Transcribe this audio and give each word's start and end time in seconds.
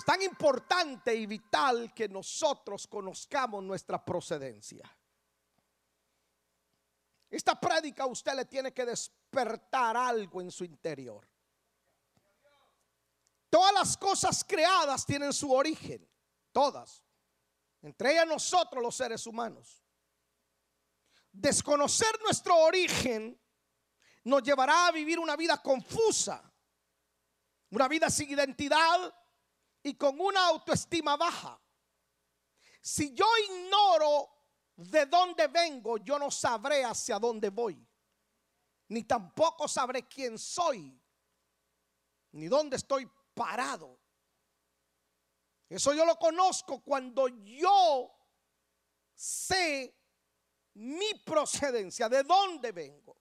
Es 0.00 0.06
tan 0.06 0.22
importante 0.22 1.14
y 1.14 1.26
vital 1.26 1.92
que 1.92 2.08
nosotros 2.08 2.86
conozcamos 2.86 3.62
nuestra 3.62 4.02
procedencia. 4.02 4.90
Esta 7.28 7.60
prédica 7.60 8.04
a 8.04 8.06
usted 8.06 8.32
le 8.32 8.46
tiene 8.46 8.72
que 8.72 8.86
despertar 8.86 9.98
algo 9.98 10.40
en 10.40 10.50
su 10.50 10.64
interior. 10.64 11.28
Todas 13.50 13.74
las 13.74 13.94
cosas 13.98 14.42
creadas 14.42 15.04
tienen 15.04 15.34
su 15.34 15.52
origen, 15.52 16.08
todas, 16.50 17.04
entre 17.82 18.12
ellas 18.12 18.26
nosotros 18.26 18.82
los 18.82 18.96
seres 18.96 19.26
humanos. 19.26 19.84
Desconocer 21.30 22.18
nuestro 22.22 22.56
origen 22.56 23.38
nos 24.24 24.42
llevará 24.42 24.86
a 24.86 24.92
vivir 24.92 25.18
una 25.18 25.36
vida 25.36 25.60
confusa, 25.60 26.50
una 27.68 27.86
vida 27.86 28.08
sin 28.08 28.30
identidad 28.30 29.14
y 29.82 29.94
con 29.94 30.20
una 30.20 30.46
autoestima 30.46 31.16
baja. 31.16 31.60
Si 32.80 33.12
yo 33.12 33.26
ignoro 33.48 34.28
de 34.76 35.06
dónde 35.06 35.46
vengo, 35.48 35.98
yo 35.98 36.18
no 36.18 36.30
sabré 36.30 36.84
hacia 36.84 37.18
dónde 37.18 37.50
voy, 37.50 37.86
ni 38.88 39.04
tampoco 39.04 39.68
sabré 39.68 40.08
quién 40.08 40.38
soy, 40.38 40.98
ni 42.32 42.48
dónde 42.48 42.76
estoy 42.76 43.10
parado. 43.34 43.98
Eso 45.68 45.94
yo 45.94 46.04
lo 46.04 46.16
conozco 46.16 46.82
cuando 46.82 47.28
yo 47.28 48.12
sé 49.14 49.94
mi 50.74 51.14
procedencia, 51.24 52.08
de 52.08 52.22
dónde 52.22 52.72
vengo. 52.72 53.19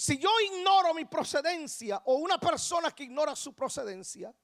Si 0.00 0.16
yo 0.16 0.30
ignoro 0.40 0.94
mi 0.94 1.04
procedencia 1.04 2.00
o 2.06 2.14
una 2.14 2.38
persona 2.38 2.90
que 2.90 3.04
ignora 3.04 3.36
su 3.36 3.52
procedencia, 3.52 4.34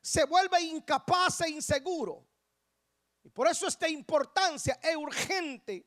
se 0.00 0.24
vuelve 0.24 0.60
incapaz 0.60 1.42
e 1.42 1.50
inseguro. 1.50 2.26
Y 3.22 3.28
por 3.28 3.46
eso 3.46 3.68
esta 3.68 3.88
importancia 3.88 4.80
es 4.82 4.96
urgente 4.96 5.86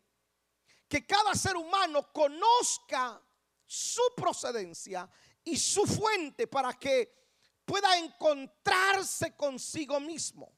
que 0.88 1.06
cada 1.06 1.36
ser 1.36 1.58
humano 1.58 2.10
conozca 2.14 3.22
su 3.66 4.02
procedencia 4.16 5.10
y 5.44 5.58
su 5.58 5.86
fuente 5.86 6.48
para 6.48 6.72
que 6.72 7.14
pueda 7.66 7.98
encontrarse 7.98 9.36
consigo 9.36 10.00
mismo. 10.00 10.54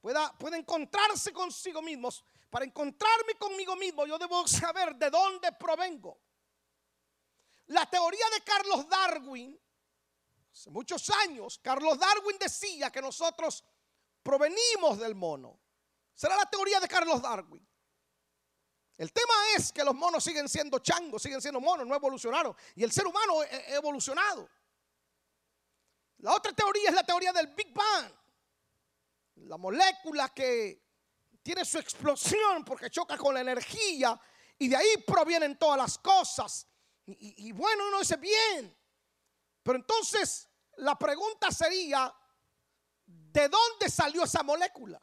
Pueda, 0.00 0.34
encontrarse 0.56 1.32
consigo 1.32 1.82
mismo. 1.82 2.08
Para 2.50 2.64
encontrarme 2.64 3.34
conmigo 3.34 3.76
mismo, 3.76 4.06
yo 4.06 4.18
debo 4.18 4.48
saber 4.48 4.96
de 4.96 5.08
dónde 5.08 5.52
provengo. 5.52 6.18
La 7.68 7.88
teoría 7.88 8.24
de 8.34 8.40
Carlos 8.42 8.88
Darwin, 8.88 9.58
hace 10.52 10.70
muchos 10.70 11.08
años, 11.10 11.58
Carlos 11.62 11.98
Darwin 11.98 12.38
decía 12.38 12.90
que 12.90 13.02
nosotros 13.02 13.64
provenimos 14.22 14.98
del 14.98 15.14
mono. 15.14 15.60
Será 16.14 16.36
la 16.36 16.46
teoría 16.46 16.80
de 16.80 16.88
Carlos 16.88 17.20
Darwin. 17.22 17.66
El 18.96 19.12
tema 19.12 19.34
es 19.56 19.70
que 19.70 19.84
los 19.84 19.94
monos 19.94 20.24
siguen 20.24 20.48
siendo 20.48 20.80
changos, 20.80 21.22
siguen 21.22 21.40
siendo 21.40 21.60
monos, 21.60 21.86
no 21.86 21.94
evolucionaron. 21.94 22.56
Y 22.74 22.82
el 22.82 22.90
ser 22.90 23.06
humano 23.06 23.40
ha 23.42 23.74
evolucionado. 23.74 24.48
La 26.18 26.34
otra 26.34 26.52
teoría 26.52 26.88
es 26.88 26.94
la 26.94 27.04
teoría 27.04 27.32
del 27.32 27.48
Big 27.48 27.72
Bang. 27.72 28.12
La 29.36 29.56
molécula 29.56 30.30
que 30.30 30.88
tiene 31.42 31.64
su 31.64 31.78
explosión 31.78 32.64
porque 32.64 32.90
choca 32.90 33.16
con 33.16 33.34
la 33.34 33.40
energía 33.40 34.20
y 34.58 34.68
de 34.68 34.76
ahí 34.76 35.04
provienen 35.06 35.56
todas 35.56 35.78
las 35.78 35.98
cosas. 35.98 36.66
Y, 37.16 37.52
bueno, 37.52 37.88
uno 37.88 38.00
dice 38.00 38.16
bien. 38.16 38.76
Pero 39.62 39.78
entonces 39.78 40.48
la 40.76 40.98
pregunta 40.98 41.50
sería, 41.50 42.14
¿de 43.06 43.48
dónde 43.48 43.88
salió 43.88 44.24
esa 44.24 44.42
molécula? 44.42 45.00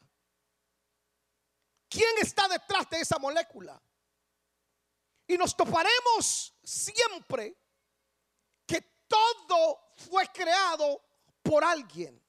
¿Quién 1.88 2.18
está 2.20 2.46
detrás 2.48 2.88
de 2.90 3.00
esa 3.00 3.18
molécula? 3.18 3.80
Y 5.26 5.36
nos 5.36 5.56
toparemos 5.56 6.54
siempre 6.62 7.56
que 8.64 8.80
todo 9.08 9.92
fue 9.96 10.26
creado 10.28 11.02
por 11.42 11.64
alguien. 11.64 12.22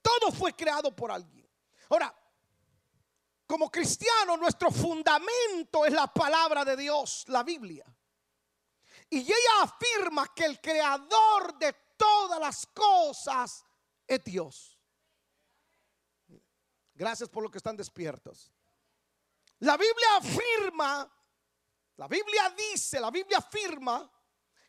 Todo 0.00 0.32
fue 0.32 0.54
creado 0.54 0.94
por 0.94 1.12
alguien. 1.12 1.48
Ahora, 1.88 2.12
como 3.46 3.70
cristiano, 3.70 4.36
nuestro 4.36 4.70
fundamento 4.70 5.84
es 5.84 5.92
la 5.92 6.06
palabra 6.06 6.64
de 6.64 6.76
Dios, 6.76 7.24
la 7.28 7.42
Biblia. 7.42 7.84
Y 9.12 9.18
ella 9.18 9.62
afirma 9.64 10.32
que 10.34 10.46
el 10.46 10.58
creador 10.58 11.58
de 11.58 11.70
todas 11.98 12.40
las 12.40 12.64
cosas 12.64 13.62
es 14.06 14.24
Dios. 14.24 14.80
Gracias 16.94 17.28
por 17.28 17.42
lo 17.42 17.50
que 17.50 17.58
están 17.58 17.76
despiertos. 17.76 18.50
La 19.58 19.76
Biblia 19.76 20.16
afirma, 20.16 21.14
la 21.96 22.08
Biblia 22.08 22.54
dice, 22.56 23.00
la 23.00 23.10
Biblia 23.10 23.36
afirma 23.36 24.10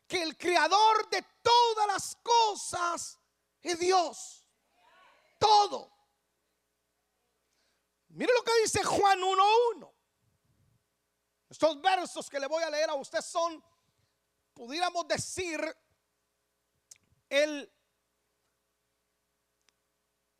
que 0.05 0.21
el 0.21 0.37
creador 0.37 1.09
de 1.09 1.25
todas 1.41 1.87
las 1.87 2.17
cosas 2.17 3.17
es 3.61 3.79
Dios. 3.79 4.45
Todo. 5.39 5.89
Mire 8.09 8.33
lo 8.37 8.43
que 8.43 8.61
dice 8.61 8.83
Juan 8.83 9.21
1.1. 9.21 9.93
Estos 11.47 11.81
versos 11.81 12.29
que 12.29 12.41
le 12.41 12.47
voy 12.47 12.61
a 12.61 12.69
leer 12.69 12.89
a 12.89 12.95
usted 12.95 13.21
son, 13.21 13.63
pudiéramos 14.53 15.07
decir, 15.07 15.61
el 17.29 17.71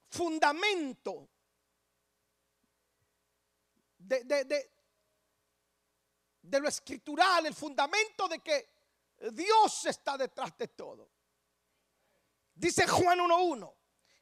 fundamento 0.09 1.29
de, 3.97 4.69
de, 6.41 6.59
lo 6.59 6.68
escritural, 6.68 7.46
el 7.47 7.56
fundamento 7.56 8.28
de 8.28 8.40
que 8.40 8.69
Dios 9.31 9.85
está 9.85 10.18
detrás 10.18 10.56
de 10.57 10.68
todo. 10.68 11.09
Dice 12.53 12.85
Juan 12.85 13.19
1.1, 13.19 13.74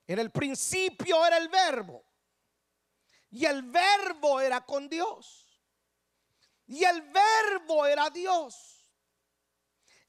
en 0.07 0.19
el 0.19 0.31
principio 0.31 1.25
era 1.25 1.37
el 1.37 1.49
verbo 1.49 2.05
y 3.31 3.45
el 3.45 3.63
verbo 3.63 4.39
era 4.39 4.65
con 4.65 4.87
Dios. 4.87 5.47
Y 6.67 6.85
el 6.85 7.01
verbo 7.01 7.85
era 7.85 8.09
Dios. 8.09 8.80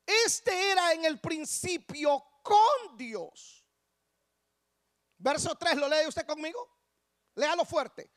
Este 0.06 0.72
era 0.72 0.92
en 0.92 1.04
el 1.04 1.20
principio 1.20 2.24
con 2.42 2.96
Dios. 2.96 3.64
Verso 5.18 5.54
3, 5.54 5.76
¿lo 5.76 5.88
lee 5.88 6.06
usted 6.08 6.26
conmigo? 6.26 6.68
Léalo 7.34 7.64
fuerte. 7.64 8.10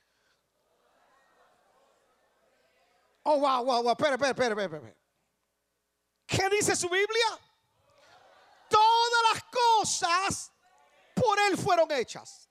Oh, 3.24 3.40
wow, 3.40 3.63
wow, 3.63 3.84
wow. 3.84 3.91
Espera, 3.91 4.16
espera, 4.16 4.31
espera, 4.31 4.63
espera. 4.63 4.95
¿Qué 6.25 6.50
dice 6.50 6.75
su 6.75 6.90
Biblia? 6.90 7.40
Todas 8.69 9.34
las 9.34 9.44
cosas 9.44 10.51
por 11.16 11.40
Él 11.40 11.57
fueron 11.57 11.91
hechas. 11.91 12.50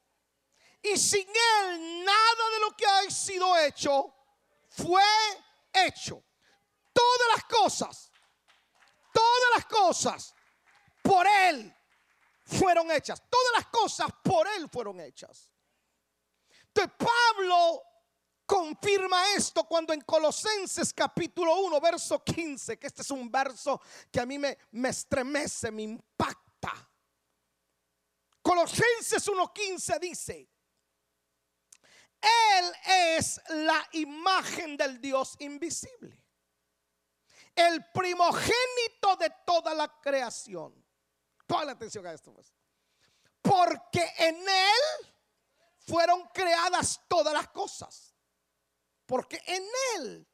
Y 0.83 0.97
sin 0.97 1.27
Él 1.29 2.05
nada 2.05 2.51
de 2.55 2.61
lo 2.61 2.77
que 2.77 2.87
ha 2.87 3.11
sido 3.11 3.57
hecho 3.59 4.15
fue 4.69 5.03
hecho. 5.73 6.23
Todas 6.93 7.29
las 7.35 7.45
cosas, 7.45 8.13
todas 9.15 9.51
las 9.57 9.67
cosas 9.67 10.35
por 11.03 11.27
Él 11.27 11.75
fueron 12.45 12.91
hechas. 12.91 13.23
Todas 13.31 13.53
las 13.57 13.67
cosas 13.67 14.11
por 14.23 14.47
Él 14.49 14.69
fueron 14.69 15.01
hechas. 15.01 15.51
Entonces 16.67 16.93
Pablo 16.99 17.83
confirma 18.45 19.35
esto 19.35 19.65
cuando 19.65 19.93
en 19.93 20.01
Colosenses 20.01 20.93
capítulo 20.93 21.57
1, 21.61 21.81
verso 21.81 22.23
15, 22.23 22.79
que 22.79 22.87
este 22.87 23.03
es 23.03 23.11
un 23.11 23.31
verso 23.31 23.81
que 24.11 24.21
a 24.21 24.27
mí 24.27 24.39
me, 24.39 24.59
me 24.73 24.89
estremece, 24.91 25.71
me 25.71 25.83
impacta. 25.83 26.73
Colosenses 28.43 29.27
1.15 29.27 29.99
dice, 30.01 30.51
Él 32.21 32.73
es 33.17 33.41
la 33.49 33.89
imagen 33.93 34.77
del 34.77 35.01
Dios 35.01 35.37
invisible, 35.39 36.24
el 37.55 37.85
primogénito 37.93 39.17
de 39.19 39.31
toda 39.47 39.75
la 39.75 39.89
creación. 40.01 40.75
Ponle 41.47 41.73
atención 41.73 42.07
a 42.07 42.13
esto. 42.13 42.33
Pues. 42.33 42.53
Porque 43.43 44.13
en 44.19 44.37
Él 44.37 45.15
fueron 45.79 46.29
creadas 46.33 47.01
todas 47.09 47.33
las 47.33 47.49
cosas 47.49 48.15
porque 49.07 49.41
en 49.47 49.65
Él 49.97 50.27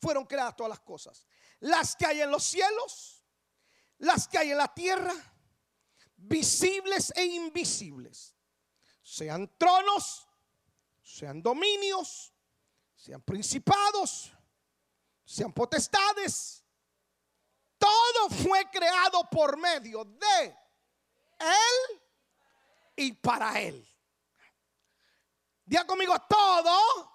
fueron 0.00 0.24
creadas 0.24 0.56
todas 0.56 0.70
las 0.70 0.80
cosas. 0.80 1.26
Las 1.60 1.94
que 1.94 2.06
hay 2.06 2.22
en 2.22 2.30
los 2.30 2.44
cielos, 2.44 3.22
las 3.98 4.26
que 4.26 4.38
hay 4.38 4.50
en 4.50 4.58
la 4.58 4.72
tierra, 4.72 5.14
visibles 6.16 7.12
e 7.14 7.24
invisibles. 7.24 8.34
Sean 9.02 9.50
tronos, 9.58 10.26
sean 11.02 11.42
dominios, 11.42 12.32
sean 12.94 13.22
principados, 13.22 14.32
sean 15.30 15.52
potestades. 15.52 16.64
Todo 17.78 18.30
fue 18.42 18.68
creado 18.68 19.30
por 19.30 19.56
medio 19.56 20.04
de 20.04 20.56
Él 21.38 22.02
y 22.96 23.12
para 23.12 23.60
Él. 23.60 23.88
Diga 25.64 25.86
conmigo, 25.86 26.14
todo 26.28 27.12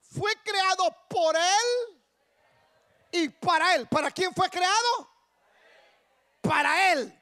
fue 0.00 0.34
creado 0.42 0.84
por 1.08 1.36
Él 1.36 2.02
y 3.12 3.28
para 3.28 3.76
Él. 3.76 3.86
¿Para 3.86 4.10
quién 4.10 4.34
fue 4.34 4.50
creado? 4.50 5.08
Para 6.40 6.92
Él. 6.92 7.14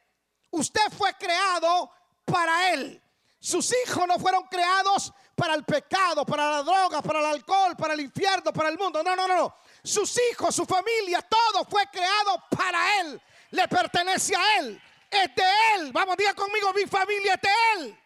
Usted 0.53 0.91
fue 0.97 1.13
creado 1.19 1.91
para 2.25 2.73
Él. 2.73 3.03
Sus 3.39 3.73
hijos 3.85 4.09
no 4.09 4.19
fueron 4.19 4.45
creados 4.49 5.13
para 5.37 5.55
el 5.55 5.65
pecado, 5.65 6.25
para 6.25 6.51
la 6.51 6.63
droga, 6.63 7.03
para 7.03 7.21
el 7.21 7.27
alcohol, 7.27 7.77
para 7.77 7.95
el 7.95 8.01
infierno, 8.01 8.53
para 8.53 8.71
el 8.71 8.79
mundo. 8.79 9.03
No, 9.05 9.15
no, 9.15 9.29
no, 9.29 9.37
no. 9.37 9.55
Sus 9.87 10.19
hijos, 10.31 10.55
su 10.55 10.67
familia, 10.67 11.23
todo 11.23 11.65
fue 11.65 11.87
creado 11.93 12.43
para 12.51 13.01
Él. 13.01 13.23
Le 13.51 13.69
pertenece 13.69 14.35
a 14.35 14.59
Él. 14.59 14.83
Es 15.09 15.35
de 15.35 15.45
Él. 15.77 15.93
Vamos, 15.93 16.17
diga 16.17 16.35
conmigo, 16.35 16.73
mi 16.73 16.87
familia 16.87 17.35
es 17.35 17.41
de 17.41 17.49
Él. 17.77 18.01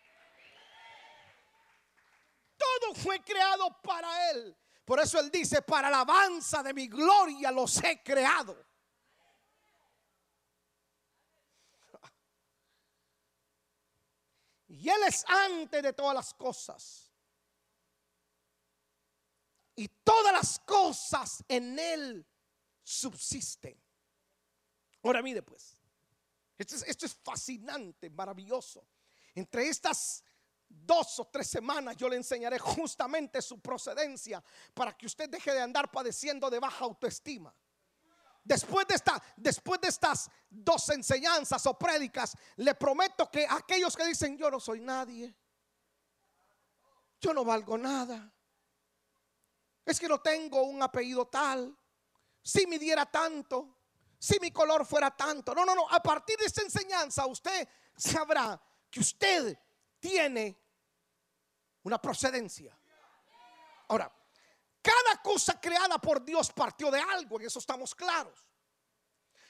Todo 2.58 2.94
fue 2.94 3.22
creado 3.22 3.80
para 3.80 4.30
Él. 4.30 4.54
Por 4.84 5.00
eso 5.00 5.18
Él 5.18 5.30
dice, 5.30 5.62
para 5.62 5.88
alabanza 5.88 6.62
de 6.62 6.74
mi 6.74 6.86
gloria 6.86 7.50
los 7.50 7.82
he 7.82 8.02
creado. 8.02 8.62
Y 14.68 14.88
Él 14.88 15.02
es 15.06 15.24
antes 15.26 15.82
de 15.82 15.92
todas 15.94 16.14
las 16.14 16.34
cosas. 16.34 17.09
Y 19.80 19.88
todas 20.04 20.30
las 20.30 20.58
cosas 20.58 21.42
en 21.48 21.78
Él 21.78 22.26
subsisten. 22.82 23.82
Ahora 25.02 25.22
mire 25.22 25.40
pues, 25.40 25.78
esto 26.58 27.06
es, 27.06 27.14
fascinante, 27.14 28.10
maravilloso. 28.10 28.86
Entre 29.34 29.66
estas 29.70 30.22
dos 30.68 31.18
o 31.20 31.28
tres 31.28 31.48
semanas 31.48 31.96
yo 31.96 32.10
le 32.10 32.16
enseñaré 32.16 32.58
justamente 32.58 33.40
su 33.40 33.58
procedencia 33.58 34.44
para 34.74 34.94
que 34.94 35.06
usted 35.06 35.30
deje 35.30 35.50
de 35.50 35.62
andar 35.62 35.90
padeciendo 35.90 36.50
de 36.50 36.58
baja 36.58 36.84
autoestima. 36.84 37.54
Después 38.44 38.86
de, 38.86 39.00
después 39.38 39.80
de 39.80 39.88
estas 39.88 40.30
dos 40.50 40.90
enseñanzas 40.90 41.64
o 41.64 41.78
prédicas, 41.78 42.36
le 42.56 42.74
prometo 42.74 43.30
que 43.30 43.46
aquellos 43.48 43.96
que 43.96 44.04
dicen 44.04 44.36
yo 44.36 44.50
no 44.50 44.60
soy 44.60 44.82
nadie, 44.82 45.34
yo 47.18 47.32
no 47.32 47.46
valgo 47.46 47.78
nada, 47.78 48.30
es 49.84 49.98
que 49.98 50.08
no 50.08 50.20
tengo 50.20 50.62
un 50.62 50.82
apellido 50.82 51.26
tal, 51.28 51.76
si 52.42 52.66
me 52.66 52.78
diera 52.78 53.06
tanto, 53.06 53.78
si 54.18 54.38
mi 54.40 54.50
color 54.50 54.86
fuera 54.86 55.10
tanto. 55.10 55.54
No, 55.54 55.64
no, 55.64 55.74
no, 55.74 55.88
a 55.90 56.02
partir 56.02 56.38
de 56.38 56.46
esta 56.46 56.62
enseñanza 56.62 57.26
usted 57.26 57.68
sabrá 57.96 58.60
que 58.90 59.00
usted 59.00 59.58
tiene 59.98 60.58
una 61.82 62.00
procedencia. 62.00 62.76
Ahora, 63.88 64.12
cada 64.82 65.20
cosa 65.22 65.60
creada 65.60 65.98
por 65.98 66.24
Dios 66.24 66.52
partió 66.52 66.90
de 66.90 67.00
algo, 67.00 67.40
en 67.40 67.46
eso 67.46 67.58
estamos 67.58 67.94
claros. 67.94 68.46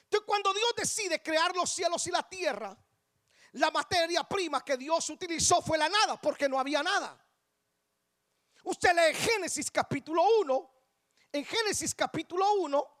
Entonces, 0.03 0.25
cuando 0.25 0.53
Dios 0.53 0.73
decide 0.75 1.21
crear 1.21 1.55
los 1.55 1.71
cielos 1.71 2.05
y 2.07 2.11
la 2.11 2.27
tierra, 2.27 2.77
la 3.53 3.71
materia 3.71 4.23
prima 4.23 4.63
que 4.63 4.77
Dios 4.77 5.09
utilizó 5.09 5.61
fue 5.61 5.77
la 5.77 5.89
nada, 5.89 6.19
porque 6.19 6.49
no 6.49 6.59
había 6.59 6.83
nada. 6.83 7.17
Usted 8.63 8.91
lee 8.93 9.13
Génesis 9.15 9.71
capítulo 9.71 10.23
1. 10.41 10.71
En 11.33 11.45
Génesis 11.45 11.95
capítulo 11.95 12.45
1 12.55 12.97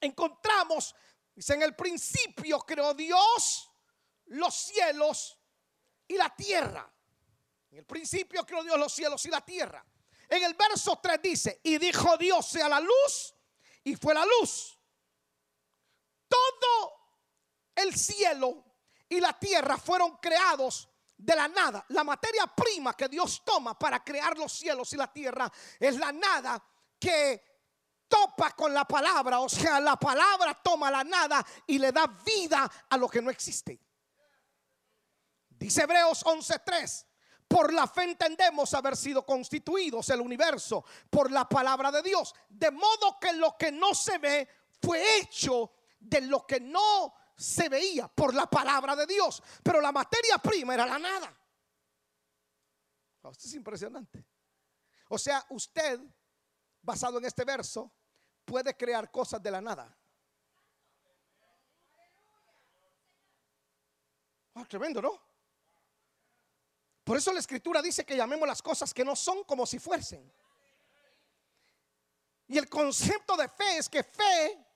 encontramos, 0.00 0.94
dice, 1.34 1.54
en 1.54 1.62
el 1.62 1.74
principio 1.74 2.60
creó 2.60 2.94
Dios 2.94 3.70
los 4.26 4.54
cielos 4.54 5.38
y 6.06 6.16
la 6.16 6.34
tierra. 6.34 6.90
En 7.70 7.78
el 7.78 7.84
principio 7.84 8.44
creó 8.46 8.62
Dios 8.62 8.78
los 8.78 8.92
cielos 8.92 9.24
y 9.26 9.30
la 9.30 9.44
tierra. 9.44 9.84
En 10.28 10.42
el 10.42 10.54
verso 10.54 10.98
3 11.02 11.20
dice, 11.22 11.60
y 11.62 11.78
dijo 11.78 12.16
Dios 12.16 12.46
sea 12.46 12.68
la 12.68 12.80
luz, 12.80 13.34
y 13.84 13.96
fue 13.96 14.14
la 14.14 14.24
luz. 14.24 14.78
Todo 16.28 16.98
el 17.74 17.94
cielo 17.94 18.64
y 19.08 19.20
la 19.20 19.38
tierra 19.38 19.78
fueron 19.78 20.16
creados 20.16 20.87
de 21.18 21.34
la 21.34 21.48
nada. 21.48 21.84
La 21.88 22.04
materia 22.04 22.46
prima 22.46 22.94
que 22.94 23.08
Dios 23.08 23.42
toma 23.44 23.78
para 23.78 24.02
crear 24.02 24.38
los 24.38 24.52
cielos 24.52 24.92
y 24.92 24.96
la 24.96 25.12
tierra 25.12 25.50
es 25.78 25.96
la 25.98 26.12
nada 26.12 26.62
que 26.98 27.42
topa 28.08 28.52
con 28.52 28.72
la 28.72 28.84
palabra. 28.84 29.40
O 29.40 29.48
sea, 29.48 29.80
la 29.80 29.96
palabra 29.96 30.54
toma 30.54 30.90
la 30.90 31.04
nada 31.04 31.44
y 31.66 31.78
le 31.78 31.92
da 31.92 32.06
vida 32.24 32.70
a 32.88 32.96
lo 32.96 33.08
que 33.08 33.20
no 33.20 33.30
existe. 33.30 33.80
Dice 35.50 35.82
Hebreos 35.82 36.24
11:3. 36.24 37.04
Por 37.48 37.72
la 37.72 37.86
fe 37.86 38.02
entendemos 38.02 38.74
haber 38.74 38.94
sido 38.94 39.24
constituidos 39.24 40.10
el 40.10 40.20
universo 40.20 40.84
por 41.08 41.32
la 41.32 41.48
palabra 41.48 41.90
de 41.90 42.02
Dios. 42.02 42.34
De 42.46 42.70
modo 42.70 43.18
que 43.18 43.32
lo 43.32 43.56
que 43.56 43.72
no 43.72 43.94
se 43.94 44.18
ve 44.18 44.46
fue 44.82 45.16
hecho 45.16 45.72
de 45.98 46.20
lo 46.20 46.46
que 46.46 46.60
no 46.60 47.14
se 47.38 47.68
veía 47.68 48.08
por 48.08 48.34
la 48.34 48.46
palabra 48.50 48.96
de 48.96 49.06
Dios. 49.06 49.40
Pero 49.62 49.80
la 49.80 49.92
materia 49.92 50.38
prima 50.38 50.74
era 50.74 50.84
la 50.84 50.98
nada. 50.98 51.34
Esto 53.30 53.46
es 53.46 53.54
impresionante. 53.54 54.24
O 55.08 55.18
sea, 55.18 55.44
usted, 55.50 56.00
basado 56.82 57.18
en 57.18 57.26
este 57.26 57.44
verso, 57.44 57.92
puede 58.44 58.76
crear 58.76 59.10
cosas 59.10 59.40
de 59.40 59.50
la 59.50 59.60
nada. 59.60 59.96
Ah, 64.54 64.64
tremendo, 64.68 65.00
¿no? 65.00 65.22
Por 67.04 67.16
eso 67.16 67.32
la 67.32 67.38
escritura 67.38 67.80
dice 67.80 68.04
que 68.04 68.16
llamemos 68.16 68.48
las 68.48 68.60
cosas 68.60 68.92
que 68.92 69.04
no 69.04 69.14
son 69.14 69.44
como 69.44 69.64
si 69.64 69.78
fuesen. 69.78 70.32
Y 72.48 72.58
el 72.58 72.68
concepto 72.68 73.36
de 73.36 73.48
fe 73.48 73.78
es 73.78 73.88
que 73.88 74.02
fe 74.02 74.66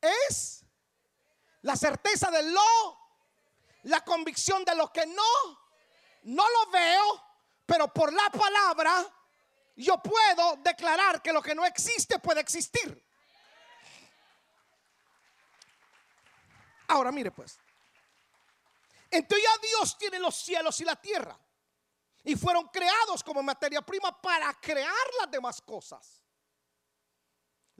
es 0.00 0.61
la 1.62 1.76
certeza 1.76 2.30
de 2.30 2.42
lo, 2.42 2.98
la 3.84 4.04
convicción 4.04 4.64
de 4.64 4.74
lo 4.74 4.92
que 4.92 5.06
no, 5.06 5.60
no 6.22 6.44
lo 6.48 6.70
veo, 6.70 7.24
pero 7.66 7.92
por 7.92 8.12
la 8.12 8.28
palabra 8.30 9.06
yo 9.76 9.98
puedo 10.02 10.56
declarar 10.56 11.22
que 11.22 11.32
lo 11.32 11.42
que 11.42 11.54
no 11.54 11.64
existe 11.64 12.18
puede 12.18 12.40
existir. 12.40 13.04
Ahora 16.88 17.10
mire 17.10 17.30
pues, 17.30 17.58
entonces 19.10 19.46
ya 19.46 19.68
Dios 19.68 19.96
tiene 19.98 20.18
los 20.18 20.34
cielos 20.36 20.80
y 20.80 20.84
la 20.84 20.96
tierra 20.96 21.38
y 22.24 22.36
fueron 22.36 22.68
creados 22.68 23.22
como 23.22 23.42
materia 23.42 23.82
prima 23.82 24.20
para 24.20 24.52
crear 24.60 25.06
las 25.20 25.30
demás 25.30 25.60
cosas. 25.60 26.21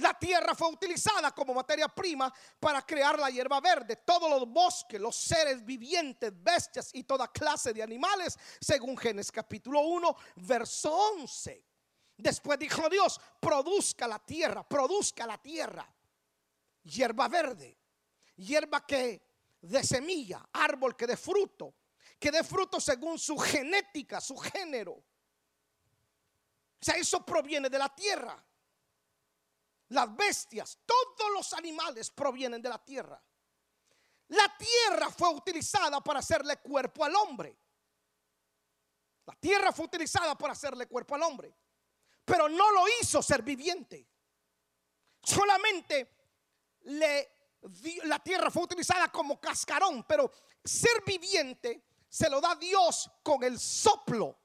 La 0.03 0.19
tierra 0.19 0.53
fue 0.57 0.69
utilizada 0.69 1.31
como 1.31 1.55
materia 1.55 1.87
prima 1.87 2.33
para 2.59 2.83
crear 2.83 3.17
la 3.21 3.31
hierba 3.31 3.61
verde, 3.61 3.97
todos 4.05 4.29
los 4.29 4.49
bosques, 4.49 5.01
los 5.01 5.15
seres 5.15 5.65
vivientes, 5.65 6.33
bestias 6.43 6.91
y 6.93 7.05
toda 7.05 7.29
clase 7.29 7.73
de 7.73 7.85
animales, 7.85 8.37
según 8.61 8.99
Génesis 8.99 9.31
capítulo 9.31 9.81
1, 9.81 10.17
verso 10.37 10.93
11. 10.93 11.65
Después 12.17 12.59
dijo 12.59 12.89
Dios, 12.89 13.21
produzca 13.39 14.09
la 14.09 14.19
tierra, 14.19 14.69
produzca 14.69 15.25
la 15.25 15.39
tierra, 15.39 15.89
hierba 16.83 17.29
verde, 17.29 17.79
hierba 18.35 18.85
que 18.85 19.23
de 19.61 19.85
semilla, 19.85 20.45
árbol 20.53 20.97
que 20.97 21.07
de 21.07 21.17
fruto, 21.17 21.77
que 22.19 22.33
dé 22.33 22.43
fruto 22.43 22.81
según 22.81 23.21
su 23.21 23.39
genética, 23.39 24.21
su 24.21 24.37
género. 24.37 24.95
O 24.95 25.05
sea, 26.81 26.97
eso 26.97 27.25
proviene 27.25 27.71
de 27.71 27.79
la 27.79 27.95
tierra. 27.95 28.45
Las 29.93 30.17
bestias, 30.17 30.79
todos 30.87 31.31
los 31.35 31.53
animales 31.53 32.11
provienen 32.11 32.63
de 32.63 32.69
la 32.71 32.83
tierra. 32.83 33.23
La 34.29 34.57
tierra 34.57 35.11
fue 35.11 35.29
utilizada 35.29 36.01
para 36.01 36.21
hacerle 36.21 36.57
cuerpo 36.57 37.05
al 37.05 37.15
hombre. 37.15 37.55
La 39.27 39.35
tierra 39.35 39.71
fue 39.71 39.85
utilizada 39.85 40.37
para 40.37 40.55
hacerle 40.55 40.87
cuerpo 40.87 41.15
al 41.15 41.23
hombre. 41.23 41.55
Pero 42.25 42.49
no 42.49 42.73
lo 42.73 42.85
hizo 43.01 43.23
ser 43.23 43.43
viviente. 43.43 44.09
Solamente 45.23 46.11
le, 46.85 47.59
la 48.05 48.19
tierra 48.19 48.51
fue 48.51 48.63
utilizada 48.63 49.13
como 49.13 49.39
cascarón. 49.39 50.05
Pero 50.09 50.33
ser 50.65 51.05
viviente 51.05 51.85
se 52.09 52.31
lo 52.31 52.41
da 52.41 52.55
Dios 52.55 53.11
con 53.23 53.45
el 53.45 53.61
soplo. 53.61 54.39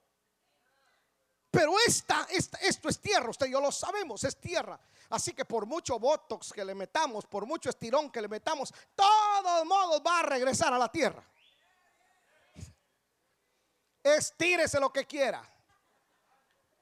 Pero 1.57 1.73
esta, 1.87 2.27
esto 2.29 2.87
es 2.87 2.99
tierra, 2.99 3.31
usted 3.31 3.47
y 3.47 3.53
yo 3.53 3.59
lo 3.59 3.71
sabemos, 3.71 4.23
es 4.23 4.39
tierra. 4.39 4.79
Así 5.09 5.33
que 5.33 5.43
por 5.43 5.65
mucho 5.65 5.97
botox 5.97 6.53
que 6.53 6.63
le 6.63 6.75
metamos, 6.75 7.25
por 7.25 7.47
mucho 7.47 7.71
estirón 7.71 8.11
que 8.11 8.21
le 8.21 8.27
metamos, 8.27 8.71
todos 8.93 9.65
modos 9.65 9.99
va 10.05 10.19
a 10.19 10.21
regresar 10.21 10.71
a 10.71 10.77
la 10.77 10.91
tierra. 10.91 11.27
Estírese 14.03 14.79
lo 14.79 14.93
que 14.93 15.07
quiera. 15.07 15.41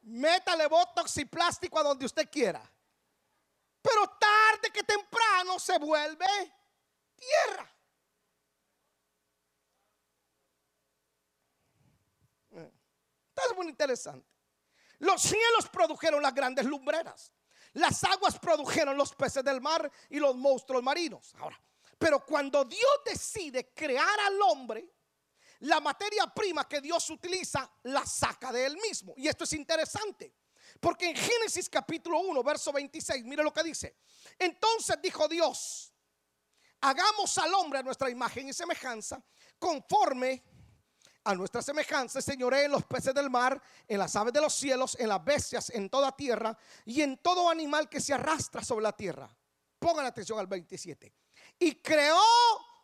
Métale 0.01 0.67
botox 0.67 1.19
y 1.19 1.23
plástico 1.23 1.79
a 1.79 1.83
donde 1.83 2.05
usted 2.05 2.29
quiera. 2.29 2.61
Pero 3.81 4.09
tarde 4.19 4.73
que 4.73 4.83
temprano 4.83 5.57
se 5.57 5.79
vuelve 5.79 6.27
tierra. 7.15 7.73
Eh, 12.51 12.73
Está 13.29 13.53
muy 13.53 13.69
interesante. 13.69 14.34
Los 14.99 15.21
cielos 15.21 15.69
produjeron 15.71 16.21
las 16.21 16.33
grandes 16.33 16.65
lumbreras. 16.65 17.33
Las 17.73 18.03
aguas 18.03 18.39
produjeron 18.39 18.95
los 18.95 19.13
peces 19.13 19.43
del 19.43 19.59
mar 19.59 19.91
y 20.09 20.19
los 20.19 20.35
monstruos 20.35 20.81
marinos. 20.81 21.33
Ahora, 21.39 21.61
pero 21.97 22.25
cuando 22.25 22.63
Dios 22.63 23.01
decide 23.05 23.73
crear 23.73 24.19
al 24.27 24.41
hombre, 24.41 24.89
la 25.59 25.79
materia 25.79 26.27
prima 26.27 26.67
que 26.67 26.81
Dios 26.81 27.09
utiliza 27.09 27.69
la 27.83 28.05
saca 28.05 28.51
de 28.51 28.65
él 28.65 28.77
mismo. 28.77 29.13
Y 29.17 29.27
esto 29.27 29.43
es 29.43 29.53
interesante. 29.53 30.33
Porque 30.79 31.09
en 31.09 31.15
Génesis 31.15 31.69
capítulo 31.69 32.19
1, 32.19 32.43
verso 32.43 32.71
26, 32.71 33.23
mire 33.25 33.43
lo 33.43 33.53
que 33.53 33.63
dice. 33.63 33.97
Entonces 34.37 34.97
dijo 35.01 35.27
Dios, 35.27 35.93
hagamos 36.81 37.37
al 37.37 37.53
hombre 37.53 37.79
a 37.79 37.83
nuestra 37.83 38.09
imagen 38.09 38.49
y 38.49 38.53
semejanza, 38.53 39.23
conforme 39.59 40.43
a 41.25 41.33
nuestra 41.33 41.61
semejanza, 41.61 42.21
señoré 42.21 42.65
en 42.65 42.71
los 42.71 42.85
peces 42.85 43.13
del 43.13 43.29
mar, 43.29 43.59
en 43.87 43.97
las 43.97 44.15
aves 44.15 44.31
de 44.31 44.39
los 44.39 44.53
cielos, 44.53 44.95
en 44.99 45.09
las 45.09 45.23
bestias, 45.23 45.71
en 45.71 45.89
toda 45.89 46.15
tierra 46.15 46.55
y 46.85 47.01
en 47.01 47.17
todo 47.17 47.49
animal 47.49 47.89
que 47.89 47.99
se 47.99 48.13
arrastra 48.13 48.63
sobre 48.63 48.83
la 48.83 48.91
tierra. 48.91 49.35
Pongan 49.79 50.05
atención 50.05 50.37
al 50.37 50.47
27. 50.47 51.11
Y 51.59 51.81
creó 51.81 52.21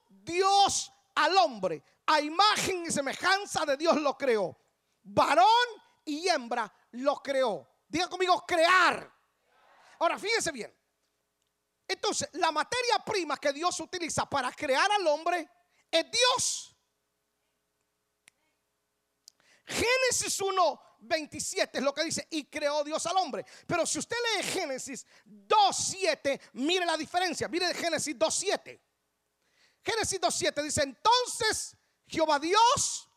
Dios 0.09 0.91
al 1.15 1.37
hombre, 1.37 1.83
a 2.07 2.19
imagen 2.19 2.85
y 2.87 2.91
semejanza 2.91 3.63
de 3.65 3.77
Dios 3.77 4.01
lo 4.01 4.17
creó. 4.17 4.57
Varón 5.03 5.45
y 6.03 6.27
hembra 6.27 6.71
lo 6.91 7.17
creó. 7.17 7.67
Diga 7.87 8.07
conmigo, 8.07 8.43
crear. 8.45 9.11
Ahora, 9.99 10.17
fíjense 10.17 10.51
bien. 10.51 10.73
Entonces, 11.87 12.27
la 12.33 12.51
materia 12.51 12.97
prima 13.05 13.37
que 13.37 13.53
Dios 13.53 13.79
utiliza 13.79 14.25
para 14.25 14.51
crear 14.51 14.91
al 14.91 15.05
hombre 15.05 15.47
es 15.91 16.05
Dios. 16.09 16.70
Génesis 19.71 20.41
1, 20.41 20.81
27 20.99 21.77
es 21.77 21.83
lo 21.83 21.93
que 21.93 22.03
dice, 22.03 22.27
y 22.29 22.45
creó 22.45 22.83
Dios 22.83 23.05
al 23.05 23.17
hombre. 23.17 23.45
Pero 23.65 23.85
si 23.85 23.99
usted 23.99 24.17
lee 24.35 24.43
Génesis 24.43 25.05
2, 25.25 25.75
7, 25.75 26.41
mire 26.53 26.85
la 26.85 26.97
diferencia. 26.97 27.47
Mire 27.47 27.73
Génesis 27.73 28.17
2, 28.17 28.35
7. 28.35 28.81
Génesis 29.83 30.19
2, 30.19 30.35
7 30.35 30.63
dice, 30.63 30.83
entonces 30.83 31.75
Jehová 32.05 32.37
Dios 32.37 33.07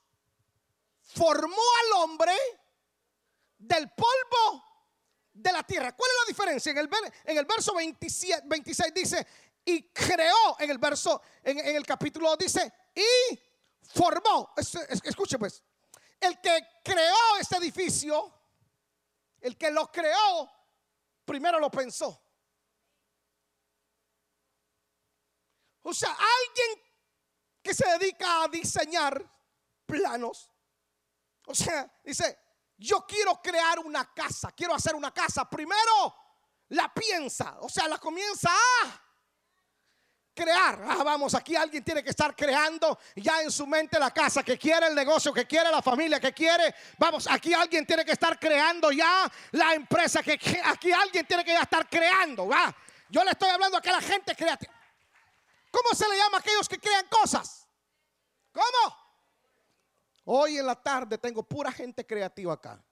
formó 1.00 1.62
al 1.80 2.02
hombre 2.02 2.32
del 3.58 3.90
polvo 3.90 4.64
de 5.32 5.52
la 5.52 5.62
tierra. 5.62 5.94
¿Cuál 5.94 6.10
es 6.10 6.16
la 6.22 6.28
diferencia? 6.28 6.72
En 7.24 7.36
el, 7.36 7.44
verso 7.44 7.74
27, 7.74 8.42
26 8.46 8.94
dice, 8.94 9.26
y 9.64 9.90
creó, 9.90 10.56
en 10.60 10.70
el 10.70 10.78
verso, 10.78 11.20
en, 11.42 11.58
en 11.58 11.76
el 11.76 11.84
capítulo 11.84 12.36
dice, 12.36 12.72
y 12.94 13.38
formó. 13.92 14.54
Escuche 14.56 15.38
pues, 15.38 15.62
el 16.24 16.40
que 16.40 16.80
creó 16.82 17.36
este 17.40 17.56
edificio, 17.56 18.32
el 19.40 19.56
que 19.56 19.70
lo 19.70 19.90
creó, 19.90 20.50
primero 21.24 21.58
lo 21.58 21.70
pensó. 21.70 22.20
O 25.82 25.92
sea, 25.92 26.10
alguien 26.10 26.84
que 27.62 27.74
se 27.74 27.86
dedica 27.98 28.44
a 28.44 28.48
diseñar 28.48 29.22
planos, 29.86 30.50
o 31.46 31.54
sea, 31.54 31.90
dice, 32.02 32.38
yo 32.76 33.06
quiero 33.06 33.40
crear 33.42 33.78
una 33.78 34.12
casa, 34.14 34.50
quiero 34.52 34.74
hacer 34.74 34.94
una 34.94 35.12
casa, 35.12 35.48
primero 35.48 36.14
la 36.68 36.92
piensa, 36.92 37.58
o 37.60 37.68
sea, 37.68 37.86
la 37.86 37.98
comienza 37.98 38.50
a 38.50 39.03
crear. 40.34 40.82
Ah, 40.86 41.02
vamos, 41.04 41.34
aquí 41.34 41.54
alguien 41.54 41.84
tiene 41.84 42.02
que 42.02 42.10
estar 42.10 42.34
creando 42.34 42.98
ya 43.16 43.40
en 43.42 43.50
su 43.50 43.66
mente 43.66 43.98
la 43.98 44.10
casa 44.10 44.42
que 44.42 44.58
quiere, 44.58 44.88
el 44.88 44.94
negocio 44.94 45.32
que 45.32 45.46
quiere, 45.46 45.70
la 45.70 45.80
familia 45.80 46.18
que 46.18 46.32
quiere. 46.32 46.74
Vamos, 46.98 47.26
aquí 47.30 47.54
alguien 47.54 47.86
tiene 47.86 48.04
que 48.04 48.12
estar 48.12 48.38
creando 48.38 48.90
ya 48.90 49.30
la 49.52 49.74
empresa 49.74 50.22
que 50.22 50.38
aquí 50.64 50.92
alguien 50.92 51.26
tiene 51.26 51.44
que 51.44 51.52
ya 51.52 51.62
estar 51.62 51.88
creando. 51.88 52.48
Va. 52.48 52.74
Yo 53.08 53.22
le 53.22 53.30
estoy 53.30 53.48
hablando 53.48 53.78
a 53.78 53.80
que 53.80 53.90
la 53.90 54.00
gente 54.00 54.34
creativa. 54.34 54.72
¿Cómo 55.70 55.90
se 55.94 56.08
le 56.08 56.16
llama 56.16 56.38
a 56.38 56.40
aquellos 56.40 56.68
que 56.68 56.78
crean 56.78 57.06
cosas? 57.08 57.66
¿Cómo? 58.52 59.04
Hoy 60.24 60.58
en 60.58 60.66
la 60.66 60.74
tarde 60.74 61.18
tengo 61.18 61.42
pura 61.42 61.70
gente 61.70 62.06
creativa 62.06 62.54
acá. 62.54 62.82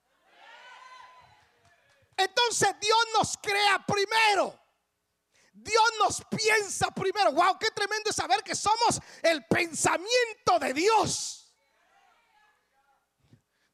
Entonces 2.17 2.75
Dios 2.81 2.99
nos 3.19 3.37
crea 3.39 3.85
primero. 3.87 4.62
Dios 5.53 5.85
nos 5.99 6.25
piensa 6.25 6.91
primero. 6.91 7.33
Wow, 7.33 7.59
qué 7.59 7.71
tremendo 7.71 8.11
es 8.11 8.17
saber 8.17 8.43
que 8.43 8.55
somos 8.55 9.01
el 9.23 9.45
pensamiento 9.47 10.59
de 10.59 10.73
Dios. 10.73 11.55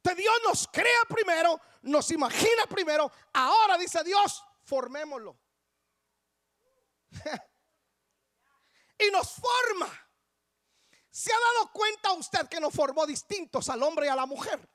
Que 0.03 0.15
Dios 0.15 0.35
nos 0.45 0.67
crea 0.69 1.05
primero, 1.09 1.61
nos 1.83 2.11
imagina 2.11 2.67
primero. 2.69 3.11
Ahora 3.33 3.79
dice 3.79 4.03
Dios, 4.03 4.43
formémoslo. 4.65 5.39
y 8.99 9.11
nos 9.11 9.31
forma. 9.33 9.89
¿Se 11.11 11.33
ha 11.33 11.39
dado 11.39 11.73
cuenta 11.73 12.13
usted 12.13 12.49
que 12.49 12.61
nos 12.61 12.75
formó 12.75 13.07
distintos 13.07 13.69
al 13.69 13.83
hombre 13.83 14.07
y 14.07 14.09
a 14.09 14.17
la 14.17 14.27
mujer? 14.27 14.69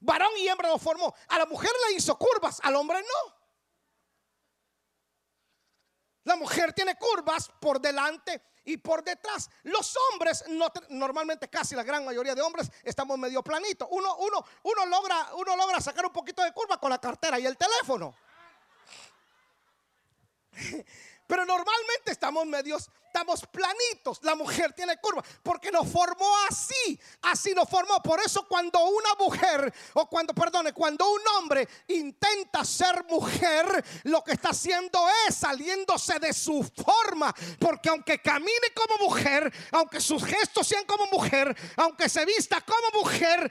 Varón 0.00 0.32
y 0.38 0.48
hembra 0.48 0.68
nos 0.68 0.82
formó. 0.82 1.14
A 1.28 1.38
la 1.38 1.46
mujer 1.46 1.70
le 1.88 1.94
hizo 1.96 2.16
curvas, 2.16 2.60
al 2.62 2.76
hombre 2.76 3.00
no. 3.02 3.39
La 6.24 6.36
mujer 6.36 6.72
tiene 6.72 6.96
curvas 6.96 7.50
por 7.60 7.80
delante 7.80 8.42
y 8.64 8.76
por 8.76 9.02
detrás. 9.02 9.48
Los 9.62 9.96
hombres, 10.12 10.44
normalmente 10.90 11.48
casi 11.48 11.74
la 11.74 11.82
gran 11.82 12.04
mayoría 12.04 12.34
de 12.34 12.42
hombres, 12.42 12.70
estamos 12.82 13.18
medio 13.18 13.42
planitos. 13.42 13.88
Uno, 13.90 14.16
uno, 14.16 14.44
uno, 14.62 14.86
logra, 14.86 15.34
uno 15.34 15.56
logra 15.56 15.80
sacar 15.80 16.04
un 16.04 16.12
poquito 16.12 16.42
de 16.42 16.52
curva 16.52 16.78
con 16.78 16.90
la 16.90 17.00
cartera 17.00 17.38
y 17.38 17.46
el 17.46 17.56
teléfono. 17.56 18.14
Pero 21.26 21.46
normalmente 21.46 22.10
estamos 22.10 22.44
medios, 22.44 22.90
estamos 23.12 23.44
planitos. 23.46 24.20
La 24.22 24.34
mujer 24.34 24.72
tiene 24.72 24.96
curva 24.98 25.22
porque 25.42 25.70
nos 25.72 25.88
formó 25.88 26.32
así. 26.48 26.98
Así 27.22 27.52
nos 27.54 27.68
formó. 27.68 28.00
Por 28.02 28.20
eso 28.20 28.46
cuando 28.46 28.78
una 28.84 29.14
mujer, 29.18 29.72
o 29.94 30.08
cuando, 30.08 30.32
perdone, 30.32 30.72
cuando 30.72 31.10
un 31.10 31.20
hombre 31.36 31.68
intenta 31.88 32.64
ser 32.64 33.04
mujer, 33.08 33.84
lo 34.04 34.22
que 34.22 34.32
está 34.32 34.50
haciendo 34.50 35.04
es 35.28 35.34
saliéndose 35.34 36.18
de 36.18 36.32
su 36.32 36.62
forma. 36.62 37.34
Porque 37.58 37.88
aunque 37.88 38.20
camine 38.20 38.72
como 38.74 39.08
mujer, 39.08 39.52
aunque 39.72 40.00
sus 40.00 40.24
gestos 40.24 40.66
sean 40.66 40.84
como 40.84 41.06
mujer, 41.06 41.56
aunque 41.76 42.08
se 42.08 42.24
vista 42.24 42.60
como 42.60 43.02
mujer, 43.02 43.50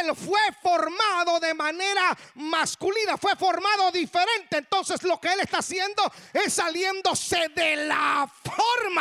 él 0.00 0.14
fue 0.14 0.40
formado 0.62 1.40
de 1.40 1.54
manera 1.54 2.16
masculina, 2.34 3.16
fue 3.16 3.34
formado 3.34 3.90
diferente. 3.90 4.58
Entonces 4.58 5.02
lo 5.02 5.20
que 5.20 5.32
él 5.32 5.40
está 5.40 5.58
haciendo 5.58 6.02
es 6.32 6.52
saliendo 6.52 7.12
de 7.54 7.76
la 7.86 8.30
forma. 8.44 8.91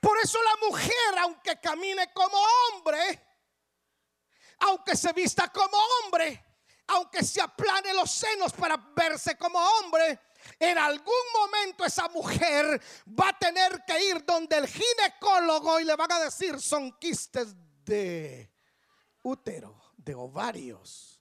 Por 0.00 0.18
eso 0.18 0.38
la 0.42 0.66
mujer, 0.66 1.18
aunque 1.20 1.58
camine 1.60 2.12
como 2.12 2.36
hombre, 2.36 3.22
aunque 4.58 4.94
se 4.96 5.12
vista 5.14 5.48
como 5.48 5.76
hombre, 5.76 6.44
aunque 6.88 7.24
se 7.24 7.40
aplane 7.40 7.94
los 7.94 8.10
senos 8.10 8.52
para 8.52 8.76
verse 8.76 9.38
como 9.38 9.58
hombre, 9.58 10.20
en 10.58 10.76
algún 10.76 11.24
momento 11.32 11.86
esa 11.86 12.08
mujer 12.08 12.80
va 13.18 13.30
a 13.30 13.38
tener 13.38 13.82
que 13.86 14.04
ir 14.04 14.24
donde 14.26 14.58
el 14.58 14.68
ginecólogo 14.68 15.80
y 15.80 15.84
le 15.84 15.96
van 15.96 16.12
a 16.12 16.20
decir 16.20 16.60
son 16.60 16.92
quistes 16.98 17.54
de 17.84 18.52
útero, 19.22 19.94
de 19.96 20.14
ovarios. 20.14 21.13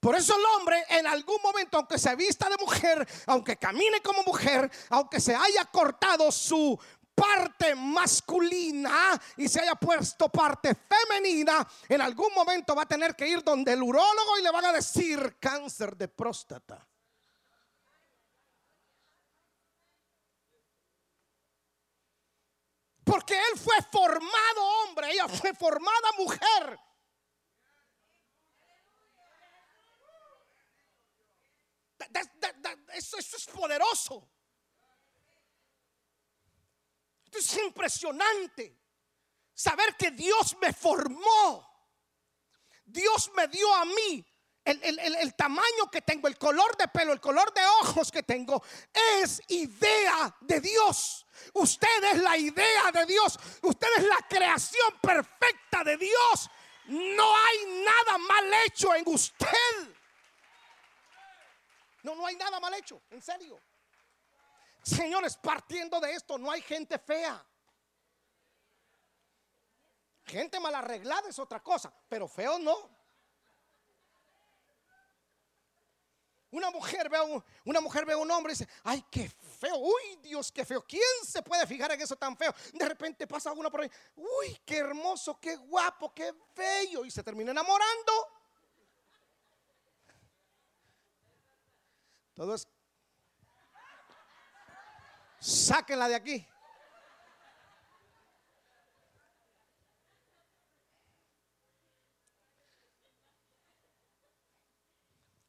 Por 0.00 0.16
eso 0.16 0.34
el 0.34 0.44
hombre 0.56 0.82
en 0.88 1.06
algún 1.06 1.42
momento, 1.42 1.76
aunque 1.76 1.98
se 1.98 2.16
vista 2.16 2.48
de 2.48 2.56
mujer, 2.56 3.06
aunque 3.26 3.58
camine 3.58 4.00
como 4.00 4.22
mujer, 4.22 4.70
aunque 4.88 5.20
se 5.20 5.34
haya 5.34 5.66
cortado 5.66 6.32
su 6.32 6.78
parte 7.14 7.74
masculina 7.74 9.20
y 9.36 9.46
se 9.46 9.60
haya 9.60 9.74
puesto 9.74 10.30
parte 10.30 10.74
femenina, 10.74 11.68
en 11.86 12.00
algún 12.00 12.32
momento 12.34 12.74
va 12.74 12.84
a 12.84 12.88
tener 12.88 13.14
que 13.14 13.28
ir 13.28 13.44
donde 13.44 13.74
el 13.74 13.82
urólogo 13.82 14.38
y 14.38 14.42
le 14.42 14.50
van 14.50 14.64
a 14.64 14.72
decir 14.72 15.36
cáncer 15.38 15.94
de 15.94 16.08
próstata. 16.08 16.88
Porque 23.04 23.34
él 23.34 23.58
fue 23.58 23.74
formado 23.92 24.64
hombre, 24.84 25.10
ella 25.10 25.28
fue 25.28 25.52
formada 25.52 26.12
mujer. 26.16 26.78
Eso, 32.94 33.18
es 33.18 33.46
poderoso. 33.46 34.28
Esto 37.24 37.38
es 37.38 37.58
impresionante. 37.64 38.76
Saber 39.54 39.96
que 39.96 40.10
Dios 40.10 40.56
me 40.60 40.72
formó. 40.72 41.68
Dios 42.84 43.30
me 43.36 43.46
dio 43.48 43.72
a 43.74 43.84
mí 43.84 44.26
el, 44.64 44.98
el, 44.98 45.34
tamaño 45.34 45.90
que 45.90 46.02
tengo, 46.02 46.28
el 46.28 46.36
color 46.36 46.76
de 46.76 46.88
pelo, 46.88 47.12
el 47.12 47.20
color 47.20 47.52
de 47.54 47.64
ojos 47.82 48.10
que 48.10 48.22
tengo, 48.22 48.62
es 49.22 49.40
idea 49.48 50.36
de 50.40 50.60
Dios. 50.60 51.26
Usted 51.54 52.04
es 52.12 52.18
la 52.20 52.36
idea 52.36 52.92
de 52.92 53.06
Dios. 53.06 53.38
Usted 53.62 53.88
es 53.98 54.04
la 54.04 54.26
creación 54.28 54.98
perfecta 55.00 55.84
de 55.84 55.96
Dios. 55.96 56.50
No 56.86 57.36
hay 57.36 57.84
nada 57.84 58.18
mal 58.18 58.52
hecho 58.66 58.94
en 58.94 59.04
usted. 59.06 59.99
No, 62.02 62.14
no 62.14 62.26
hay 62.26 62.36
nada 62.36 62.58
mal 62.60 62.74
hecho, 62.74 63.02
en 63.10 63.22
serio. 63.22 63.60
Señores, 64.82 65.36
partiendo 65.36 66.00
de 66.00 66.12
esto, 66.12 66.38
no 66.38 66.50
hay 66.50 66.62
gente 66.62 66.98
fea. 66.98 67.44
Gente 70.24 70.60
mal 70.60 70.74
arreglada 70.74 71.28
es 71.28 71.38
otra 71.38 71.60
cosa, 71.60 71.92
pero 72.08 72.28
feo 72.28 72.58
no. 72.58 73.00
Una 76.52 76.70
mujer 76.70 77.08
ve 77.08 77.16
a 77.16 77.22
un, 77.22 77.44
una 77.64 77.80
mujer 77.80 78.04
ve 78.04 78.12
a 78.12 78.16
un 78.16 78.30
hombre 78.30 78.52
y 78.52 78.56
dice, 78.56 78.68
ay, 78.82 79.04
qué 79.10 79.28
feo, 79.28 79.76
uy, 79.76 80.16
Dios, 80.20 80.50
qué 80.50 80.64
feo. 80.64 80.84
¿Quién 80.84 81.02
se 81.24 81.42
puede 81.42 81.64
fijar 81.66 81.92
en 81.92 82.00
eso 82.00 82.16
tan 82.16 82.36
feo? 82.36 82.52
De 82.72 82.88
repente 82.88 83.26
pasa 83.26 83.52
uno 83.52 83.70
por 83.70 83.82
ahí, 83.82 83.90
uy, 84.16 84.60
qué 84.64 84.78
hermoso, 84.78 85.38
qué 85.38 85.54
guapo, 85.56 86.12
qué 86.12 86.34
bello, 86.56 87.04
y 87.04 87.10
se 87.10 87.22
termina 87.22 87.52
enamorando. 87.52 88.39
Todo 92.40 92.54
es, 92.54 92.66
sáquenla 95.40 96.08
de 96.08 96.14
aquí. 96.14 96.48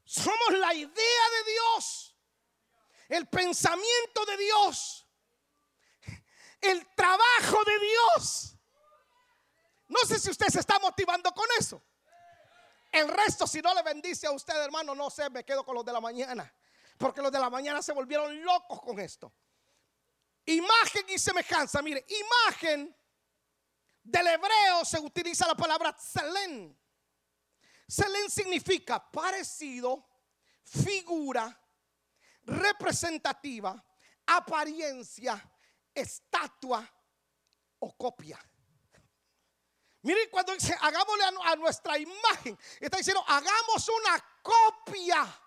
Somos 0.04 0.52
la 0.60 0.74
idea 0.74 0.90
de 0.90 1.52
Dios, 1.54 2.14
el 3.08 3.26
pensamiento 3.30 4.26
de 4.26 4.36
Dios, 4.36 5.08
el 6.60 6.94
trabajo 6.94 7.64
de 7.68 7.80
Dios. 7.80 8.58
No 9.88 10.02
sé 10.06 10.20
si 10.20 10.30
usted 10.30 10.48
se 10.48 10.60
está 10.60 10.78
motivando 10.80 11.32
con 11.32 11.48
eso. 11.58 11.82
El 12.92 13.08
resto, 13.08 13.48
si 13.48 13.62
no 13.62 13.74
le 13.74 13.82
bendice 13.82 14.28
a 14.28 14.32
usted, 14.32 14.62
hermano, 14.62 14.94
no 14.94 15.10
sé, 15.10 15.30
me 15.30 15.46
quedo 15.46 15.64
con 15.64 15.76
los 15.76 15.86
de 15.86 15.94
la 15.94 16.02
mañana. 16.02 16.54
Porque 17.02 17.22
los 17.22 17.32
de 17.32 17.40
la 17.40 17.50
mañana 17.50 17.82
se 17.82 17.94
volvieron 17.94 18.44
locos 18.44 18.80
con 18.80 19.00
esto. 19.00 19.34
Imagen 20.46 21.10
y 21.10 21.18
semejanza. 21.18 21.82
Mire, 21.82 22.06
imagen 22.08 22.96
del 24.04 24.28
hebreo 24.28 24.86
se 24.86 25.00
utiliza 25.00 25.48
la 25.48 25.56
palabra 25.56 25.96
tselén. 25.96 26.80
Selén 27.88 28.30
significa 28.30 29.12
parecido, 29.12 30.08
figura, 30.64 31.60
representativa, 32.44 33.84
apariencia, 34.28 35.44
estatua 35.94 36.88
o 37.80 37.98
copia. 37.98 38.40
Miren 40.04 40.30
cuando 40.30 40.54
dice, 40.54 40.76
hagámosle 40.80 41.24
a, 41.46 41.56
nuestra 41.56 41.98
imagen, 41.98 42.58
está 42.80 42.98
diciendo, 42.98 43.24
hagamos 43.28 43.90
una 43.90 44.24
copia 44.42 45.41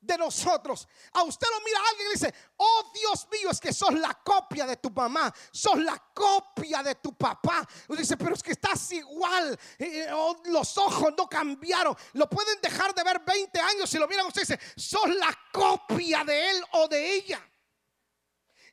de 0.00 0.16
nosotros. 0.16 0.88
A 1.12 1.22
usted 1.22 1.46
lo 1.50 1.64
mira 1.64 1.78
alguien 1.90 2.08
y 2.08 2.12
dice, 2.12 2.34
oh 2.56 2.90
Dios 2.94 3.28
mío, 3.30 3.50
es 3.50 3.60
que 3.60 3.72
sos 3.72 3.92
la 3.94 4.14
copia 4.14 4.66
de 4.66 4.76
tu 4.76 4.90
mamá, 4.90 5.32
sos 5.52 5.78
la 5.78 5.98
copia 6.14 6.82
de 6.82 6.94
tu 6.96 7.14
papá. 7.14 7.66
Usted 7.88 7.98
dice, 7.98 8.16
pero 8.16 8.34
es 8.34 8.42
que 8.42 8.52
estás 8.52 8.90
igual, 8.92 9.58
eh, 9.78 10.04
eh, 10.06 10.12
oh, 10.12 10.40
los 10.46 10.76
ojos 10.78 11.12
no 11.16 11.28
cambiaron. 11.28 11.96
Lo 12.14 12.28
pueden 12.28 12.60
dejar 12.60 12.94
de 12.94 13.04
ver 13.04 13.20
20 13.24 13.60
años 13.60 13.90
si 13.90 13.98
lo 13.98 14.08
miran 14.08 14.26
usted 14.26 14.42
dice, 14.42 14.58
sos 14.76 15.08
la 15.14 15.36
copia 15.52 16.24
de 16.24 16.50
él 16.50 16.64
o 16.72 16.88
de 16.88 17.14
ella. 17.14 17.46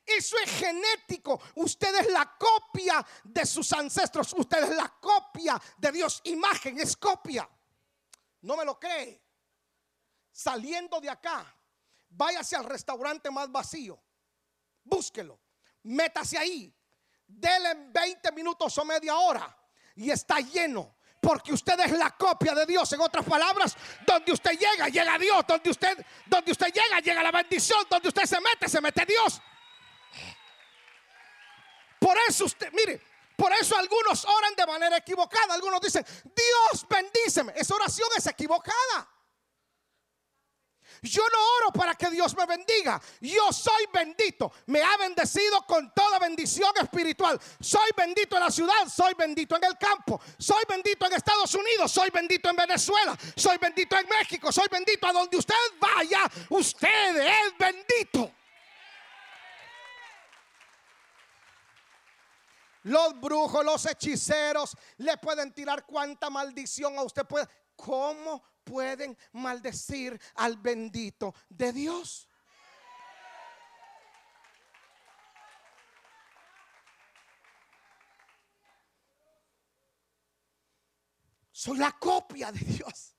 Eso 0.06 0.38
es 0.38 0.50
genético. 0.50 1.38
Usted 1.56 1.94
es 1.96 2.10
la 2.10 2.34
copia 2.38 3.06
de 3.22 3.44
sus 3.44 3.70
ancestros. 3.74 4.32
Usted 4.32 4.64
es 4.64 4.74
la 4.74 4.88
copia 4.98 5.60
de 5.76 5.92
Dios. 5.92 6.22
Imagen 6.24 6.80
es 6.80 6.96
copia. 6.96 7.46
No 8.40 8.56
me 8.56 8.64
lo 8.64 8.80
cree 8.80 9.27
saliendo 10.38 11.00
de 11.00 11.10
acá, 11.10 11.52
váyase 12.10 12.54
al 12.54 12.62
restaurante 12.62 13.28
más 13.28 13.50
vacío, 13.50 14.00
búsquelo, 14.84 15.40
métase 15.82 16.38
ahí, 16.38 16.72
dele 17.26 17.90
20 17.92 18.30
minutos 18.30 18.78
o 18.78 18.84
media 18.84 19.16
hora 19.16 19.56
y 19.96 20.12
está 20.12 20.38
lleno. 20.38 20.94
Porque 21.20 21.52
usted 21.52 21.80
es 21.80 21.90
la 21.90 22.12
copia 22.16 22.54
de 22.54 22.64
Dios. 22.64 22.92
En 22.92 23.00
otras 23.00 23.26
palabras, 23.26 23.76
donde 24.06 24.30
usted 24.30 24.52
llega, 24.52 24.88
llega 24.88 25.18
Dios. 25.18 25.44
Donde 25.48 25.68
usted, 25.68 26.06
donde 26.26 26.52
usted 26.52 26.68
llega, 26.68 27.00
llega 27.00 27.20
la 27.24 27.32
bendición. 27.32 27.84
Donde 27.90 28.06
usted 28.06 28.22
se 28.24 28.40
mete, 28.40 28.68
se 28.68 28.80
mete 28.80 29.04
Dios. 29.04 29.42
Por 31.98 32.16
eso 32.28 32.44
usted, 32.44 32.70
mire, 32.72 33.02
por 33.34 33.52
eso 33.52 33.76
algunos 33.76 34.24
oran 34.24 34.54
de 34.54 34.64
manera 34.64 34.98
equivocada. 34.98 35.54
Algunos 35.54 35.80
dicen, 35.80 36.06
Dios 36.22 36.86
bendíceme. 36.88 37.52
Esa 37.56 37.74
oración 37.74 38.08
es 38.16 38.28
equivocada. 38.28 39.17
Yo 41.02 41.22
no 41.30 41.38
oro 41.58 41.72
para 41.72 41.94
que 41.94 42.10
Dios 42.10 42.36
me 42.36 42.46
bendiga. 42.46 43.00
Yo 43.20 43.52
soy 43.52 43.86
bendito. 43.92 44.52
Me 44.66 44.82
ha 44.82 44.96
bendecido 44.96 45.64
con 45.66 45.92
toda 45.94 46.18
bendición 46.18 46.72
espiritual. 46.80 47.40
Soy 47.60 47.90
bendito 47.96 48.36
en 48.36 48.42
la 48.42 48.50
ciudad, 48.50 48.88
soy 48.88 49.14
bendito 49.14 49.56
en 49.56 49.64
el 49.64 49.78
campo, 49.78 50.20
soy 50.38 50.62
bendito 50.68 51.06
en 51.06 51.12
Estados 51.14 51.54
Unidos, 51.54 51.90
soy 51.92 52.10
bendito 52.10 52.50
en 52.50 52.56
Venezuela, 52.56 53.16
soy 53.36 53.58
bendito 53.58 53.96
en 53.96 54.08
México, 54.08 54.50
soy 54.50 54.66
bendito 54.70 55.06
a 55.06 55.12
donde 55.12 55.36
usted 55.36 55.54
vaya. 55.80 56.22
Usted 56.50 57.16
es 57.16 57.58
bendito. 57.58 58.32
Los 62.84 63.20
brujos, 63.20 63.64
los 63.64 63.84
hechiceros 63.86 64.76
le 64.98 65.16
pueden 65.18 65.52
tirar 65.52 65.84
cuanta 65.84 66.30
maldición 66.30 66.98
a 66.98 67.02
usted 67.02 67.26
puede. 67.26 67.46
¿Cómo 67.76 68.42
pueden 68.68 69.16
maldecir 69.32 70.20
al 70.34 70.56
bendito 70.56 71.34
de 71.48 71.72
Dios. 71.72 72.28
Soy 81.50 81.78
la 81.78 81.90
copia 81.92 82.52
de 82.52 82.60
Dios. 82.60 83.16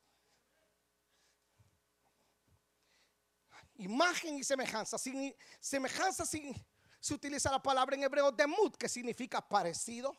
Imagen 3.75 4.35
y 4.35 4.43
semejanza. 4.43 4.97
semejanza 5.59 6.25
se 6.25 7.13
utiliza 7.13 7.51
la 7.51 7.61
palabra 7.61 7.95
en 7.95 8.03
hebreo 8.03 8.31
demut, 8.31 8.77
que 8.77 8.87
significa 8.87 9.41
parecido, 9.41 10.15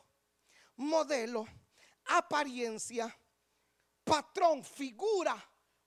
modelo, 0.75 1.47
apariencia, 2.05 3.15
patrón, 4.03 4.63
figura 4.63 5.35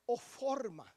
o 0.06 0.16
forma. 0.16 0.94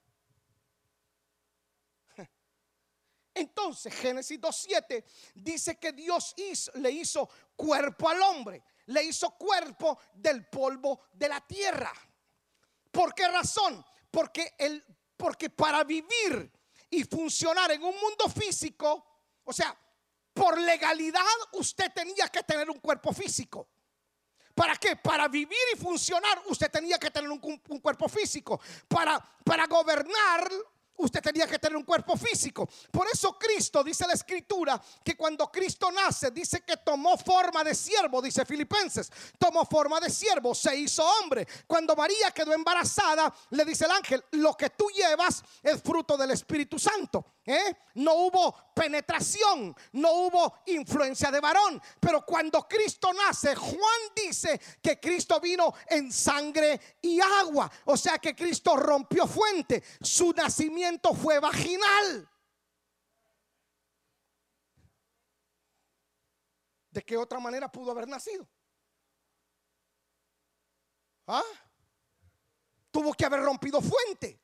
Entonces 3.37 3.93
Génesis 3.93 4.39
2.7 4.39 5.03
dice 5.35 5.77
que 5.77 5.91
Dios 5.91 6.33
le 6.75 6.89
hizo 6.89 7.29
cuerpo 7.55 8.09
al 8.09 8.19
hombre, 8.23 8.63
le 8.87 9.03
hizo 9.03 9.29
cuerpo 9.37 9.99
del 10.13 10.47
polvo 10.47 11.01
de 11.13 11.29
la 11.29 11.41
tierra. 11.41 11.93
¿Por 12.89 13.13
qué 13.13 13.27
razón? 13.27 13.85
Porque, 14.09 14.55
el, 14.57 14.83
porque 15.15 15.51
para 15.51 15.83
vivir 15.83 16.51
y 16.89 17.03
funcionar 17.03 17.71
en 17.71 17.83
un 17.83 17.95
mundo 17.99 18.27
físico, 18.27 19.05
o 19.43 19.53
sea, 19.53 19.77
por 20.33 20.59
legalidad 20.59 21.23
usted 21.53 21.91
tenía 21.93 22.27
que 22.29 22.41
tener 22.41 22.69
un 22.69 22.79
cuerpo 22.79 23.13
físico. 23.13 23.69
¿Para 24.57 24.75
qué? 24.75 24.95
Para 24.95 25.27
vivir 25.27 25.55
y 25.71 25.77
funcionar 25.77 26.41
usted 26.47 26.71
tenía 26.71 26.97
que 26.97 27.11
tener 27.11 27.29
un, 27.29 27.39
cuerpo 27.79 28.09
físico. 28.09 28.59
Para, 28.87 29.23
para 29.43 29.67
gobernar 29.67 30.49
usted 30.95 31.21
tenía 31.21 31.45
que 31.45 31.59
tener 31.59 31.77
un 31.77 31.83
cuerpo 31.83 32.17
físico. 32.17 32.67
Por 32.89 33.05
eso 33.05 33.37
Cristo, 33.37 33.83
dice 33.83 34.07
la 34.07 34.13
escritura, 34.13 34.81
que 35.03 35.15
cuando 35.15 35.51
Cristo 35.51 35.91
nace, 35.91 36.31
dice 36.31 36.61
que 36.61 36.77
tomó 36.77 37.19
forma 37.19 37.63
de 37.63 37.75
siervo, 37.75 38.19
dice 38.19 38.47
Filipenses, 38.47 39.11
tomó 39.37 39.63
forma 39.63 39.99
de 39.99 40.09
siervo, 40.09 40.55
se 40.55 40.75
hizo 40.75 41.05
hombre. 41.05 41.47
Cuando 41.67 41.95
María 41.95 42.31
quedó 42.31 42.51
embarazada, 42.51 43.31
le 43.51 43.63
dice 43.63 43.85
el 43.85 43.91
ángel, 43.91 44.25
lo 44.31 44.55
que 44.55 44.71
tú 44.71 44.89
llevas 44.89 45.43
es 45.61 45.79
fruto 45.83 46.17
del 46.17 46.31
Espíritu 46.31 46.79
Santo. 46.79 47.36
¿Eh? 47.47 47.77
No 47.95 48.13
hubo 48.13 48.73
penetración, 48.75 49.75
no 49.93 50.11
hubo 50.11 50.59
influencia 50.67 51.31
de 51.31 51.39
varón. 51.39 51.81
Pero 51.99 52.23
cuando 52.25 52.67
Cristo 52.67 53.11
nace, 53.13 53.55
Juan 53.55 54.01
dice 54.15 54.59
que 54.81 54.99
Cristo 54.99 55.39
vino 55.39 55.73
en 55.87 56.11
sangre 56.11 56.97
y 57.01 57.19
agua. 57.19 57.71
O 57.85 57.97
sea 57.97 58.19
que 58.19 58.35
Cristo 58.35 58.75
rompió 58.75 59.25
fuente. 59.25 59.83
Su 60.01 60.33
nacimiento 60.33 61.13
fue 61.15 61.39
vaginal. 61.39 62.29
¿De 66.91 67.03
qué 67.03 67.15
otra 67.15 67.39
manera 67.39 67.71
pudo 67.71 67.91
haber 67.91 68.07
nacido? 68.07 68.47
¿Ah? 71.27 71.43
Tuvo 72.91 73.13
que 73.13 73.25
haber 73.25 73.41
rompido 73.41 73.81
fuente. 73.81 74.41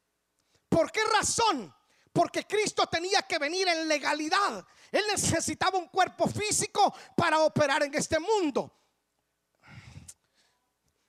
¿Por 0.70 0.92
qué 0.92 1.02
razón? 1.06 1.74
Porque 2.14 2.46
Cristo 2.46 2.86
tenía 2.88 3.24
que 3.24 3.40
venir 3.40 3.68
en 3.68 3.88
legalidad. 3.88 4.64
Él 4.92 5.04
necesitaba 5.10 5.80
un 5.80 5.88
cuerpo 5.88 6.28
físico 6.28 6.94
para 7.16 7.40
operar 7.40 7.82
en 7.84 7.94
este 7.96 8.20
mundo. 8.20 8.72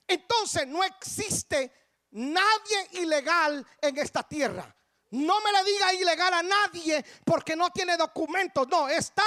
Entonces 0.08 0.66
no 0.66 0.82
existe 0.82 1.70
nadie 2.12 2.88
ilegal 2.92 3.66
en 3.80 3.98
esta 3.98 4.22
tierra. 4.22 4.74
No 5.10 5.40
me 5.42 5.52
le 5.52 5.64
diga 5.64 5.94
ilegal 5.94 6.34
a 6.34 6.42
nadie 6.42 7.04
porque 7.24 7.54
no 7.54 7.70
tiene 7.70 7.96
documentos. 7.96 8.66
No, 8.68 8.88
está 8.88 9.22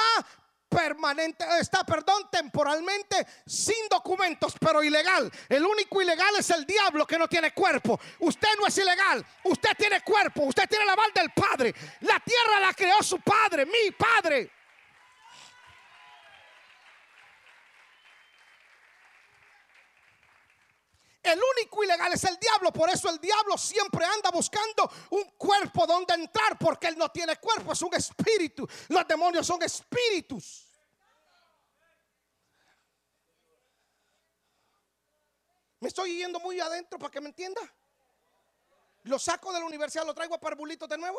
permanente, 0.69 1.45
está, 1.59 1.83
perdón, 1.83 2.29
temporalmente 2.31 3.25
sin 3.45 3.87
documentos, 3.89 4.53
pero 4.59 4.83
ilegal. 4.83 5.31
El 5.49 5.65
único 5.65 6.01
ilegal 6.01 6.35
es 6.37 6.49
el 6.49 6.65
diablo 6.65 7.05
que 7.05 7.17
no 7.17 7.27
tiene 7.27 7.53
cuerpo. 7.53 7.99
Usted 8.19 8.49
no 8.59 8.67
es 8.67 8.77
ilegal, 8.77 9.25
usted 9.43 9.71
tiene 9.77 10.01
cuerpo, 10.01 10.43
usted 10.43 10.67
tiene 10.67 10.85
la 10.85 10.93
aval 10.93 11.11
del 11.13 11.31
Padre. 11.31 11.73
La 12.01 12.19
tierra 12.19 12.59
la 12.59 12.73
creó 12.73 13.01
su 13.01 13.19
Padre, 13.19 13.65
mi 13.65 13.91
Padre. 13.91 14.56
El 21.27 21.41
único 21.57 21.83
ilegal 21.83 22.13
es 22.13 22.23
el 22.23 22.37
diablo. 22.37 22.71
Por 22.71 22.89
eso 22.89 23.09
el 23.09 23.19
diablo 23.19 23.57
siempre 23.57 24.05
anda 24.05 24.31
buscando 24.31 24.89
un 25.09 25.25
cuerpo 25.31 25.85
donde 25.85 26.13
entrar. 26.13 26.57
Porque 26.57 26.87
él 26.87 26.97
no 26.97 27.09
tiene 27.09 27.35
cuerpo, 27.37 27.73
es 27.73 27.81
un 27.81 27.93
espíritu. 27.93 28.67
Los 28.87 29.07
demonios 29.07 29.45
son 29.45 29.61
espíritus. 29.61 30.65
¿Me 35.79 35.89
estoy 35.89 36.17
yendo 36.17 36.39
muy 36.39 36.59
adentro 36.59 36.97
para 36.97 37.11
que 37.11 37.21
me 37.21 37.27
entienda? 37.27 37.61
¿Lo 39.03 39.19
saco 39.19 39.53
de 39.53 39.59
la 39.59 39.65
universidad, 39.65 40.05
lo 40.05 40.13
traigo 40.13 40.35
a 40.35 40.39
parvulitos 40.39 40.89
de 40.89 40.97
nuevo? 40.97 41.17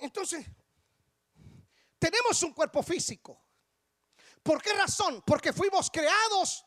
Entonces, 0.00 0.46
tenemos 1.98 2.42
un 2.42 2.52
cuerpo 2.52 2.82
físico. 2.82 3.43
¿Por 4.44 4.62
qué 4.62 4.74
razón? 4.74 5.22
Porque 5.26 5.52
fuimos 5.52 5.90
creados 5.90 6.64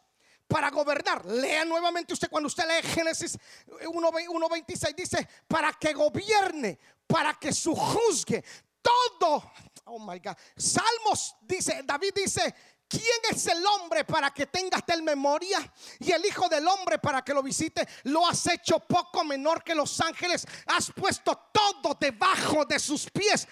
para 0.48 0.70
gobernar. 0.72 1.24
Lea 1.26 1.64
nuevamente 1.64 2.14
usted 2.14 2.30
cuando 2.30 2.48
usted 2.48 2.66
lee 2.68 2.88
Génesis 2.90 3.38
1.26 3.68 4.96
dice, 4.96 5.30
para 5.48 5.72
que 5.74 5.94
gobierne, 5.94 6.80
para 7.06 7.36
que 7.36 7.54
su 7.54 7.76
juzgue 7.76 8.44
todo. 8.82 9.52
Oh 9.86 10.00
my 10.00 10.20
God. 10.20 10.36
Salmos 10.58 11.36
dice, 11.42 11.82
David 11.86 12.14
dice, 12.16 12.54
¿Quién 12.90 13.04
es 13.30 13.46
el 13.48 13.66
hombre 13.66 14.06
para 14.06 14.34
que 14.34 14.46
tengas 14.46 14.86
tal 14.86 15.04
memoria? 15.04 15.60
Y 16.00 16.12
el 16.12 16.26
Hijo 16.26 16.48
del 16.48 16.66
Hombre 16.68 17.00
para 17.00 17.22
que 17.22 17.34
lo 17.34 17.44
visite. 17.44 17.86
Lo 18.04 18.26
has 18.26 18.48
hecho 18.48 18.80
poco 18.80 19.26
menor 19.26 19.62
que 19.62 19.76
los 19.76 20.00
ángeles. 20.00 20.48
Has 20.68 20.92
puesto 20.92 21.50
todo 21.52 21.98
debajo 22.00 22.64
de 22.64 22.80
sus 22.80 23.10
pies. 23.10 23.46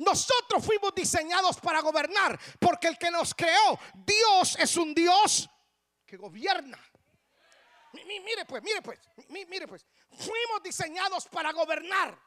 Nosotros 0.00 0.64
fuimos 0.64 0.94
diseñados 0.94 1.60
para 1.60 1.82
gobernar, 1.82 2.40
porque 2.58 2.88
el 2.88 2.96
que 2.96 3.10
nos 3.10 3.34
creó, 3.34 3.78
Dios 3.92 4.56
es 4.58 4.74
un 4.78 4.94
Dios 4.94 5.46
que 6.06 6.16
gobierna. 6.16 6.78
Mire 7.92 8.46
pues, 8.46 8.62
mire 8.62 8.80
pues, 8.80 8.98
mire 9.28 9.68
pues, 9.68 9.84
fuimos 10.08 10.62
diseñados 10.64 11.26
para 11.26 11.52
gobernar. 11.52 12.18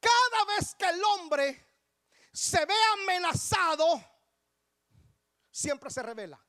Cada 0.00 0.44
vez 0.46 0.74
que 0.74 0.86
el 0.86 1.04
hombre 1.04 1.66
se 2.32 2.64
ve 2.64 2.74
amenazado, 2.94 4.02
siempre 5.50 5.90
se 5.90 6.02
revela. 6.02 6.42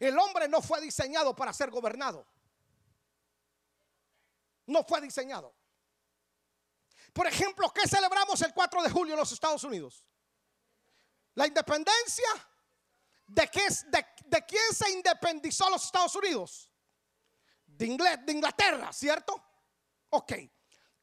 El 0.00 0.18
hombre 0.18 0.48
no 0.48 0.60
fue 0.60 0.80
diseñado 0.80 1.36
para 1.36 1.52
ser 1.52 1.70
gobernado. 1.70 2.26
No 4.66 4.82
fue 4.82 5.00
diseñado. 5.00 5.54
Por 7.14 7.28
ejemplo, 7.28 7.72
¿qué 7.72 7.88
celebramos 7.88 8.42
el 8.42 8.52
4 8.52 8.82
de 8.82 8.90
julio 8.90 9.14
en 9.14 9.20
los 9.20 9.30
Estados 9.30 9.62
Unidos? 9.62 10.04
La 11.34 11.46
independencia. 11.46 12.26
¿De, 13.26 13.48
qué, 13.48 13.66
de, 14.26 14.44
quién 14.44 14.74
se 14.74 14.90
independizó 14.90 15.70
los 15.70 15.84
Estados 15.84 16.14
Unidos? 16.16 16.70
De, 17.64 17.86
de 17.86 18.32
Inglaterra, 18.32 18.92
¿cierto? 18.92 19.42
Ok. 20.10 20.32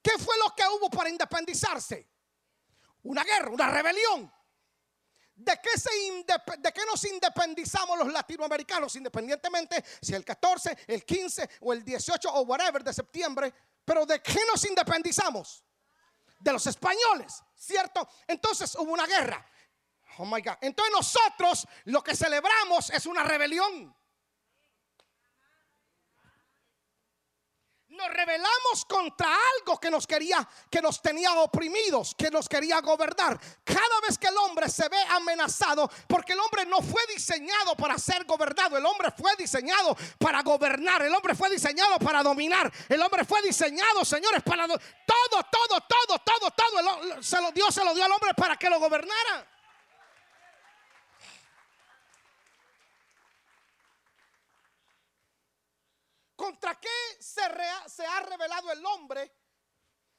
¿Qué 0.02 0.12
fue 0.20 0.38
lo 0.38 0.54
que 0.54 0.64
hubo 0.68 0.90
para 0.90 1.10
independizarse? 1.10 2.10
Una 3.04 3.24
guerra, 3.24 3.50
una 3.50 3.72
rebelión. 3.72 4.32
¿De 5.34 5.60
qué, 5.64 5.80
se 5.80 5.90
¿De 6.60 6.74
qué, 6.74 6.86
nos 6.86 7.04
independizamos 7.06 7.98
los 7.98 8.12
latinoamericanos? 8.12 8.96
Independientemente 8.98 9.84
si 10.02 10.14
el 10.14 10.26
14, 10.26 10.78
el 10.88 11.06
15 11.06 11.50
o 11.62 11.72
el 11.72 11.86
18 11.86 12.30
o 12.34 12.42
whatever 12.42 12.84
de 12.84 12.94
septiembre. 12.94 13.54
Pero 13.86 14.06
¿de 14.06 14.22
qué 14.22 14.40
nos 14.46 14.64
independizamos? 14.66 15.64
De 16.42 16.52
los 16.52 16.66
españoles, 16.68 17.44
¿cierto? 17.56 18.08
Entonces 18.28 18.76
hubo 18.76 18.92
una 18.92 19.06
guerra. 19.06 19.46
Oh 20.18 20.26
my 20.26 20.42
God. 20.42 20.56
Entonces 20.62 20.94
nosotros 20.94 21.68
lo 21.86 22.04
que 22.04 22.16
celebramos 22.16 22.90
es 22.90 23.06
una 23.06 23.24
rebelión. 23.24 23.96
Nos 27.92 28.08
rebelamos 28.08 28.86
contra 28.88 29.28
algo 29.58 29.80
que 29.80 29.92
nos 29.92 30.08
quería, 30.08 30.48
que 30.70 30.82
nos 30.82 31.02
tenía 31.02 31.34
oprimidos, 31.34 32.16
que 32.16 32.32
nos 32.32 32.48
quería 32.48 32.80
gobernar. 32.80 33.40
Cada 33.64 34.00
vez 34.08 34.18
que 34.18 34.28
el 34.28 34.38
hombre 34.38 34.70
se 34.70 34.88
ve 34.88 34.98
amenazado, 35.10 35.90
porque 36.08 36.34
el 36.34 36.40
hombre 36.40 36.66
no 36.66 36.82
fue 36.82 37.02
diseñado 37.14 37.76
para 37.76 37.98
ser 37.98 38.24
gobernado, 38.26 38.78
el 38.78 38.86
hombre 38.86 39.10
fue 39.12 39.36
diseñado 39.36 39.96
para 40.18 40.42
gobernar, 40.42 41.02
el 41.02 41.14
hombre 41.14 41.36
fue 41.36 41.50
diseñado 41.50 42.00
para 42.00 42.24
dominar, 42.24 42.72
el 42.88 43.02
hombre 43.02 43.26
fue 43.26 43.42
diseñado, 43.42 44.06
señores, 44.06 44.42
para 44.44 44.68
todo, 44.68 44.80
todo, 45.52 45.82
todo, 45.82 46.20
todo, 46.20 46.52
todo. 46.52 46.82
Lo, 46.82 47.52
Dios 47.52 47.74
se 47.76 47.84
lo 47.84 47.94
dio 47.94 48.06
al 48.06 48.12
hombre 48.12 48.34
para 48.36 48.56
que 48.56 48.70
lo 48.70 48.80
gobernara. 48.80 49.48
¿Contra 56.42 56.74
qué 56.80 56.90
se, 57.20 57.40
ha 58.04 58.20
revelado 58.22 58.72
el 58.72 58.84
hombre? 58.84 59.32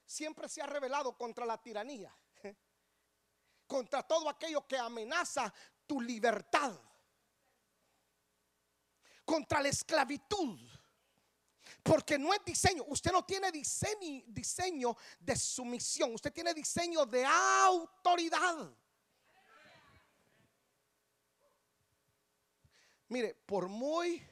Siempre 0.07 0.49
se 0.49 0.63
ha 0.63 0.67
revelado 0.67 1.19
contra 1.19 1.45
la 1.45 1.61
tiranía, 1.61 2.17
contra 3.67 4.05
todo 4.05 4.29
aquello 4.29 4.65
que 4.65 4.79
amenaza 4.79 5.53
tu 5.85 6.01
libertad, 6.01 6.79
contra 9.25 9.61
la 9.61 9.71
esclavitud. 9.71 10.61
Porque 11.83 12.17
no 12.17 12.33
es 12.33 12.45
diseño, 12.45 12.85
usted 12.87 13.11
no 13.11 13.25
tiene 13.25 13.51
diseño 13.51 14.97
de 15.19 15.35
sumisión, 15.35 16.15
usted 16.15 16.33
tiene 16.33 16.55
diseño 16.55 17.05
de 17.05 17.25
autoridad. 17.25 18.73
Mire, 23.09 23.35
por 23.35 23.67
muy 23.67 24.32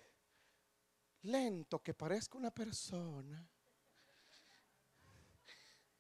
lento 1.22 1.83
que 1.83 1.94
parezca 1.94 2.38
una 2.38 2.50
persona. 2.50 3.48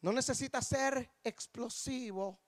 No 0.02 0.12
necesita 0.12 0.62
ser 0.62 1.10
explosivo 1.22 2.40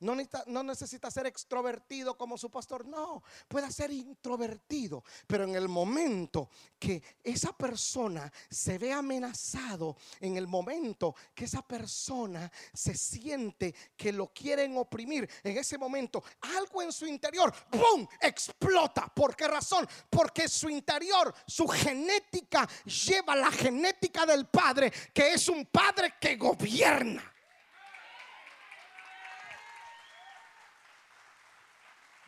no 0.00 0.62
necesita, 0.62 1.10
ser 1.10 1.26
extrovertido 1.26 2.16
como 2.16 2.36
su 2.36 2.50
pastor, 2.50 2.86
no, 2.86 3.22
puede 3.48 3.70
ser 3.72 3.90
introvertido, 3.90 5.04
pero 5.26 5.44
en 5.44 5.54
el 5.54 5.68
momento 5.68 6.50
que 6.78 7.02
esa 7.22 7.52
persona 7.56 8.30
se 8.50 8.78
ve 8.78 8.92
amenazado, 8.92 9.96
en 10.20 10.36
el 10.36 10.46
momento 10.46 11.14
que 11.34 11.44
esa 11.44 11.62
persona 11.62 12.50
se 12.72 12.94
siente 12.94 13.74
que 13.96 14.12
lo 14.12 14.32
quieren 14.32 14.76
oprimir, 14.76 15.28
en 15.42 15.56
ese 15.56 15.78
momento 15.78 16.22
algo 16.56 16.82
en 16.82 16.92
su 16.92 17.06
interior, 17.06 17.52
¡pum!, 17.70 18.06
explota. 18.20 19.06
¿Por 19.14 19.34
qué 19.34 19.48
razón? 19.48 19.88
Porque 20.10 20.48
su 20.48 20.68
interior, 20.68 21.34
su 21.46 21.66
genética 21.66 22.68
lleva 22.84 23.36
la 23.36 23.50
genética 23.50 24.26
del 24.26 24.46
Padre, 24.46 24.92
que 25.12 25.32
es 25.32 25.48
un 25.48 25.66
Padre 25.66 26.14
que 26.20 26.36
gobierna. 26.36 27.35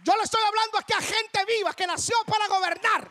Yo 0.04 0.16
le 0.16 0.22
estoy 0.22 0.42
hablando 0.44 0.78
aquí 0.78 0.92
a 0.92 1.00
gente 1.00 1.44
viva 1.44 1.74
que 1.74 1.86
nació 1.86 2.16
para 2.26 2.46
gobernar. 2.48 3.10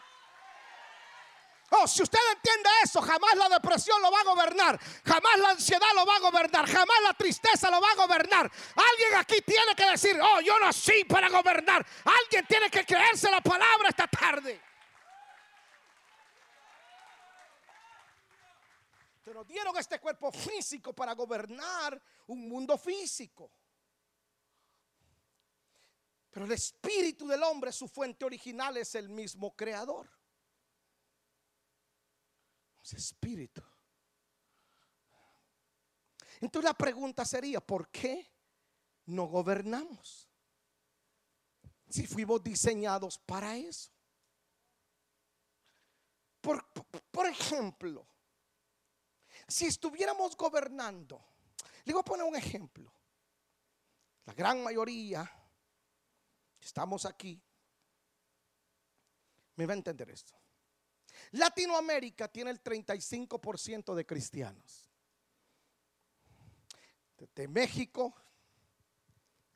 Oh, 1.69 1.85
si 1.85 2.01
usted 2.01 2.19
entiende 2.31 2.69
eso, 2.83 3.01
jamás 3.01 3.35
la 3.35 3.49
depresión 3.49 4.01
lo 4.01 4.09
va 4.09 4.21
a 4.21 4.23
gobernar, 4.23 4.79
jamás 5.03 5.37
la 5.37 5.49
ansiedad 5.49 5.87
lo 5.95 6.05
va 6.05 6.15
a 6.15 6.19
gobernar, 6.19 6.65
jamás 6.65 6.97
la 7.03 7.13
tristeza 7.13 7.69
lo 7.69 7.81
va 7.81 7.91
a 7.91 7.95
gobernar. 7.95 8.49
Alguien 8.75 9.15
aquí 9.17 9.41
tiene 9.41 9.75
que 9.75 9.85
decir, 9.91 10.17
oh, 10.21 10.39
yo 10.39 10.57
nací 10.59 11.03
para 11.03 11.27
gobernar. 11.27 11.85
Alguien 12.05 12.45
tiene 12.47 12.69
que 12.69 12.85
creerse 12.85 13.29
la 13.29 13.41
palabra 13.41 13.89
esta 13.89 14.07
tarde. 14.07 14.61
Se 19.25 19.33
nos 19.33 19.45
dieron 19.45 19.75
este 19.75 19.99
cuerpo 19.99 20.31
físico 20.31 20.93
para 20.93 21.13
gobernar 21.13 22.01
un 22.27 22.47
mundo 22.47 22.77
físico. 22.77 23.51
Pero 26.37 26.45
el 26.45 26.51
espíritu 26.51 27.27
del 27.27 27.41
hombre, 27.41 27.71
su 27.71 27.87
fuente 27.87 28.23
original 28.23 28.77
es 28.77 28.93
el 28.93 29.09
mismo 29.09 29.55
creador. 29.55 30.07
Es 32.83 32.93
espíritu. 32.93 33.63
Entonces 36.39 36.69
la 36.69 36.77
pregunta 36.77 37.25
sería, 37.25 37.59
¿por 37.59 37.89
qué 37.89 38.31
no 39.07 39.25
gobernamos? 39.25 40.29
Si 41.89 42.05
fuimos 42.05 42.43
diseñados 42.43 43.17
para 43.17 43.57
eso. 43.57 43.89
Por, 46.39 46.63
por 47.09 47.25
ejemplo, 47.25 48.07
si 49.47 49.65
estuviéramos 49.65 50.37
gobernando, 50.37 51.19
le 51.83 51.93
voy 51.93 52.01
a 52.01 52.05
poner 52.05 52.27
un 52.27 52.35
ejemplo. 52.35 52.93
La 54.25 54.33
gran 54.33 54.61
mayoría, 54.61 55.36
estamos 56.67 57.05
aquí, 57.05 57.41
me 59.55 59.65
va 59.65 59.73
a 59.73 59.77
entender 59.77 60.09
esto. 60.09 60.33
Latinoamérica 61.31 62.27
tiene 62.27 62.51
el 62.51 62.61
35% 62.61 63.95
de 63.95 64.05
cristianos. 64.05 64.91
De 67.17 67.47
México, 67.47 68.13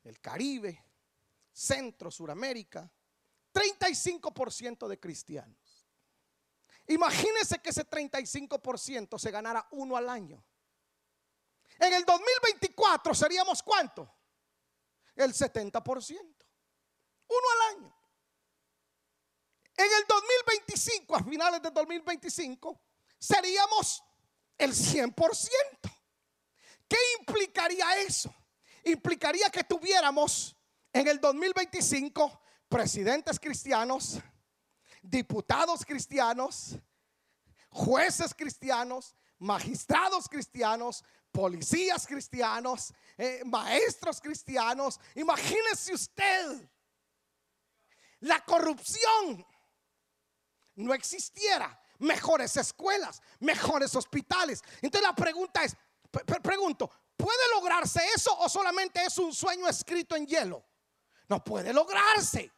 el 0.02 0.20
Caribe, 0.20 0.84
Centro, 1.52 2.10
Suramérica, 2.10 2.90
35% 3.52 4.88
de 4.88 4.98
cristianos. 4.98 5.86
Imagínense 6.88 7.60
que 7.60 7.70
ese 7.70 7.88
35% 7.88 9.18
se 9.18 9.30
ganara 9.30 9.68
uno 9.72 9.96
al 9.96 10.08
año. 10.08 10.42
En 11.78 11.92
el 11.92 12.04
2024 12.04 13.14
seríamos 13.14 13.62
cuánto? 13.62 14.12
El 15.14 15.32
70%. 15.32 16.41
Uno 17.32 17.46
al 17.52 17.76
año. 17.76 17.96
En 19.76 19.86
el 19.86 20.04
2025, 20.06 21.16
a 21.16 21.24
finales 21.24 21.62
del 21.62 21.72
2025, 21.72 22.80
seríamos 23.18 24.02
el 24.58 24.72
100%. 24.72 25.50
¿Qué 26.88 26.98
implicaría 27.18 27.96
eso? 28.00 28.32
Implicaría 28.84 29.48
que 29.50 29.64
tuviéramos 29.64 30.54
en 30.92 31.08
el 31.08 31.18
2025 31.20 32.40
presidentes 32.68 33.40
cristianos, 33.40 34.18
diputados 35.00 35.84
cristianos, 35.86 36.76
jueces 37.70 38.34
cristianos, 38.34 39.16
magistrados 39.38 40.28
cristianos, 40.28 41.02
policías 41.32 42.06
cristianos, 42.06 42.92
eh, 43.16 43.42
maestros 43.46 44.20
cristianos. 44.20 45.00
Imagínese 45.14 45.94
usted 45.94 46.68
la 48.22 48.44
corrupción 48.44 49.44
no 50.76 50.94
existiera, 50.94 51.80
mejores 51.98 52.56
escuelas, 52.56 53.20
mejores 53.40 53.94
hospitales. 53.94 54.62
Entonces 54.80 55.08
la 55.08 55.14
pregunta 55.14 55.62
es, 55.64 55.76
pregunto, 56.42 56.90
¿puede 57.16 57.50
lograrse 57.54 58.00
eso 58.14 58.36
o 58.38 58.48
solamente 58.48 59.04
es 59.04 59.18
un 59.18 59.34
sueño 59.34 59.68
escrito 59.68 60.16
en 60.16 60.26
hielo? 60.26 60.64
No 61.28 61.42
puede 61.42 61.72
lograrse. 61.72 62.52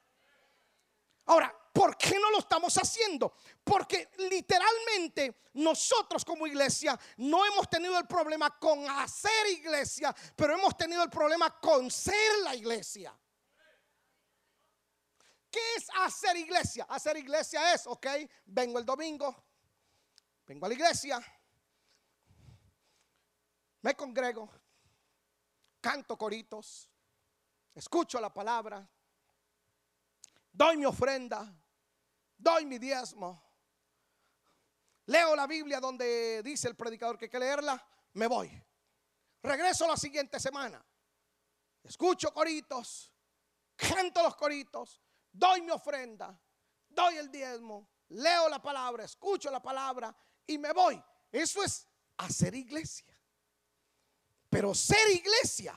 Ahora, 1.26 1.54
¿por 1.72 1.96
qué 1.96 2.18
no 2.18 2.30
lo 2.30 2.40
estamos 2.40 2.76
haciendo? 2.76 3.34
Porque 3.62 4.10
literalmente 4.18 5.44
nosotros 5.54 6.24
como 6.24 6.46
iglesia 6.46 6.98
no 7.16 7.46
hemos 7.46 7.70
tenido 7.70 7.98
el 7.98 8.06
problema 8.06 8.58
con 8.58 8.88
hacer 8.90 9.46
iglesia, 9.50 10.14
pero 10.36 10.54
hemos 10.54 10.76
tenido 10.76 11.02
el 11.02 11.10
problema 11.10 11.58
con 11.58 11.90
ser 11.90 12.38
la 12.42 12.54
iglesia. 12.54 13.16
¿Qué 15.54 15.60
es 15.76 15.86
hacer 16.00 16.36
iglesia? 16.36 16.84
Hacer 16.88 17.16
iglesia 17.16 17.72
es, 17.72 17.86
ok, 17.86 18.04
vengo 18.46 18.80
el 18.80 18.84
domingo, 18.84 19.32
vengo 20.44 20.66
a 20.66 20.68
la 20.68 20.74
iglesia, 20.74 21.24
me 23.82 23.94
congrego, 23.94 24.50
canto 25.80 26.18
coritos, 26.18 26.90
escucho 27.72 28.20
la 28.20 28.34
palabra, 28.34 28.84
doy 30.50 30.76
mi 30.76 30.86
ofrenda, 30.86 31.56
doy 32.36 32.66
mi 32.66 32.78
diezmo, 32.78 33.40
leo 35.06 35.36
la 35.36 35.46
Biblia 35.46 35.78
donde 35.78 36.42
dice 36.42 36.66
el 36.66 36.74
predicador 36.74 37.16
que 37.16 37.26
hay 37.26 37.30
que 37.30 37.38
leerla, 37.38 37.80
me 38.14 38.26
voy. 38.26 38.50
Regreso 39.40 39.86
la 39.86 39.96
siguiente 39.96 40.40
semana, 40.40 40.84
escucho 41.84 42.34
coritos, 42.34 43.12
canto 43.76 44.20
los 44.20 44.34
coritos, 44.34 45.03
doy 45.34 45.60
mi 45.62 45.70
ofrenda, 45.70 46.38
doy 46.88 47.16
el 47.16 47.30
diezmo, 47.30 47.88
leo 48.10 48.48
la 48.48 48.62
palabra, 48.62 49.04
escucho 49.04 49.50
la 49.50 49.60
palabra 49.60 50.14
y 50.46 50.56
me 50.56 50.72
voy. 50.72 51.02
Eso 51.30 51.62
es 51.62 51.86
hacer 52.16 52.54
iglesia. 52.54 53.12
Pero 54.48 54.72
ser 54.74 55.10
iglesia, 55.10 55.74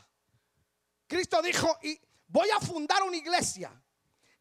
Cristo 1.08 1.42
dijo, 1.42 1.78
y 1.82 2.00
voy 2.28 2.50
a 2.52 2.60
fundar 2.60 3.02
una 3.04 3.18
iglesia 3.18 3.72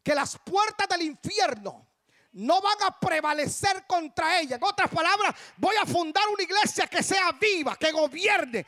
que 0.03 0.13
las 0.13 0.37
puertas 0.37 0.87
del 0.87 1.01
infierno 1.01 1.87
no 2.33 2.61
van 2.61 2.77
a 2.83 2.99
prevalecer 2.99 3.87
contra 3.87 4.39
ella. 4.39 4.57
En 4.57 4.63
otras 4.63 4.89
palabras, 4.91 5.35
voy 5.57 5.75
a 5.75 5.85
fundar 5.87 6.27
una 6.27 6.43
iglesia 6.43 6.85
que 6.85 7.01
sea 7.01 7.31
viva, 7.31 7.75
que 7.75 7.91
gobierne, 7.91 8.63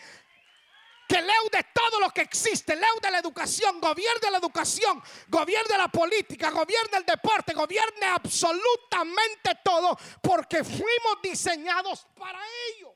que 1.09 1.21
leude 1.23 1.65
todo 1.73 1.99
lo 1.99 2.11
que 2.11 2.21
existe, 2.21 2.75
leude 2.75 3.09
la 3.09 3.17
educación, 3.17 3.81
gobierne 3.81 4.29
la 4.29 4.37
educación, 4.37 5.01
gobierne 5.27 5.75
la 5.75 5.87
política, 5.87 6.51
gobierne 6.51 6.99
el 6.99 7.05
deporte, 7.05 7.55
gobierne 7.55 8.05
absolutamente 8.05 9.55
todo, 9.63 9.97
porque 10.21 10.63
fuimos 10.63 11.19
diseñados 11.23 12.05
para 12.15 12.39
ello. 12.67 12.95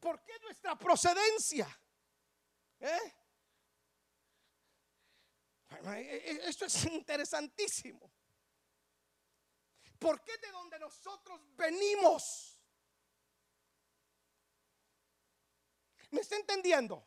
¿Por 0.00 0.20
qué 0.24 0.32
nuestra 0.40 0.76
procedencia? 0.76 1.68
¿Eh? 2.80 3.14
Esto 6.44 6.66
es 6.66 6.84
interesantísimo. 6.92 8.12
¿Por 9.96 10.24
qué 10.24 10.36
de 10.38 10.50
donde 10.50 10.80
nosotros 10.80 11.40
venimos? 11.54 12.51
¿Me 16.12 16.20
está 16.20 16.36
entendiendo? 16.36 17.04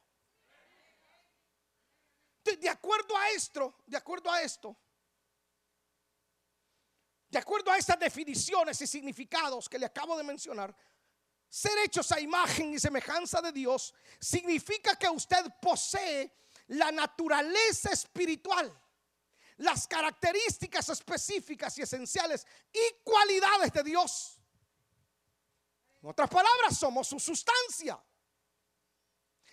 De 2.44 2.70
acuerdo 2.70 3.16
a 3.18 3.30
esto, 3.30 3.78
de 3.86 3.98
acuerdo 3.98 4.32
a 4.32 4.42
esto, 4.42 4.76
de 7.30 7.38
acuerdo 7.38 7.72
a 7.72 7.78
estas 7.78 8.00
definiciones 8.00 8.82
y 8.82 8.88
significados 8.88 9.70
que 9.70 9.80
le 9.80 9.86
acabo 9.86 10.18
de 10.18 10.24
mencionar, 10.24 10.76
ser 11.48 11.78
hechos 11.84 12.12
a 12.12 12.20
imagen 12.20 12.74
y 12.74 12.80
semejanza 12.80 13.42
de 13.42 13.52
Dios 13.52 13.94
significa 14.20 14.96
que 14.96 15.10
usted 15.10 15.46
posee 15.62 16.32
la 16.68 16.92
naturaleza 16.92 17.92
espiritual, 17.92 18.72
las 19.58 19.88
características 19.88 20.90
específicas 20.90 21.78
y 21.78 21.84
esenciales 21.84 22.46
y 22.74 23.04
cualidades 23.04 23.72
de 23.72 23.84
Dios. 23.84 24.40
En 26.02 26.10
otras 26.10 26.30
palabras, 26.30 26.78
somos 26.78 27.08
su 27.08 27.20
sustancia. 27.20 28.04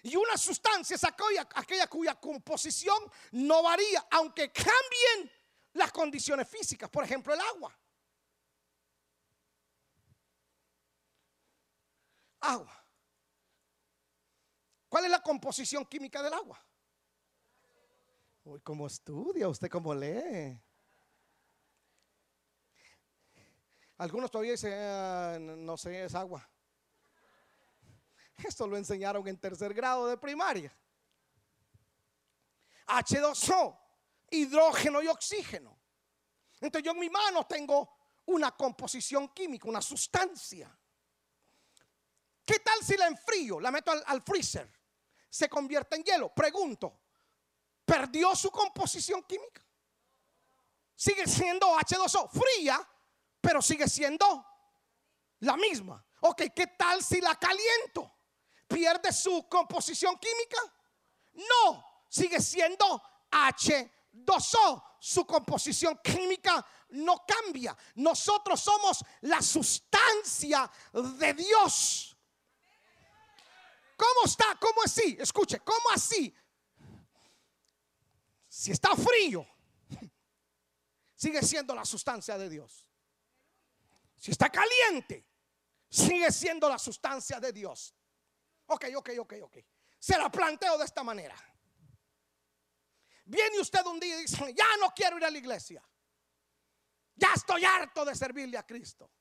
Y 0.02 0.16
una 0.16 0.36
sustancia 0.36 0.96
es 0.96 1.04
aquella, 1.04 1.86
cuya 1.88 2.16
composición 2.16 2.98
no 3.32 3.62
varía, 3.62 4.04
aunque 4.10 4.50
cambien 4.50 5.30
las 5.74 5.92
condiciones 5.92 6.48
físicas, 6.48 6.90
por 6.90 7.04
ejemplo 7.04 7.32
el 7.32 7.40
agua. 7.40 7.78
Agua. 12.40 12.86
¿Cuál 14.88 15.04
es 15.04 15.10
la 15.10 15.22
composición 15.22 15.86
química 15.86 16.20
del 16.20 16.34
agua? 16.34 16.62
Uy, 18.42 18.60
¿cómo 18.60 18.88
estudia? 18.88 19.48
¿Usted 19.48 19.70
cómo 19.70 19.94
lee? 19.94 20.60
Algunos 23.98 24.32
todavía 24.32 24.52
dicen, 24.52 24.72
ah, 24.74 25.38
no 25.38 25.76
sé, 25.76 26.04
es 26.04 26.14
agua. 26.16 26.51
Esto 28.37 28.66
lo 28.66 28.77
enseñaron 28.77 29.27
en 29.29 29.38
tercer 29.38 29.73
grado 29.75 30.07
de 30.07 30.16
primaria. 30.16 30.75
H2O, 32.87 33.79
hidrógeno 34.31 35.03
y 35.03 35.09
oxígeno. 35.09 35.79
Entonces 36.61 36.85
yo 36.85 36.92
en 36.92 37.01
mi 37.01 37.11
mano 37.11 37.47
tengo 37.47 37.97
una 38.27 38.53
composición 38.53 39.29
química, 39.29 39.68
una 39.68 39.83
sustancia. 39.83 40.77
¿Qué 42.45 42.59
tal 42.61 42.83
si 42.83 42.97
la 42.97 43.07
enfrío? 43.07 43.61
La 43.61 43.71
meto 43.71 43.92
al, 43.92 44.23
freezer. 44.23 44.71
Se 45.29 45.49
convierte 45.49 45.97
en 45.97 46.05
hielo. 46.05 46.35
Pregunto, 46.35 47.01
¿perdió 47.85 48.35
su 48.37 48.51
composición 48.51 49.23
química? 49.25 49.64
Sigue 50.95 51.27
siendo 51.27 51.66
H2O, 51.79 52.31
fría, 52.31 52.87
pero 53.40 53.62
sigue 53.62 53.88
siendo 53.88 54.47
la 55.40 55.57
misma. 55.57 56.05
Ok, 56.21 56.42
¿qué 56.55 56.68
tal 56.68 57.03
si 57.03 57.21
la 57.21 57.35
caliento? 57.37 58.12
Pierde 58.72 59.12
su 59.12 59.46
composición 59.48 60.18
química? 60.18 60.58
No, 61.35 62.04
sigue 62.08 62.40
siendo 62.40 63.02
H2O. 63.30 63.90
dosó 64.12 64.85
su 65.00 65.26
composición 65.26 65.98
química 66.02 66.64
no 66.90 67.24
cambia. 67.26 67.76
Nosotros 67.96 68.61
somos 68.61 69.04
la 69.22 69.42
sustancia 69.42 70.70
de 71.18 71.35
Dios. 71.35 72.16
¿Cómo 73.96 74.24
está? 74.26 74.56
¿Cómo 74.61 74.82
así? 74.85 75.16
Escuche, 75.18 75.61
¿cómo 75.61 75.90
así? 75.92 76.32
Si 78.48 78.70
está 78.70 78.94
frío, 78.94 79.46
sigue 81.16 81.42
siendo 81.42 81.74
la 81.74 81.85
sustancia 81.85 82.38
de 82.38 82.48
Dios. 82.48 82.88
Si 84.18 84.30
está 84.30 84.50
caliente, 84.50 85.26
sigue 85.88 86.30
siendo 86.30 86.68
la 86.68 86.78
sustancia 86.78 87.40
de 87.40 87.52
Dios. 87.52 87.94
Ok, 88.72 88.87
ok, 88.96 89.11
ok, 89.18 89.35
ok. 89.42 89.58
Se 89.98 90.16
la 90.16 90.30
planteo 90.30 90.78
de 90.78 90.85
esta 90.87 91.02
manera. 91.02 91.37
Viene 93.26 93.61
usted 93.61 93.85
un 93.85 94.00
día 94.00 94.18
y 94.18 94.22
dice, 94.22 94.54
ya 94.54 94.76
no 94.80 94.90
quiero 94.94 95.18
ir 95.18 95.24
a 95.26 95.30
la 95.30 95.37
iglesia. 95.37 95.82
Ya 97.14 97.35
estoy 97.35 97.64
harto 97.66 98.02
de 98.04 98.14
servirle 98.14 98.56
a 98.56 98.66
Cristo. 98.66 99.12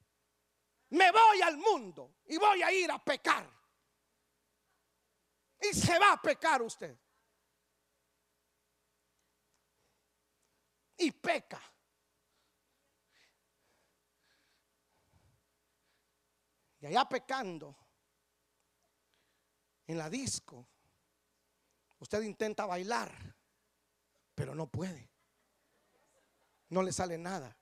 Me 0.91 1.11
voy 1.11 1.41
al 1.41 1.57
mundo 1.57 2.15
y 2.25 2.37
voy 2.37 2.63
a 2.63 2.71
ir 2.71 2.89
a 2.89 3.03
pecar. 3.03 3.45
Y 5.59 5.73
se 5.75 5.99
va 5.99 6.13
a 6.13 6.21
pecar 6.21 6.61
usted. 6.61 6.97
Y 10.97 11.11
peca. 11.11 11.61
Y 16.79 16.85
allá 16.87 17.07
pecando, 17.07 17.80
en 19.91 19.97
la 19.97 20.09
disco, 20.09 20.65
usted 21.99 22.21
intenta 22.21 22.65
bailar, 22.65 23.11
pero 24.33 24.55
no 24.55 24.67
puede. 24.67 25.09
No 26.69 26.81
le 26.81 26.93
sale 26.93 27.17
nada. 27.17 27.55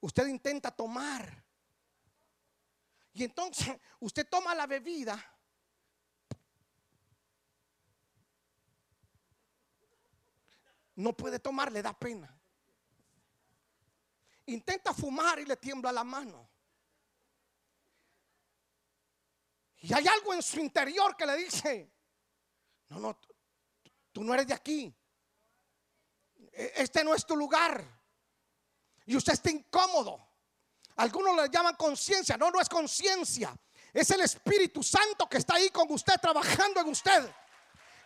Usted 0.00 0.26
intenta 0.26 0.70
tomar. 0.70 1.44
Y 3.12 3.24
entonces 3.24 3.78
usted 4.00 4.28
toma 4.28 4.54
la 4.54 4.66
bebida. 4.66 5.18
No 10.96 11.16
puede 11.16 11.38
tomar, 11.38 11.70
le 11.70 11.80
da 11.80 11.96
pena. 11.96 12.36
Intenta 14.46 14.92
fumar 14.92 15.38
y 15.38 15.44
le 15.44 15.56
tiembla 15.56 15.92
la 15.92 16.02
mano. 16.02 16.57
Y 19.80 19.94
hay 19.94 20.06
algo 20.08 20.34
en 20.34 20.42
su 20.42 20.58
interior 20.58 21.16
que 21.16 21.26
le 21.26 21.36
dice, 21.36 21.92
no, 22.88 22.98
no, 22.98 23.20
tú 24.12 24.24
no 24.24 24.34
eres 24.34 24.46
de 24.46 24.54
aquí. 24.54 24.94
E, 26.52 26.72
este 26.76 27.04
no 27.04 27.14
es 27.14 27.24
tu 27.24 27.36
lugar. 27.36 27.84
Y 29.06 29.16
usted 29.16 29.34
está 29.34 29.50
incómodo. 29.50 30.28
Algunos 30.96 31.36
le 31.36 31.48
llaman 31.48 31.76
conciencia. 31.76 32.36
No, 32.36 32.50
no 32.50 32.60
es 32.60 32.68
conciencia. 32.68 33.56
Es 33.92 34.10
el 34.10 34.20
Espíritu 34.20 34.82
Santo 34.82 35.28
que 35.28 35.38
está 35.38 35.54
ahí 35.54 35.70
con 35.70 35.90
usted, 35.92 36.14
trabajando 36.20 36.80
en 36.80 36.88
usted. 36.88 37.32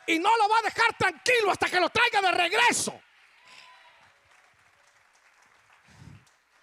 Y 0.07 0.19
no 0.19 0.37
lo 0.37 0.49
va 0.49 0.59
a 0.59 0.63
dejar 0.63 0.97
tranquilo 0.99 1.51
hasta 1.51 1.69
que 1.69 1.81
lo 1.81 1.89
traiga 1.89 2.21
de 2.21 2.33
regreso. 2.33 3.01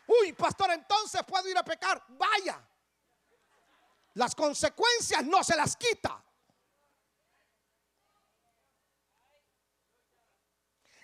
Uy, 0.05 0.33
pastor, 0.33 0.71
entonces 0.71 1.21
puedo 1.23 1.49
ir 1.49 1.57
a 1.57 1.63
pecar. 1.63 2.03
Vaya. 2.09 2.68
Las 4.15 4.35
consecuencias 4.35 5.23
no 5.25 5.43
se 5.43 5.55
las 5.55 5.75
quita. 5.75 6.23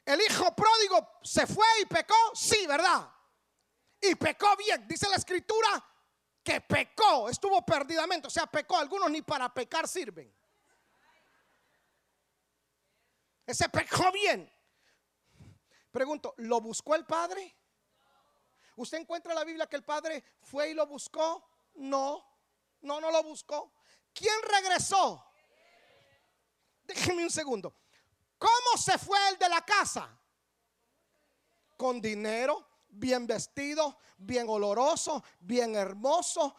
El 0.05 0.21
hijo 0.21 0.55
pródigo 0.55 1.19
se 1.23 1.47
fue 1.47 1.65
y 1.81 1.85
pecó, 1.85 2.15
sí, 2.35 2.67
¿verdad? 2.67 3.11
Y 3.99 4.13
pecó 4.15 4.55
bien. 4.55 4.87
Dice 4.87 5.09
la 5.09 5.15
escritura 5.15 5.83
que 6.43 6.61
pecó, 6.61 7.27
estuvo 7.27 7.65
perdidamente, 7.65 8.27
o 8.27 8.29
sea, 8.29 8.45
pecó. 8.45 8.77
Algunos 8.77 9.09
ni 9.09 9.23
para 9.23 9.51
pecar 9.51 9.87
sirven. 9.87 10.31
Ese 13.47 13.67
pecó 13.69 14.11
bien. 14.11 14.51
Pregunto, 15.91 16.35
¿lo 16.37 16.61
buscó 16.61 16.93
el 16.93 17.05
padre? 17.05 17.55
¿Usted 18.75 18.99
encuentra 18.99 19.31
en 19.31 19.39
la 19.39 19.45
Biblia 19.45 19.67
que 19.67 19.77
el 19.77 19.83
padre 19.83 20.23
fue 20.41 20.69
y 20.69 20.73
lo 20.73 20.85
buscó? 20.85 21.47
No. 21.75 22.34
No, 22.85 23.01
no 23.01 23.09
lo 23.11 23.23
buscó. 23.23 23.73
¿Quién 24.13 24.35
regresó? 24.43 25.25
Déjeme 26.83 27.23
un 27.23 27.31
segundo. 27.31 27.75
¿Cómo 28.37 28.77
se 28.77 28.97
fue 28.99 29.17
el 29.29 29.39
de 29.39 29.49
la 29.49 29.61
casa? 29.65 30.07
Con 31.75 31.99
dinero, 31.99 32.83
bien 32.87 33.25
vestido, 33.25 33.97
bien 34.17 34.47
oloroso, 34.47 35.23
bien 35.39 35.75
hermoso. 35.75 36.55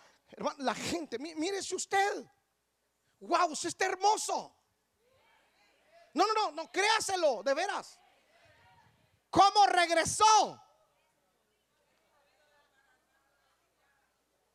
La 0.58 0.74
gente, 0.74 1.18
mírese 1.18 1.76
usted. 1.76 2.26
Wow, 3.20 3.52
usted 3.52 3.68
está 3.68 3.86
hermoso. 3.86 4.54
No, 6.12 6.26
no, 6.26 6.34
no, 6.34 6.50
no, 6.50 6.72
créaselo, 6.72 7.42
de 7.44 7.54
veras. 7.54 8.00
¿Cómo 9.30 9.66
regresó? 9.66 10.60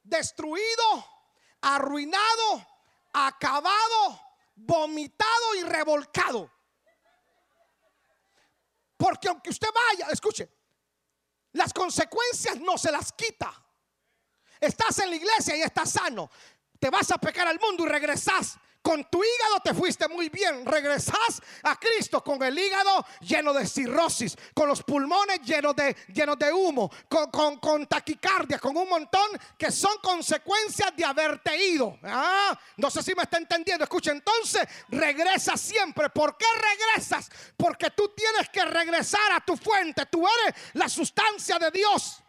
Destruido 0.04 1.11
arruinado, 1.62 2.68
acabado, 3.14 4.20
vomitado 4.56 5.56
y 5.60 5.64
revolcado. 5.64 6.52
Porque 8.98 9.30
aunque 9.30 9.50
usted 9.50 9.70
vaya, 9.74 10.08
escuche, 10.12 10.50
las 11.54 11.74
consecuencias 11.74 12.60
no 12.60 12.78
se 12.78 12.92
las 12.92 13.12
quita. 13.14 13.52
Estás 14.60 15.00
en 15.00 15.10
la 15.10 15.16
iglesia 15.16 15.56
y 15.56 15.62
estás 15.62 15.92
sano. 15.92 16.30
Te 16.80 16.90
vas 16.90 17.12
a 17.12 17.18
pecar 17.18 17.48
al 17.48 17.60
mundo 17.60 17.86
y 17.86 17.90
regresas 17.90 18.58
con 18.82 19.04
tu 19.06 19.24
hígado 19.24 19.60
te 19.64 19.74
fuiste 19.74 20.08
muy 20.08 20.30
bien. 20.30 20.66
Regresas 20.66 21.42
a 21.64 21.76
Cristo 21.78 22.24
con 22.24 22.42
el 22.44 22.58
hígado 22.58 23.06
lleno 23.22 23.54
de 23.54 23.68
cirrosis, 23.68 24.38
con 24.54 24.68
los 24.68 24.84
pulmones 24.84 25.42
llenos 25.42 25.76
de, 25.76 25.96
llenos 26.14 26.38
de 26.38 26.52
humo, 26.52 26.92
con, 27.08 27.58
con, 27.58 27.88
taquicardia, 27.88 28.60
con 28.60 28.76
un 28.76 28.90
montón 28.90 29.30
que 29.58 29.72
son 29.72 29.98
consecuencias 30.02 30.96
de 30.96 31.06
haberte 31.06 31.56
ido. 31.64 31.98
Ah, 32.04 32.58
no 32.78 32.90
sé 32.90 33.04
si 33.04 33.14
me 33.16 33.24
está 33.24 33.38
entendiendo. 33.38 33.84
Escucha, 33.84 34.12
entonces 34.12 34.68
regresa 34.90 35.56
siempre. 35.58 36.10
¿Por 36.10 36.38
qué 36.38 36.46
regresas? 36.96 37.30
Porque 37.56 37.92
tú 37.92 38.14
tienes 38.16 38.50
que 38.50 38.66
regresar 38.66 39.32
a 39.34 39.42
tu 39.42 39.56
fuente. 39.56 40.06
Tú 40.08 40.26
eres 40.28 40.56
la 40.74 40.90
sustancia 40.90 41.60
de 41.60 41.72
Dios. 41.72 42.22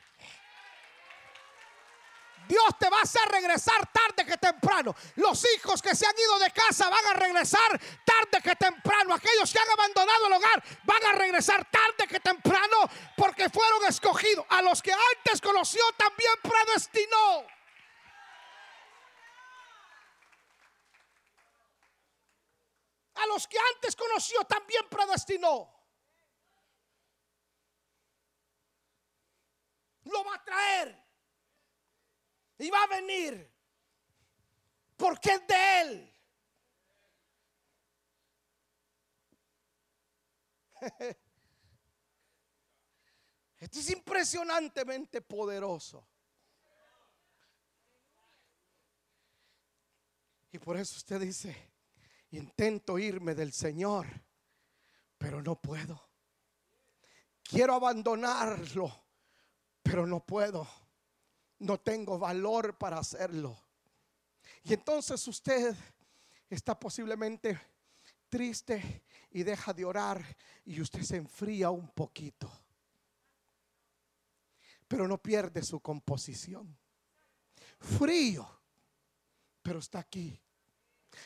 Dios 2.53 2.79
te 2.79 2.91
va 2.91 2.99
a 2.99 3.03
hacer 3.03 3.27
regresar 3.31 3.91
tarde 3.91 4.27
que 4.27 4.37
temprano. 4.37 4.95
Los 5.17 5.43
hijos 5.55 5.81
que 5.81 5.97
se 5.97 6.07
han 6.07 6.19
ido 6.19 6.39
de 6.39 6.51
casa 6.51 6.91
van 6.91 7.07
a 7.07 7.15
regresar 7.15 7.81
tarde 8.05 8.43
que 8.43 8.55
temprano. 8.57 9.15
Aquellos 9.15 9.51
que 9.51 9.59
han 9.59 9.71
abandonado 9.71 10.27
el 10.27 10.33
hogar 10.35 10.63
van 10.85 11.03
a 11.07 11.13
regresar 11.13 11.65
tarde 11.71 12.07
que 12.07 12.21
temprano 12.21 12.77
porque 13.17 13.49
fueron 13.49 13.87
escogidos. 13.87 14.45
A 14.51 14.61
los 14.61 14.83
que 14.83 14.93
antes 14.93 15.41
conoció 15.41 15.83
también 15.97 16.35
predestinó. 16.43 17.47
A 23.15 23.27
los 23.29 23.49
que 23.49 23.57
antes 23.75 23.97
conoció 23.97 24.45
también 24.45 24.87
predestinó. 24.91 25.75
Lo 30.05 30.23
va 30.25 30.35
a 30.35 30.45
traer 30.45 31.02
y 32.59 32.71
va 32.71 32.83
a 32.83 32.87
venir 32.89 33.51
porque 34.97 35.31
es 35.31 35.47
de 35.47 35.81
Él. 35.81 36.15
Esto 43.59 43.79
es 43.79 43.91
impresionantemente 43.91 45.21
poderoso. 45.21 46.09
Y 50.53 50.59
por 50.59 50.77
eso 50.77 50.97
usted 50.97 51.21
dice, 51.21 51.73
intento 52.31 52.99
irme 52.99 53.35
del 53.35 53.53
Señor, 53.53 54.07
pero 55.17 55.43
no 55.43 55.61
puedo. 55.61 56.11
Quiero 57.43 57.75
abandonarlo, 57.75 59.07
pero 59.83 60.07
no 60.07 60.25
puedo 60.25 60.82
no 61.63 61.79
tengo 61.79 62.19
valor 62.19 62.77
para 62.77 62.99
hacerlo. 62.99 63.57
Y 64.65 64.75
entonces 64.75 65.27
usted 65.27 65.75
está 66.49 66.79
posiblemente 66.79 67.59
triste 68.29 69.05
y 69.31 69.43
deja 69.43 69.73
de 69.73 69.85
orar 69.85 70.25
y 70.65 70.81
usted 70.81 71.03
se 71.03 71.17
enfría 71.17 71.71
un 71.71 71.89
poquito. 71.89 72.51
Pero 74.89 75.09
no 75.09 75.23
pierde 75.23 75.63
su 75.63 75.81
composición. 75.81 76.77
Frío, 77.79 78.49
pero 79.63 79.79
está 79.79 80.01
aquí. 80.01 80.39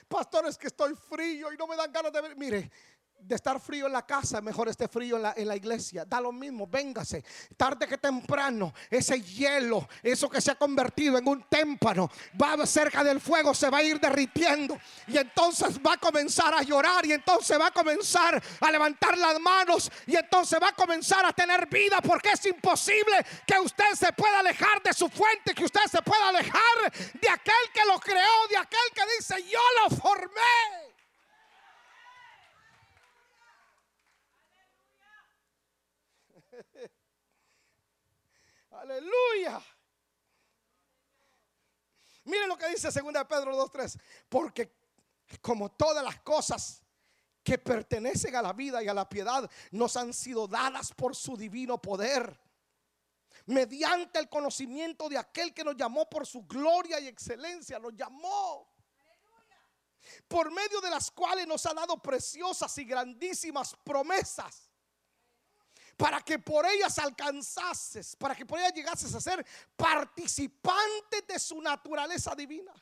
Pastor, 0.08 0.46
es 0.46 0.58
que 0.58 0.66
estoy 0.66 0.94
frío 0.94 1.52
y 1.52 1.56
no 1.56 1.66
me 1.66 1.76
dan 1.76 1.92
ganas 1.92 2.12
de 2.12 2.20
ver. 2.20 2.36
Mire, 2.36 2.70
de 3.18 3.34
estar 3.34 3.60
frío 3.60 3.86
en 3.86 3.92
la 3.92 4.06
casa, 4.06 4.40
mejor 4.40 4.68
esté 4.68 4.88
frío 4.88 5.16
en 5.16 5.48
la, 5.48 5.56
iglesia. 5.56 6.04
Da 6.04 6.20
lo 6.20 6.32
mismo, 6.32 6.66
véngase. 6.66 7.24
Tarde 7.56 7.88
que 7.88 7.98
temprano, 7.98 8.72
ese 8.88 9.20
hielo, 9.20 9.88
eso 10.02 10.28
que 10.28 10.40
se 10.40 10.52
ha 10.52 10.54
convertido 10.54 11.18
en 11.18 11.26
un 11.26 11.42
témpano, 11.48 12.10
va 12.40 12.64
cerca 12.66 13.02
del 13.02 13.20
fuego, 13.20 13.54
se 13.54 13.68
va 13.68 13.78
a 13.78 13.82
ir 13.82 13.98
derritiendo. 13.98 14.78
Y 15.08 15.18
entonces 15.18 15.78
va 15.78 15.94
a 15.94 15.96
comenzar 15.96 16.54
a 16.54 16.62
llorar. 16.62 17.04
Y 17.06 17.12
entonces 17.12 17.58
va 17.58 17.66
a 17.66 17.72
comenzar 17.72 18.40
a 18.60 18.70
levantar 18.70 19.18
las 19.18 19.40
manos. 19.40 19.90
Y 20.06 20.16
entonces 20.16 20.58
va 20.62 20.68
a 20.68 20.74
comenzar 20.74 21.24
a 21.26 21.32
tener 21.32 21.66
vida. 21.68 22.00
Porque 22.00 22.30
es 22.30 22.46
imposible 22.46 23.24
que 23.46 23.58
usted 23.58 23.92
se 23.94 24.12
pueda 24.12 24.40
alejar 24.40 24.82
de 24.82 24.92
su 24.92 25.08
fuente, 25.08 25.54
que 25.54 25.64
usted 25.64 25.80
se 25.90 26.00
pueda 26.02 26.28
alejar 26.28 26.92
de 27.20 27.28
aquel 27.28 27.54
que 27.72 27.84
lo 27.86 27.98
creó, 27.98 28.48
de 28.50 28.56
aquel 28.56 28.92
que 28.94 29.02
dice, 29.16 29.42
yo 29.50 29.60
lo 29.82 29.96
formé. 29.96 30.85
Aleluya. 38.86 39.60
Miren 42.24 42.48
lo 42.48 42.56
que 42.56 42.68
dice 42.68 42.88
2 42.88 43.02
Pedro 43.28 43.68
2.3. 43.68 44.00
Porque 44.28 44.76
como 45.40 45.72
todas 45.72 46.04
las 46.04 46.20
cosas 46.20 46.82
que 47.42 47.58
pertenecen 47.58 48.36
a 48.36 48.42
la 48.42 48.52
vida 48.52 48.82
y 48.82 48.88
a 48.88 48.94
la 48.94 49.08
piedad 49.08 49.48
nos 49.72 49.96
han 49.96 50.12
sido 50.12 50.46
dadas 50.46 50.92
por 50.92 51.16
su 51.16 51.36
divino 51.36 51.82
poder. 51.82 52.38
Mediante 53.46 54.20
el 54.20 54.28
conocimiento 54.28 55.08
de 55.08 55.18
aquel 55.18 55.52
que 55.52 55.64
nos 55.64 55.76
llamó 55.76 56.08
por 56.08 56.24
su 56.24 56.46
gloria 56.46 57.00
y 57.00 57.08
excelencia. 57.08 57.80
Nos 57.80 57.94
llamó. 57.94 58.72
Por 60.28 60.52
medio 60.52 60.80
de 60.80 60.90
las 60.90 61.10
cuales 61.10 61.48
nos 61.48 61.66
ha 61.66 61.74
dado 61.74 62.00
preciosas 62.00 62.76
y 62.78 62.84
grandísimas 62.84 63.74
promesas 63.82 64.65
para 65.96 66.20
que 66.20 66.38
por 66.38 66.66
ellas 66.66 66.98
alcanzases, 66.98 68.16
para 68.16 68.34
que 68.34 68.44
por 68.44 68.58
ellas 68.58 68.74
llegases 68.74 69.14
a 69.14 69.20
ser 69.20 69.44
participante 69.76 71.22
de 71.22 71.38
su 71.38 71.60
naturaleza 71.60 72.34
divina. 72.34 72.72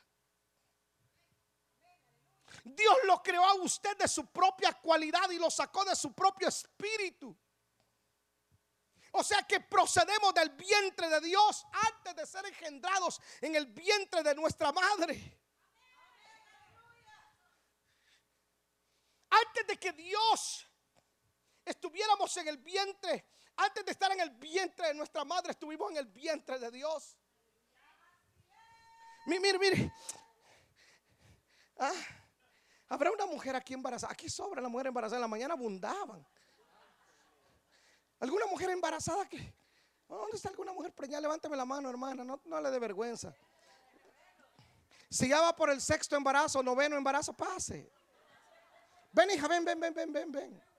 Dios 2.63 2.95
lo 3.05 3.21
creó 3.21 3.45
a 3.45 3.53
usted 3.55 3.95
de 3.97 4.07
su 4.07 4.25
propia 4.27 4.73
cualidad 4.73 5.29
y 5.29 5.37
lo 5.37 5.49
sacó 5.49 5.85
de 5.85 5.95
su 5.95 6.13
propio 6.13 6.47
espíritu. 6.47 7.35
O 9.11 9.23
sea 9.23 9.43
que 9.43 9.61
procedemos 9.61 10.33
del 10.33 10.49
vientre 10.49 11.07
de 11.07 11.21
Dios 11.21 11.65
antes 11.71 12.15
de 12.15 12.25
ser 12.25 12.45
engendrados 12.45 13.21
en 13.39 13.55
el 13.55 13.67
vientre 13.67 14.23
de 14.23 14.35
nuestra 14.35 14.73
madre. 14.73 15.39
Antes 19.29 19.67
de 19.67 19.77
que 19.77 19.93
Dios 19.93 20.67
estuviéramos 21.65 22.35
en 22.37 22.47
el 22.47 22.57
vientre, 22.57 23.25
antes 23.57 23.83
de 23.85 23.91
estar 23.91 24.11
en 24.11 24.19
el 24.19 24.29
vientre 24.31 24.87
de 24.89 24.93
nuestra 24.93 25.25
madre, 25.25 25.51
estuvimos 25.51 25.91
en 25.91 25.97
el 25.97 26.05
vientre 26.05 26.59
de 26.59 26.71
Dios. 26.71 27.17
Mire, 29.25 29.57
mire, 29.57 29.91
ah, 31.79 31.91
habrá 32.89 33.11
una 33.11 33.25
mujer 33.25 33.55
aquí 33.55 33.73
embarazada. 33.73 34.13
Aquí 34.13 34.29
sobra 34.29 34.61
la 34.61 34.69
mujer 34.69 34.87
embarazada. 34.87 35.17
En 35.17 35.21
la 35.21 35.27
mañana 35.27 35.55
abundaban. 35.55 36.25
¿Alguna 38.19 38.45
mujer 38.45 38.69
embarazada 38.69 39.27
que? 39.27 39.53
¿Dónde 40.07 40.37
está 40.37 40.49
alguna 40.49 40.71
mujer 40.71 40.93
preñada? 40.93 41.21
Levánteme 41.21 41.57
la 41.57 41.65
mano, 41.65 41.89
hermana. 41.89 42.23
No, 42.23 42.39
no 42.45 42.61
le 42.61 42.69
dé 42.69 42.77
vergüenza. 42.77 43.33
Si 45.09 45.27
ya 45.27 45.41
va 45.41 45.55
por 45.55 45.69
el 45.71 45.81
sexto 45.81 46.15
embarazo, 46.15 46.61
noveno 46.61 46.95
embarazo, 46.95 47.33
pase. 47.33 47.89
Ven, 49.11 49.31
hija, 49.31 49.47
ven, 49.47 49.65
ven, 49.65 49.79
ven, 49.79 49.93
ven, 49.93 50.13
ven, 50.13 50.31
ven 50.31 50.74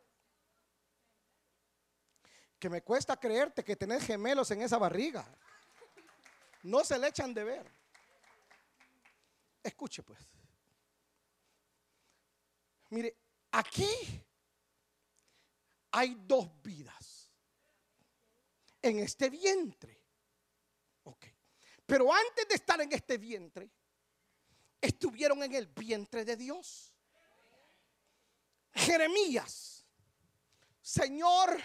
que 2.59 2.71
me 2.71 2.83
cuesta 2.83 3.17
creerte 3.17 3.65
que 3.65 3.77
tenés 3.77 4.05
gemelos 4.05 4.51
en 4.51 4.63
esa 4.63 4.79
barriga. 4.79 5.27
No 6.63 6.85
se 6.85 6.99
le 6.99 7.09
echan 7.09 7.33
de 7.33 7.45
ver. 7.45 7.71
Escuche 9.63 10.03
pues. 10.03 10.21
Mire, 12.91 13.17
aquí 13.53 13.89
hay 15.93 16.17
dos 16.21 16.51
vidas 16.63 17.31
en 18.83 19.01
este 19.01 19.29
vientre. 19.29 20.01
Ok. 21.05 21.27
Pero 21.85 22.13
antes 22.13 22.49
de 22.49 22.55
estar 22.55 22.81
en 22.81 22.93
este 22.93 23.19
vientre, 23.19 23.71
estuvieron 24.81 25.43
en 25.43 25.55
el 25.55 25.67
vientre 25.67 26.25
de 26.25 26.37
Dios. 26.37 26.93
Jeremías, 28.73 29.87
Señor, 30.81 31.61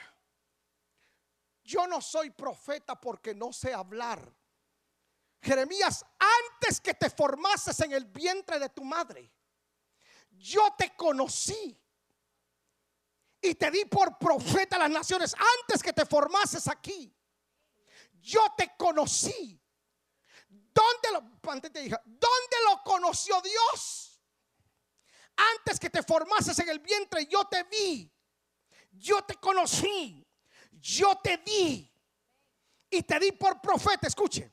yo 1.64 1.88
no 1.88 2.02
soy 2.02 2.30
profeta 2.32 3.00
porque 3.00 3.34
no 3.34 3.54
sé 3.54 3.74
hablar. 3.74 4.34
Jeremías, 5.42 6.06
antes 6.20 6.80
que 6.80 6.94
te 6.94 7.10
formases 7.10 7.80
en 7.82 7.94
el 7.94 8.06
vientre 8.06 8.60
de 8.60 8.70
tu 8.70 8.84
madre, 8.84 9.32
yo 10.30 10.74
te 10.78 10.96
conocí 10.96 11.78
y 13.42 13.56
te 13.56 13.72
di 13.72 13.86
por 13.86 14.18
profeta 14.20 14.76
a 14.76 14.80
las 14.80 14.92
naciones 14.92 15.36
antes 15.60 15.82
que 15.82 15.94
te 15.94 16.06
formases 16.06 16.68
aquí. 16.68 17.16
Yo 18.20 18.42
te 18.56 18.76
conocí. 18.78 19.60
¿Dónde 20.48 21.12
lo, 21.12 21.22
¿dónde 21.42 22.58
lo 22.66 22.84
conoció 22.84 23.42
Dios? 23.42 24.22
Antes 25.36 25.80
que 25.80 25.90
te 25.90 26.04
formases 26.04 26.58
en 26.60 26.70
el 26.70 26.80
vientre, 26.80 27.26
yo 27.26 27.46
te 27.46 27.64
vi. 27.64 28.12
Yo 28.92 29.24
te 29.24 29.36
conocí 29.36 30.28
yo 30.82 31.16
te 31.24 31.38
di 31.38 31.90
y 32.90 33.04
te 33.04 33.20
di 33.20 33.32
por 33.32 33.62
profeta. 33.62 34.08
Escuche, 34.08 34.52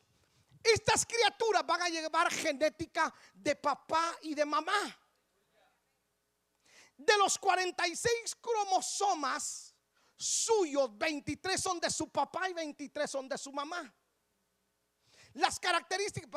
estas 0.63 1.07
criaturas 1.07 1.67
van 1.67 1.83
a 1.83 1.89
llevar 1.89 2.31
genética 2.31 3.13
de 3.35 3.57
papá 3.57 4.15
y 4.23 4.35
de 4.35 4.45
mamá. 4.45 4.99
De 6.97 7.17
los 7.17 7.39
46 7.39 8.37
cromosomas 8.41 9.75
suyos, 10.17 10.97
23 10.99 11.61
son 11.61 11.81
de 11.81 11.91
su 11.91 12.11
papá 12.11 12.49
y 12.49 12.53
23 12.53 13.11
son 13.11 13.29
de 13.29 13.39
su 13.39 13.53
mamá. 13.53 13.95
Las 15.35 15.61
características, 15.61 16.29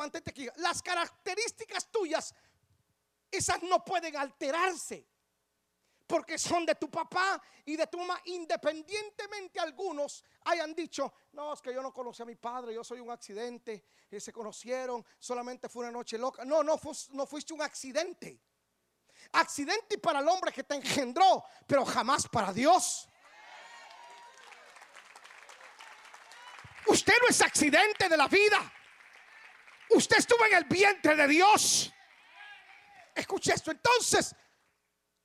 las 0.56 0.80
características 0.82 1.90
tuyas, 1.90 2.32
esas 3.30 3.62
no 3.62 3.84
pueden 3.84 4.16
alterarse 4.16 5.11
porque 6.06 6.38
son 6.38 6.66
de 6.66 6.74
tu 6.74 6.90
papá 6.90 7.40
y 7.64 7.76
de 7.76 7.86
tu 7.86 7.98
mamá, 7.98 8.20
independientemente 8.26 9.60
algunos 9.60 10.24
hayan 10.44 10.74
dicho, 10.74 11.12
no, 11.32 11.52
es 11.52 11.62
que 11.62 11.72
yo 11.72 11.82
no 11.82 11.92
conocí 11.92 12.22
a 12.22 12.26
mi 12.26 12.36
padre, 12.36 12.74
yo 12.74 12.84
soy 12.84 13.00
un 13.00 13.10
accidente, 13.10 13.84
y 14.10 14.20
se 14.20 14.32
conocieron, 14.32 15.04
solamente 15.18 15.68
fue 15.68 15.84
una 15.84 15.92
noche 15.92 16.18
loca. 16.18 16.44
No, 16.44 16.62
no, 16.62 16.78
no 17.12 17.26
fuiste 17.26 17.54
un 17.54 17.62
accidente. 17.62 18.40
Accidente 19.32 19.98
para 19.98 20.18
el 20.18 20.28
hombre 20.28 20.52
que 20.52 20.64
te 20.64 20.74
engendró, 20.74 21.44
pero 21.66 21.84
jamás 21.84 22.28
para 22.28 22.52
Dios. 22.52 23.08
Usted 26.86 27.14
no 27.22 27.28
es 27.28 27.40
accidente 27.40 28.08
de 28.08 28.16
la 28.16 28.28
vida. 28.28 28.72
Usted 29.90 30.18
estuvo 30.18 30.44
en 30.46 30.54
el 30.56 30.64
vientre 30.64 31.14
de 31.16 31.28
Dios. 31.28 31.92
Escuche 33.14 33.52
esto. 33.54 33.70
Entonces, 33.70 34.34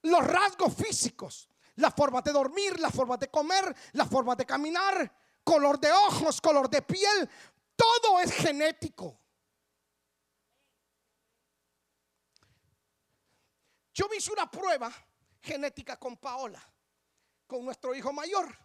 los 0.08 0.26
rasgos 0.26 0.74
físicos, 0.74 1.50
la 1.76 1.92
forma 1.92 2.22
de 2.22 2.32
dormir, 2.32 2.80
la 2.80 2.90
forma 2.90 3.18
de 3.18 3.30
comer, 3.30 3.76
la 3.94 4.06
forma 4.06 4.36
de 4.36 4.46
caminar, 4.46 5.14
color 5.44 5.80
de 5.80 5.92
ojos, 5.92 6.42
color 6.42 6.70
de 6.70 6.82
piel, 6.82 7.30
todo 7.76 8.20
es 8.20 8.32
genético. 8.32 9.20
Yo 13.94 14.08
me 14.08 14.18
hice 14.18 14.32
una 14.32 14.50
prueba 14.50 14.92
genética 15.42 15.98
con 15.98 16.18
Paola, 16.18 16.62
con 17.46 17.66
nuestro 17.66 17.96
hijo 17.96 18.14
mayor. 18.14 18.56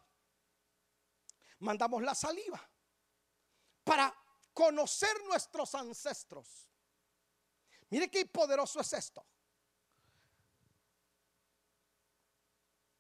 Mandamos 1.61 2.03
la 2.03 2.15
saliva 2.15 2.61
para 3.85 4.15
conocer 4.53 5.23
nuestros 5.27 5.75
ancestros. 5.75 6.69
Mire 7.89 8.11
qué 8.11 8.27
poderoso 8.27 8.81
es 8.81 8.93
esto. 8.93 9.25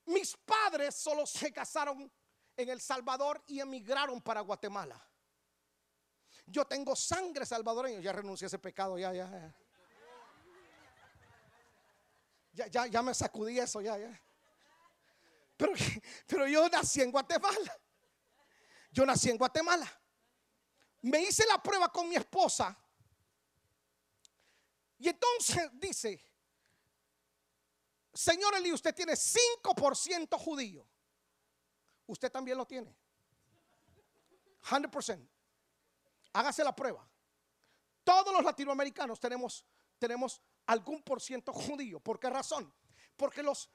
Mis 0.06 0.36
padres 0.36 0.94
solo 0.96 1.26
se 1.26 1.52
casaron 1.52 2.10
en 2.56 2.68
El 2.68 2.80
Salvador 2.80 3.42
y 3.46 3.60
emigraron 3.60 4.20
para 4.20 4.40
Guatemala. 4.40 5.00
Yo 6.46 6.64
tengo 6.64 6.96
sangre 6.96 7.46
salvadoreña, 7.46 8.00
ya 8.00 8.12
renuncié 8.12 8.46
a 8.46 8.48
ese 8.48 8.58
pecado, 8.58 8.98
ya, 8.98 9.12
ya, 9.12 9.30
ya. 9.30 9.54
Ya, 12.68 12.86
ya, 12.86 13.02
me 13.02 13.14
sacudí 13.14 13.58
eso, 13.58 13.80
ya, 13.80 13.96
ya. 13.96 14.20
Pero, 15.56 15.72
pero 16.26 16.46
yo 16.46 16.68
nací 16.68 17.00
en 17.00 17.10
Guatemala. 17.10 17.80
Yo 18.90 19.06
nací 19.06 19.30
en 19.30 19.38
Guatemala. 19.38 19.90
Me 21.02 21.22
hice 21.22 21.46
la 21.46 21.62
prueba 21.62 21.90
con 21.90 22.08
mi 22.08 22.16
esposa. 22.16 22.76
Y 24.98 25.08
entonces 25.08 25.70
dice, 25.72 26.22
señor 28.12 28.54
Eli, 28.56 28.72
usted 28.72 28.94
tiene 28.94 29.14
5% 29.14 30.38
judío. 30.38 30.86
Usted 32.06 32.30
también 32.30 32.58
lo 32.58 32.66
tiene. 32.66 32.94
100%. 34.62 35.28
Hágase 36.32 36.64
la 36.64 36.74
prueba. 36.74 37.08
Todos 38.04 38.32
los 38.32 38.44
latinoamericanos 38.44 39.20
tenemos, 39.20 39.64
tenemos 39.98 40.40
algún 40.66 41.02
por 41.02 41.20
ciento 41.20 41.52
judío. 41.52 42.00
¿Por 42.00 42.18
qué 42.18 42.30
razón? 42.30 42.72
Porque 43.16 43.42
los 43.42 43.70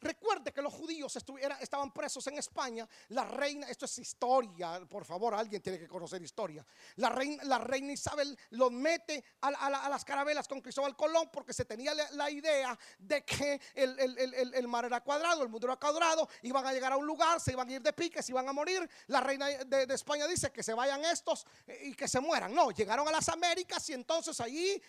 Recuerde 0.00 0.52
que 0.52 0.62
los 0.62 0.72
judíos 0.72 1.14
estaban 1.60 1.92
presos 1.92 2.26
en 2.26 2.38
España. 2.38 2.88
La 3.08 3.24
reina, 3.24 3.68
esto 3.68 3.84
es 3.84 3.98
historia, 3.98 4.80
por 4.88 5.04
favor, 5.04 5.34
alguien 5.34 5.60
tiene 5.60 5.78
que 5.78 5.86
conocer 5.86 6.22
historia. 6.22 6.64
La 6.96 7.10
reina, 7.10 7.44
la 7.44 7.58
reina 7.58 7.92
Isabel 7.92 8.36
los 8.50 8.72
mete 8.72 9.22
a, 9.42 9.50
las 9.90 10.04
carabelas 10.04 10.48
con 10.48 10.62
Cristóbal 10.62 10.96
Colón 10.96 11.28
porque 11.30 11.52
se 11.52 11.66
tenía 11.66 11.92
la, 12.12 12.30
idea 12.30 12.78
de 12.98 13.24
que 13.24 13.60
el, 13.74 14.68
mar 14.68 14.86
era 14.86 15.02
cuadrado, 15.02 15.42
el 15.42 15.50
mundo 15.50 15.66
era 15.66 15.76
cuadrado, 15.76 16.28
iban 16.42 16.66
a 16.66 16.72
llegar 16.72 16.92
a 16.92 16.96
un 16.96 17.06
lugar, 17.06 17.38
se 17.38 17.52
iban 17.52 17.68
a 17.68 17.72
ir 17.72 17.82
de 17.82 17.92
pique, 17.92 18.22
se 18.22 18.32
iban 18.32 18.48
a 18.48 18.54
morir. 18.54 18.88
La 19.08 19.20
reina 19.20 19.48
de, 19.48 19.86
de 19.86 19.94
España 19.94 20.26
dice 20.26 20.50
que 20.50 20.62
se 20.62 20.72
vayan 20.72 21.04
estos 21.04 21.46
y 21.82 21.92
que 21.94 22.08
se 22.08 22.20
mueran. 22.20 22.54
No, 22.54 22.70
llegaron 22.70 23.06
a 23.06 23.12
las 23.12 23.28
Américas 23.28 23.86
y 23.90 23.92
entonces 23.92 24.40
allí 24.40 24.82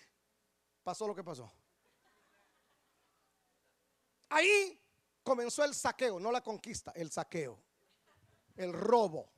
pasó 0.84 1.06
lo 1.06 1.14
que 1.14 1.24
pasó. 1.24 1.52
Ahí 4.30 4.82
comenzó 5.24 5.64
el 5.64 5.74
saqueo, 5.74 6.20
no 6.20 6.32
la 6.32 6.42
conquista, 6.42 6.92
el 6.96 7.12
saqueo, 7.12 7.60
el 8.56 8.74
robo. 8.74 9.30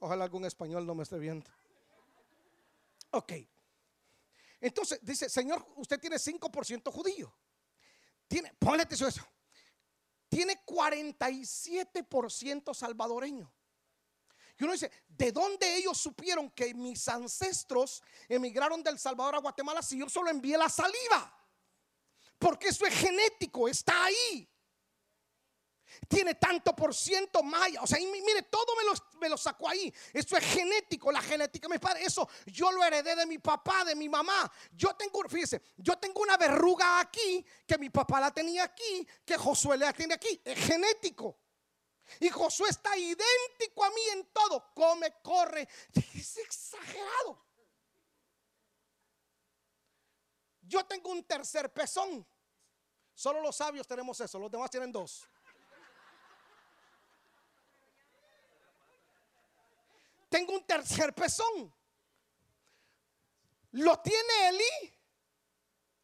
Ojalá 0.00 0.24
algún 0.24 0.44
español 0.44 0.86
no 0.86 0.94
me 0.94 1.02
esté 1.02 1.18
viendo. 1.18 1.50
Ok. 3.10 3.32
Entonces 4.60 5.00
dice, 5.02 5.28
Señor, 5.28 5.66
usted 5.76 6.00
tiene 6.00 6.16
5% 6.16 6.90
judío. 6.90 7.32
Tiene, 8.28 8.54
ponle 8.58 8.86
eso. 8.90 9.26
Tiene 10.28 10.64
47% 10.64 12.74
salvadoreño. 12.74 13.52
Y 14.58 14.64
uno 14.64 14.72
dice, 14.72 14.90
¿de 15.08 15.32
dónde 15.32 15.76
ellos 15.76 15.98
supieron 15.98 16.50
que 16.50 16.74
mis 16.74 17.08
ancestros 17.08 18.02
emigraron 18.28 18.82
del 18.82 18.98
Salvador 18.98 19.36
a 19.36 19.40
Guatemala 19.40 19.82
si 19.82 19.98
yo 19.98 20.08
solo 20.08 20.30
envié 20.30 20.56
la 20.56 20.68
saliva? 20.68 21.43
Porque 22.44 22.68
eso 22.68 22.84
es 22.84 22.94
genético, 22.94 23.68
está 23.68 24.04
ahí. 24.04 24.46
Tiene 26.06 26.34
tanto 26.34 26.76
por 26.76 26.94
ciento 26.94 27.42
maya. 27.42 27.80
O 27.80 27.86
sea, 27.86 27.98
mire, 27.98 28.42
todo 28.42 28.66
me 29.18 29.30
lo, 29.30 29.38
sacó 29.38 29.66
ahí. 29.66 29.90
Eso 30.12 30.36
es 30.36 30.44
genético, 30.44 31.10
la 31.10 31.22
genética 31.22 31.66
de 31.66 31.74
mi 31.74 31.78
padre. 31.78 32.04
Eso 32.04 32.28
yo 32.44 32.70
lo 32.70 32.84
heredé 32.84 33.16
de 33.16 33.24
mi 33.24 33.38
papá, 33.38 33.82
de 33.86 33.94
mi 33.94 34.10
mamá. 34.10 34.52
Yo 34.72 34.94
tengo, 34.94 35.26
fíjese, 35.26 35.62
yo 35.78 35.96
tengo 35.96 36.20
una 36.20 36.36
verruga 36.36 37.00
aquí, 37.00 37.46
que 37.66 37.78
mi 37.78 37.88
papá 37.88 38.20
la 38.20 38.30
tenía 38.30 38.64
aquí, 38.64 39.08
que 39.24 39.38
Josué 39.38 39.78
la 39.78 39.94
tiene 39.94 40.12
aquí. 40.12 40.38
Es 40.44 40.66
genético. 40.66 41.38
Y 42.20 42.28
Josué 42.28 42.68
está 42.68 42.94
idéntico 42.94 43.84
a 43.86 43.88
mí 43.88 44.02
en 44.12 44.26
todo. 44.34 44.70
Come, 44.74 45.14
corre. 45.22 45.66
Es 46.14 46.36
exagerado. 46.36 47.42
Yo 50.60 50.84
tengo 50.84 51.10
un 51.10 51.24
tercer 51.24 51.72
pezón. 51.72 52.26
Solo 53.14 53.40
los 53.40 53.56
sabios 53.56 53.86
tenemos 53.86 54.20
eso, 54.20 54.38
los 54.38 54.50
demás 54.50 54.70
tienen 54.70 54.90
dos. 54.90 55.28
Tengo 60.28 60.52
un 60.52 60.66
tercer 60.66 61.14
pezón. 61.14 61.72
Lo 63.70 64.00
tiene 64.00 64.48
Eli, 64.48 64.94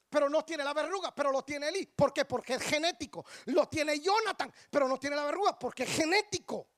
pero 0.09 0.29
no 0.29 0.45
tiene 0.45 0.63
la 0.63 0.73
verruga, 0.73 1.13
pero 1.13 1.33
lo 1.33 1.43
tiene 1.43 1.69
Eli. 1.69 1.87
¿Por 1.87 2.13
qué? 2.13 2.25
Porque 2.25 2.55
es 2.55 2.63
genético. 2.63 3.25
Lo 3.47 3.69
tiene 3.69 3.99
Jonathan, 3.99 4.53
pero 4.71 4.87
no 4.87 4.99
tiene 4.99 5.17
la 5.17 5.25
verruga, 5.25 5.59
porque 5.59 5.83
es 5.83 5.91
genético. 5.91 6.69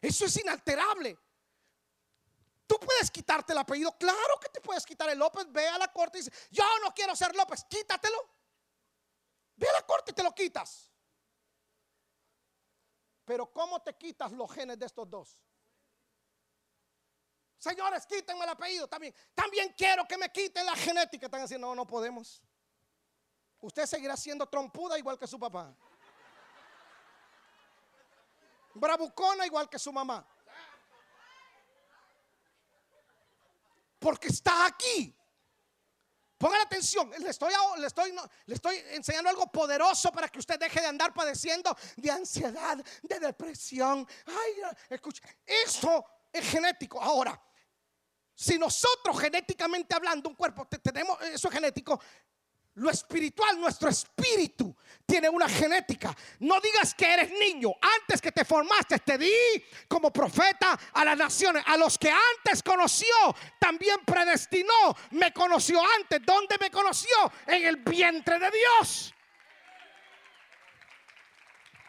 Eso 0.00 0.26
es 0.26 0.36
inalterable. 0.36 1.18
Tú 2.66 2.78
puedes 2.78 3.10
quitarte 3.10 3.52
el 3.52 3.58
apellido, 3.58 3.96
claro 3.96 4.38
que 4.40 4.48
te 4.50 4.60
puedes 4.60 4.84
quitar 4.84 5.08
el 5.08 5.18
López. 5.18 5.50
Ve 5.50 5.66
a 5.66 5.78
la 5.78 5.90
corte 5.92 6.18
y 6.18 6.22
dice: 6.22 6.48
Yo 6.50 6.64
no 6.82 6.92
quiero 6.92 7.16
ser 7.16 7.34
López, 7.34 7.64
quítatelo. 7.64 8.35
Ve 9.56 9.68
a 9.68 9.72
la 9.72 9.82
corte 9.82 10.10
y 10.10 10.14
te 10.14 10.22
lo 10.22 10.34
quitas. 10.34 10.92
Pero 13.24 13.52
¿cómo 13.52 13.82
te 13.82 13.94
quitas 13.94 14.30
los 14.32 14.50
genes 14.52 14.78
de 14.78 14.86
estos 14.86 15.08
dos? 15.10 15.42
Señores, 17.58 18.06
quítenme 18.06 18.44
el 18.44 18.50
apellido 18.50 18.86
también. 18.86 19.14
También 19.34 19.74
quiero 19.76 20.06
que 20.06 20.16
me 20.16 20.30
quiten 20.30 20.64
la 20.64 20.76
genética. 20.76 21.26
Están 21.26 21.42
diciendo, 21.42 21.66
no, 21.66 21.74
no 21.74 21.86
podemos. 21.86 22.42
Usted 23.60 23.86
seguirá 23.86 24.16
siendo 24.16 24.46
trompuda 24.46 24.98
igual 24.98 25.18
que 25.18 25.26
su 25.26 25.38
papá. 25.38 25.74
Bravucona 28.74 29.46
igual 29.46 29.68
que 29.68 29.78
su 29.78 29.92
mamá. 29.92 30.24
Porque 33.98 34.28
está 34.28 34.66
aquí. 34.66 35.16
Pongan 36.38 36.60
atención, 36.60 37.10
le 37.18 37.30
estoy, 37.30 37.52
le, 37.78 37.86
estoy, 37.86 38.14
le 38.44 38.54
estoy 38.54 38.76
enseñando 38.90 39.30
algo 39.30 39.50
poderoso 39.50 40.12
para 40.12 40.28
que 40.28 40.38
usted 40.38 40.58
deje 40.58 40.80
de 40.80 40.86
andar 40.86 41.14
padeciendo 41.14 41.74
de 41.96 42.10
ansiedad, 42.10 42.76
de 43.02 43.20
depresión. 43.20 44.06
Ay, 44.26 44.76
escucha, 44.90 45.22
eso 45.46 46.04
es 46.30 46.46
genético. 46.46 47.00
Ahora, 47.00 47.40
si 48.34 48.58
nosotros 48.58 49.18
genéticamente 49.18 49.94
hablando, 49.94 50.28
un 50.28 50.34
cuerpo, 50.34 50.66
tenemos 50.66 51.18
eso 51.22 51.48
es 51.48 51.54
genético, 51.54 51.98
lo 52.76 52.90
espiritual, 52.90 53.58
nuestro 53.58 53.88
espíritu 53.88 54.74
tiene 55.06 55.30
una 55.30 55.48
genética. 55.48 56.14
No 56.40 56.60
digas 56.60 56.94
que 56.94 57.10
eres 57.10 57.30
niño. 57.30 57.70
Antes 58.00 58.20
que 58.20 58.32
te 58.32 58.44
formaste, 58.44 58.98
te 58.98 59.16
di 59.16 59.32
como 59.88 60.12
profeta 60.12 60.78
a 60.92 61.04
las 61.04 61.16
naciones. 61.16 61.62
A 61.66 61.78
los 61.78 61.96
que 61.96 62.10
antes 62.10 62.62
conoció, 62.62 63.14
también 63.58 64.00
predestinó. 64.04 64.94
Me 65.12 65.32
conoció 65.32 65.80
antes. 65.98 66.20
¿Dónde 66.26 66.56
me 66.60 66.70
conoció? 66.70 67.16
En 67.46 67.64
el 67.64 67.76
vientre 67.76 68.38
de 68.38 68.50
Dios. 68.50 69.14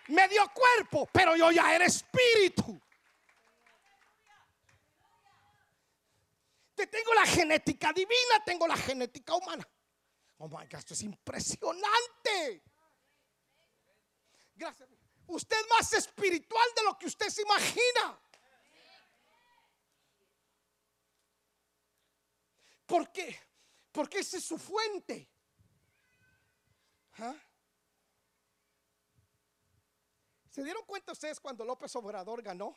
Me 0.07 0.25
dio 0.29 0.49
cuerpo, 0.53 1.09
pero 1.11 1.35
yo 1.35 1.51
ya 1.51 1.75
era 1.75 1.85
espíritu. 1.85 2.79
Te 6.75 6.87
tengo 6.87 7.13
la 7.13 7.25
genética 7.25 7.91
divina, 7.91 8.41
tengo 8.45 8.65
la 8.67 8.77
genética 8.77 9.35
humana. 9.35 9.67
Oh 10.39 10.47
my 10.47 10.65
God, 10.65 10.75
esto 10.75 10.93
es 10.93 11.01
impresionante. 11.01 12.63
Gracias. 14.55 14.89
Usted 15.27 15.57
es 15.59 15.67
más 15.69 15.93
espiritual 15.93 16.67
de 16.75 16.83
lo 16.83 16.97
que 16.97 17.07
usted 17.07 17.29
se 17.29 17.41
imagina. 17.41 18.19
¿Por 22.85 23.11
qué? 23.11 23.37
Porque 23.91 24.19
esa 24.19 24.37
es 24.37 24.45
su 24.45 24.57
fuente. 24.57 25.29
¿Ah? 27.17 27.35
¿Se 30.49 30.63
dieron 30.63 30.83
cuenta 30.85 31.11
ustedes 31.11 31.39
cuando 31.39 31.65
López 31.65 31.95
Obrador 31.95 32.41
ganó? 32.41 32.75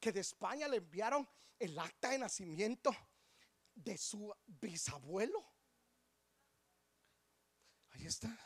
Que 0.00 0.12
de 0.12 0.20
España 0.20 0.66
le 0.66 0.78
enviaron 0.78 1.28
el 1.58 1.78
acta 1.78 2.10
de 2.10 2.18
nacimiento 2.18 2.90
de 3.74 3.96
su 3.96 4.34
bisabuelo. 4.46 5.59
Ahí 7.90 8.06
está. 8.06 8.36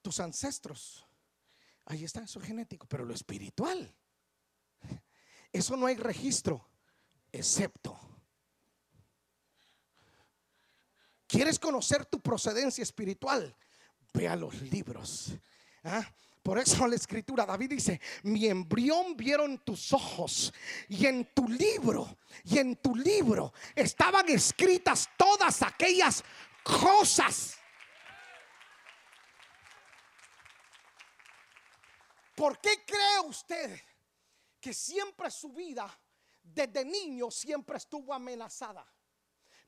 Tus 0.00 0.18
ancestros, 0.18 1.06
ahí 1.84 2.04
está, 2.04 2.22
eso 2.22 2.40
genético, 2.40 2.88
pero 2.88 3.04
lo 3.04 3.14
espiritual, 3.14 3.94
eso 5.52 5.76
no 5.76 5.86
hay 5.86 5.94
registro, 5.96 6.68
excepto. 7.30 7.98
¿Quieres 11.28 11.58
conocer 11.58 12.04
tu 12.04 12.20
procedencia 12.20 12.82
espiritual? 12.82 13.56
Ve 14.12 14.28
a 14.28 14.36
los 14.36 14.60
libros. 14.60 15.32
¿Ah? 15.84 16.04
Por 16.42 16.58
eso 16.58 16.88
la 16.88 16.96
escritura, 16.96 17.46
David 17.46 17.70
dice, 17.70 18.00
mi 18.24 18.46
embrión 18.46 19.16
vieron 19.16 19.58
tus 19.58 19.92
ojos 19.92 20.52
y 20.88 21.06
en 21.06 21.32
tu 21.32 21.46
libro, 21.46 22.18
y 22.44 22.58
en 22.58 22.76
tu 22.76 22.96
libro 22.96 23.52
estaban 23.76 24.28
escritas 24.28 25.08
todas 25.16 25.62
aquellas 25.62 26.24
cosas. 26.64 27.56
¿Por 32.34 32.60
qué 32.60 32.84
cree 32.84 33.20
usted 33.24 33.80
que 34.60 34.74
siempre 34.74 35.30
su 35.30 35.52
vida 35.52 35.88
desde 36.42 36.84
niño 36.84 37.30
siempre 37.30 37.76
estuvo 37.76 38.12
amenazada? 38.12 38.84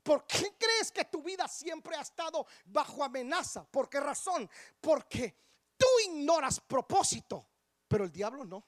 ¿Por 0.03 0.27
qué 0.27 0.53
crees 0.59 0.91
que 0.91 1.05
tu 1.05 1.23
vida 1.23 1.47
siempre 1.47 1.95
ha 1.95 2.01
estado 2.01 2.45
bajo 2.65 3.01
amenaza? 3.01 3.63
¿Por 3.63 3.89
qué 3.89 4.01
razón? 4.01 4.49
Porque 4.81 5.37
Tú 5.77 5.85
ignoras 6.05 6.59
propósito, 6.59 7.47
pero 7.87 8.03
el 8.03 8.11
diablo 8.11 8.45
no. 8.45 8.65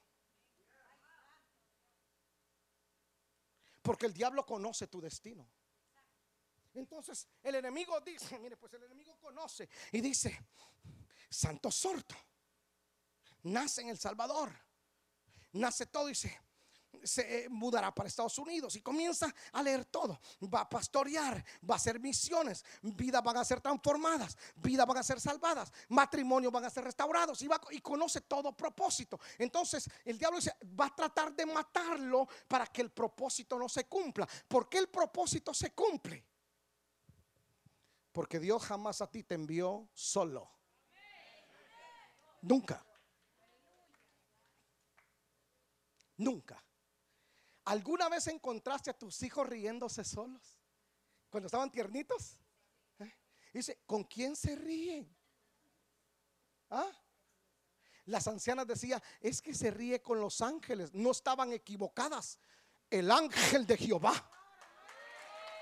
Porque 3.82 4.06
el 4.06 4.12
diablo 4.12 4.44
conoce 4.44 4.86
tu 4.86 5.00
destino. 5.00 5.48
Entonces 6.74 7.26
el 7.42 7.54
enemigo 7.54 8.00
dice, 8.00 8.38
mire, 8.38 8.56
pues 8.56 8.72
el 8.74 8.82
enemigo 8.84 9.18
conoce 9.18 9.68
y 9.92 10.00
dice, 10.00 10.46
Santo 11.30 11.70
Sorto, 11.70 12.14
nace 13.44 13.82
en 13.82 13.88
El 13.88 13.98
Salvador, 13.98 14.52
nace 15.52 15.86
todo 15.86 16.08
y 16.08 16.12
dice, 16.12 16.40
se 17.04 17.44
eh, 17.44 17.48
mudará 17.48 17.94
para 17.94 18.08
Estados 18.08 18.38
Unidos 18.38 18.76
y 18.76 18.80
comienza 18.80 19.32
a 19.52 19.62
leer 19.62 19.84
todo. 19.86 20.20
Va 20.52 20.62
a 20.62 20.68
pastorear, 20.68 21.44
va 21.68 21.74
a 21.74 21.76
hacer 21.76 22.00
misiones, 22.00 22.64
vidas 22.82 23.22
van 23.22 23.36
a 23.36 23.44
ser 23.44 23.60
transformadas, 23.60 24.36
vidas 24.56 24.86
van 24.86 24.98
a 24.98 25.02
ser 25.02 25.20
salvadas, 25.20 25.72
matrimonios 25.88 26.52
van 26.52 26.64
a 26.64 26.70
ser 26.70 26.84
restaurados 26.84 27.42
y, 27.42 27.80
conoce 27.80 28.22
todo 28.22 28.56
propósito. 28.56 29.18
Entonces 29.38 29.88
el 30.04 30.18
diablo 30.18 30.38
dice, 30.38 30.54
va 30.78 30.86
a 30.86 30.94
tratar 30.94 31.34
de 31.34 31.46
matarlo 31.46 32.28
para 32.46 32.66
que 32.66 32.82
el 32.82 32.90
propósito 32.90 33.58
no 33.58 33.68
se 33.68 33.86
cumpla. 33.86 34.28
¿Por 34.46 34.68
qué 34.68 34.78
el 34.78 34.88
propósito 34.88 35.54
se 35.54 35.72
cumple? 35.72 36.24
Porque 38.12 38.40
Dios 38.40 38.64
jamás 38.64 39.00
a 39.00 39.10
ti 39.10 39.22
te 39.22 39.34
envió 39.34 39.88
solo. 39.92 40.50
Nunca. 42.42 42.84
Nunca. 46.16 46.62
¿Alguna 47.68 48.08
vez 48.08 48.26
encontraste 48.28 48.88
a 48.88 48.94
tus 48.94 49.22
hijos 49.22 49.46
riéndose 49.46 50.02
solos? 50.02 50.58
Cuando 51.28 51.48
estaban 51.48 51.70
tiernitos. 51.70 52.38
¿Eh? 52.98 53.14
Dice, 53.52 53.82
¿con 53.84 54.04
quién 54.04 54.34
se 54.34 54.56
ríen? 54.56 55.14
¿Ah? 56.70 56.90
Las 58.06 58.26
ancianas 58.26 58.66
decían, 58.66 59.02
es 59.20 59.42
que 59.42 59.52
se 59.52 59.70
ríe 59.70 60.00
con 60.00 60.18
los 60.18 60.40
ángeles. 60.40 60.94
No 60.94 61.10
estaban 61.10 61.52
equivocadas. 61.52 62.38
El 62.88 63.10
ángel 63.10 63.66
de 63.66 63.76
Jehová 63.76 64.14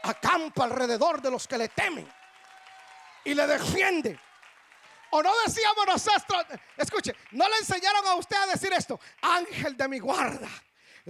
acampa 0.04 0.62
alrededor 0.62 1.20
de 1.20 1.32
los 1.32 1.48
que 1.48 1.58
le 1.58 1.70
temen 1.70 2.08
y 3.24 3.34
le 3.34 3.48
defiende. 3.48 4.16
O 5.10 5.24
no 5.24 5.32
decíamos 5.44 5.84
nosotros, 5.84 6.46
escuche, 6.76 7.16
no 7.32 7.48
le 7.48 7.56
enseñaron 7.56 8.06
a 8.06 8.14
usted 8.14 8.36
a 8.36 8.46
decir 8.46 8.72
esto, 8.72 9.00
ángel 9.22 9.76
de 9.76 9.88
mi 9.88 9.98
guarda 9.98 10.48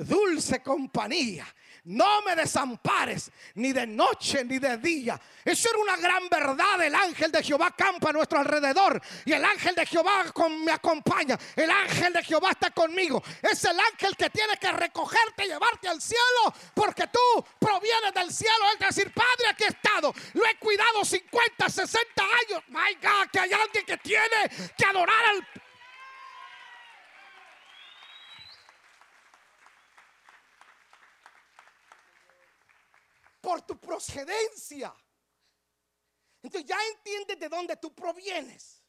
dulce 0.05 0.63
compañía. 0.63 1.47
No 1.87 2.21
me 2.23 2.35
desampares 2.35 3.31
ni 3.55 3.73
de 3.73 3.87
noche 3.87 4.45
ni 4.45 4.59
de 4.59 4.77
día. 4.79 5.21
Eso 5.45 5.69
era 5.71 5.79
una 5.79 5.97
gran 5.97 6.29
verdad. 6.29 6.83
El 6.83 6.93
ángel 6.93 7.31
de 7.31 7.45
Jehová 7.45 7.71
campa 7.77 8.11
a 8.11 8.13
nuestro 8.13 8.41
alrededor. 8.41 9.01
Y 9.25 9.33
el 9.33 9.45
ángel 9.45 9.73
de 9.77 9.87
Jehová 9.87 10.25
me 10.65 10.73
acompaña. 10.73 11.39
El 11.55 11.71
ángel 11.71 12.13
de 12.13 12.25
Jehová 12.25 12.51
está 12.51 12.73
conmigo. 12.73 13.23
Es 13.41 13.65
el 13.65 13.79
ángel 13.79 14.17
que 14.17 14.31
tiene 14.31 14.57
que 14.57 14.73
recogerte 14.73 15.45
y 15.45 15.49
llevarte 15.49 15.87
al 15.89 16.01
cielo. 16.01 16.53
Porque 16.75 17.07
tú 17.07 17.45
provienes 17.61 18.13
del 18.15 18.33
cielo. 18.33 18.65
Él 18.73 18.85
decir, 18.85 19.13
Padre, 19.13 19.51
aquí 19.51 19.63
he 19.63 19.69
estado. 19.69 20.13
Lo 20.35 20.45
he 20.45 20.57
cuidado 20.57 21.05
50, 21.05 21.69
60 21.69 22.25
años. 22.25 22.65
My 22.67 22.95
God, 23.01 23.31
que 23.31 23.39
hay 23.39 23.53
alguien 23.53 23.87
que 23.87 23.97
tiene 23.99 24.51
que 24.77 24.85
adorar 24.87 25.25
al 25.27 25.47
por 33.47 33.63
tu 33.63 33.79
procedencia. 33.79 34.93
Entonces 36.43 36.69
ya 36.69 36.77
entiendes 36.97 37.39
de 37.39 37.49
dónde 37.49 37.77
tú 37.77 37.95
provienes. 37.95 38.83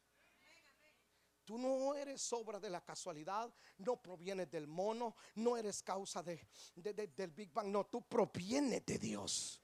Tú 1.44 1.56
no 1.56 1.94
eres 1.94 2.32
obra 2.32 2.58
de 2.58 2.68
la 2.68 2.80
casualidad, 2.80 3.54
no 3.78 4.02
provienes 4.02 4.50
del 4.50 4.66
mono, 4.66 5.14
no 5.36 5.56
eres 5.56 5.80
causa 5.80 6.24
de, 6.24 6.44
del 6.74 7.30
Big 7.30 7.52
Bang, 7.52 7.68
no, 7.68 7.86
tú 7.86 8.02
provienes 8.02 8.84
de 8.84 8.98
Dios. 8.98 9.62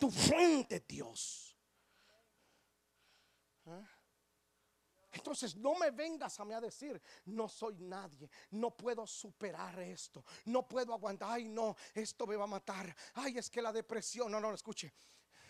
Tu 0.00 0.10
fuente 0.10 0.80
Dios. 0.88 1.54
¿Ah? 3.66 3.86
Entonces 5.12 5.54
no 5.56 5.74
me 5.74 5.90
vengas 5.90 6.40
a 6.40 6.44
mí 6.44 6.54
a 6.54 6.60
decir, 6.60 7.00
no 7.26 7.48
soy 7.48 7.76
nadie, 7.80 8.30
no 8.52 8.70
puedo 8.74 9.06
superar 9.06 9.78
esto, 9.80 10.24
no 10.46 10.66
puedo 10.66 10.94
aguantar, 10.94 11.32
ay 11.32 11.48
no, 11.48 11.76
esto 11.94 12.26
me 12.26 12.34
va 12.34 12.44
a 12.44 12.48
matar, 12.48 12.94
ay 13.14 13.36
es 13.36 13.50
que 13.50 13.60
la 13.60 13.72
depresión, 13.72 14.32
no, 14.32 14.40
no, 14.40 14.54
escuche, 14.54 14.92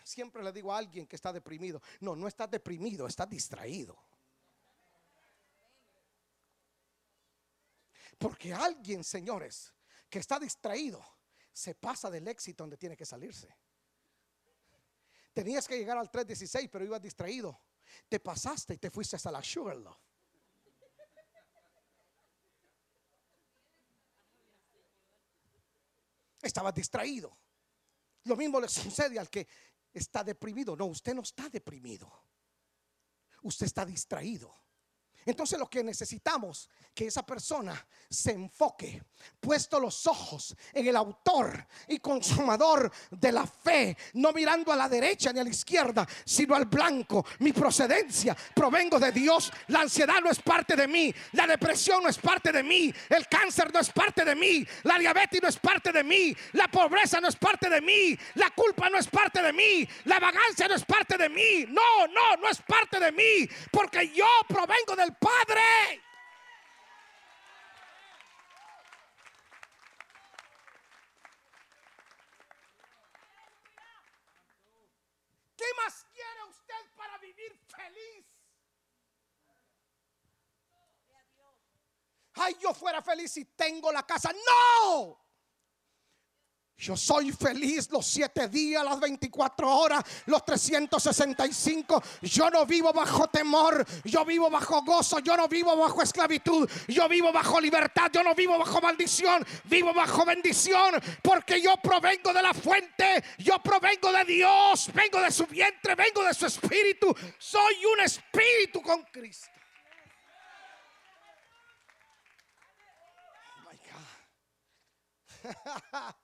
siempre 0.03 0.43
le 0.43 0.51
digo 0.51 0.73
a 0.73 0.77
alguien 0.77 1.07
que 1.07 1.15
está 1.15 1.31
deprimido, 1.31 1.81
no, 2.01 2.13
no 2.15 2.27
estás 2.27 2.51
deprimido, 2.51 3.07
estás 3.07 3.29
distraído. 3.29 3.97
Porque 8.17 8.53
alguien, 8.53 9.03
señores, 9.03 9.73
que 10.09 10.19
está 10.19 10.39
distraído, 10.39 11.03
se 11.51 11.73
pasa 11.75 12.09
del 12.09 12.27
éxito 12.27 12.63
donde 12.63 12.77
tiene 12.77 12.97
que 12.97 13.05
salirse. 13.05 13.55
Tenías 15.33 15.67
que 15.67 15.77
llegar 15.77 15.97
al 15.97 16.11
316, 16.11 16.69
pero 16.71 16.85
ibas 16.85 17.01
distraído. 17.01 17.59
Te 18.07 18.19
pasaste 18.19 18.75
y 18.75 18.77
te 18.77 18.89
fuiste 18.89 19.15
hasta 19.15 19.31
la 19.31 19.43
Sugarloaf. 19.43 19.97
Estabas 26.41 26.73
distraído. 26.73 27.37
Lo 28.25 28.35
mismo 28.35 28.59
le 28.59 28.67
sucede 28.67 29.17
al 29.17 29.29
que 29.29 29.47
está 29.93 30.23
deprimido. 30.23 30.75
No, 30.75 30.85
usted 30.85 31.13
no 31.13 31.21
está 31.21 31.49
deprimido. 31.49 32.11
Usted 33.43 33.65
está 33.65 33.85
distraído. 33.85 34.62
Entonces 35.25 35.59
lo 35.59 35.69
que 35.69 35.83
necesitamos 35.83 36.69
que 36.93 37.07
esa 37.07 37.25
persona 37.25 37.85
se 38.09 38.31
enfoque, 38.31 39.01
puesto 39.39 39.79
los 39.79 40.05
ojos 40.05 40.55
en 40.71 40.87
el 40.87 40.95
autor 40.95 41.65
y 41.87 41.99
consumador 41.99 42.91
de 43.09 43.31
la 43.31 43.47
fe, 43.47 43.97
no 44.13 44.31
mirando 44.31 44.71
a 44.71 44.75
la 44.75 44.87
derecha 44.87 45.33
ni 45.33 45.39
a 45.39 45.43
la 45.43 45.49
izquierda, 45.49 46.07
sino 46.23 46.55
al 46.55 46.65
blanco. 46.65 47.25
Mi 47.39 47.51
procedencia 47.51 48.35
provengo 48.53 48.99
de 48.99 49.11
Dios. 49.11 49.51
La 49.67 49.81
ansiedad 49.81 50.21
no 50.21 50.29
es 50.29 50.39
parte 50.39 50.75
de 50.75 50.87
mí, 50.87 51.13
la 51.31 51.47
depresión 51.47 52.03
no 52.03 52.09
es 52.09 52.17
parte 52.17 52.51
de 52.51 52.63
mí, 52.63 52.93
el 53.09 53.27
cáncer 53.27 53.73
no 53.73 53.79
es 53.79 53.89
parte 53.89 54.23
de 54.23 54.35
mí, 54.35 54.65
la 54.83 54.99
diabetes 54.99 55.41
no 55.41 55.49
es 55.49 55.57
parte 55.57 55.91
de 55.91 56.03
mí, 56.03 56.35
la 56.53 56.67
pobreza 56.67 57.19
no 57.19 57.27
es 57.27 57.35
parte 57.35 57.69
de 57.69 57.81
mí, 57.81 58.17
la 58.35 58.51
culpa 58.51 58.89
no 58.89 58.97
es 58.97 59.07
parte 59.07 59.41
de 59.41 59.53
mí, 59.53 59.87
la 60.05 60.19
vagancia 60.19 60.67
no 60.67 60.75
es 60.75 60.85
parte 60.85 61.17
de 61.17 61.29
mí. 61.29 61.65
No, 61.69 62.07
no, 62.07 62.37
no 62.41 62.49
es 62.49 62.61
parte 62.61 62.99
de 62.99 63.11
mí, 63.11 63.49
porque 63.71 64.09
yo 64.09 64.25
provengo 64.47 64.95
del 64.95 65.12
Padre. 65.19 66.01
¿Qué 75.55 75.65
más 75.77 76.05
quiere 76.11 76.43
usted 76.49 76.95
para 76.97 77.17
vivir 77.19 77.57
feliz? 77.67 78.25
Ay, 82.35 82.57
yo 82.59 82.73
fuera 82.73 83.01
feliz 83.01 83.31
si 83.31 83.45
tengo 83.45 83.91
la 83.91 84.05
casa. 84.05 84.33
No. 84.33 85.22
Yo 86.77 86.97
soy 86.97 87.31
feliz 87.31 87.89
los 87.91 88.05
siete 88.05 88.47
días, 88.49 88.83
las 88.83 88.99
24 88.99 89.69
horas, 89.69 90.03
los 90.25 90.43
365. 90.43 92.03
Yo 92.21 92.49
no 92.49 92.65
vivo 92.65 92.91
bajo 92.91 93.27
temor, 93.27 93.85
yo 94.03 94.25
vivo 94.25 94.49
bajo 94.49 94.81
gozo, 94.81 95.19
yo 95.19 95.37
no 95.37 95.47
vivo 95.47 95.77
bajo 95.77 96.01
esclavitud, 96.01 96.69
yo 96.87 97.07
vivo 97.07 97.31
bajo 97.31 97.61
libertad, 97.61 98.09
yo 98.11 98.23
no 98.23 98.33
vivo 98.33 98.57
bajo 98.57 98.81
maldición, 98.81 99.45
vivo 99.65 99.93
bajo 99.93 100.25
bendición, 100.25 100.95
porque 101.21 101.61
yo 101.61 101.77
provengo 101.77 102.33
de 102.33 102.41
la 102.41 102.53
fuente, 102.53 103.23
yo 103.37 103.59
provengo 103.59 104.11
de 104.11 104.25
Dios, 104.25 104.91
vengo 104.93 105.21
de 105.21 105.31
su 105.31 105.45
vientre, 105.45 105.95
vengo 105.95 106.23
de 106.23 106.33
su 106.33 106.47
espíritu, 106.47 107.15
soy 107.37 107.85
un 107.85 108.01
espíritu 108.01 108.81
con 108.81 109.03
Cristo. 109.03 109.47
Oh 113.57 113.69
my 113.69 113.77
God. 115.53 116.15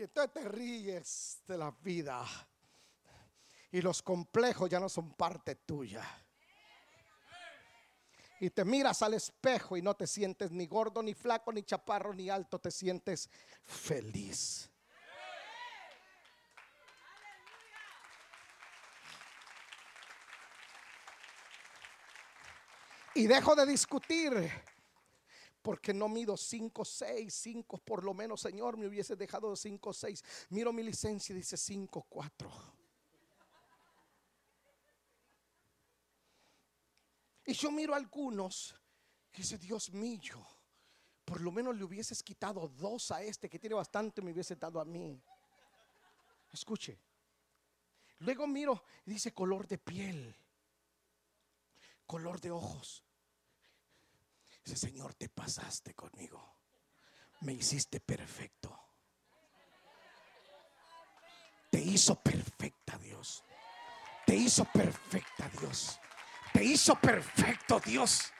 Y 0.00 0.04
entonces 0.04 0.32
te 0.32 0.48
ríes 0.48 1.42
de 1.46 1.58
la 1.58 1.70
vida. 1.70 2.26
Y 3.70 3.82
los 3.82 4.00
complejos 4.00 4.70
ya 4.70 4.80
no 4.80 4.88
son 4.88 5.12
parte 5.12 5.56
tuya. 5.56 6.02
Y 8.40 8.48
te 8.48 8.64
miras 8.64 9.02
al 9.02 9.12
espejo 9.12 9.76
y 9.76 9.82
no 9.82 9.94
te 9.94 10.06
sientes 10.06 10.52
ni 10.52 10.66
gordo, 10.66 11.02
ni 11.02 11.12
flaco, 11.12 11.52
ni 11.52 11.64
chaparro, 11.64 12.14
ni 12.14 12.30
alto. 12.30 12.58
Te 12.58 12.70
sientes 12.70 13.28
feliz. 13.62 14.70
Y 23.12 23.26
dejo 23.26 23.54
de 23.54 23.66
discutir 23.66 24.50
porque 25.62 25.92
no 25.92 26.08
mido 26.08 26.36
5, 26.36 26.84
6, 26.84 27.32
5 27.32 27.78
por 27.78 28.04
lo 28.04 28.14
menos, 28.14 28.40
Señor, 28.40 28.76
me 28.76 28.86
hubiese 28.86 29.16
dejado 29.16 29.54
5, 29.54 29.92
6. 29.92 30.24
Miro 30.50 30.72
mi 30.72 30.82
licencia 30.82 31.32
y 31.32 31.36
dice 31.36 31.56
5, 31.56 32.06
4. 32.08 32.50
Y 37.46 37.52
yo 37.52 37.70
miro 37.70 37.94
a 37.94 37.96
algunos 37.96 38.74
que 39.32 39.42
dice, 39.42 39.58
Dios 39.58 39.90
mío, 39.92 40.46
por 41.24 41.40
lo 41.40 41.50
menos 41.50 41.76
le 41.76 41.84
hubieses 41.84 42.22
quitado 42.22 42.68
dos 42.68 43.10
a 43.10 43.22
este 43.22 43.48
que 43.48 43.58
tiene 43.58 43.74
bastante, 43.74 44.22
me 44.22 44.32
hubiese 44.32 44.56
dado 44.56 44.80
a 44.80 44.84
mí. 44.84 45.20
Escuche, 46.52 46.98
Luego 48.20 48.46
miro 48.46 48.84
y 49.06 49.12
dice 49.12 49.32
color 49.32 49.66
de 49.66 49.78
piel, 49.78 50.36
color 52.06 52.40
de 52.40 52.50
ojos. 52.50 53.02
Dice, 54.64 54.76
Señor, 54.76 55.14
te 55.14 55.28
pasaste 55.28 55.94
conmigo. 55.94 56.56
Me 57.40 57.52
hiciste 57.52 58.00
perfecto. 58.00 58.78
Te 61.70 61.80
hizo 61.80 62.14
perfecta 62.16 62.98
Dios. 62.98 63.42
Te 64.26 64.34
hizo 64.34 64.64
perfecta 64.64 65.48
Dios. 65.60 65.98
Te 66.52 66.64
hizo 66.64 66.94
perfecto 66.96 67.80
Dios. 67.80 68.32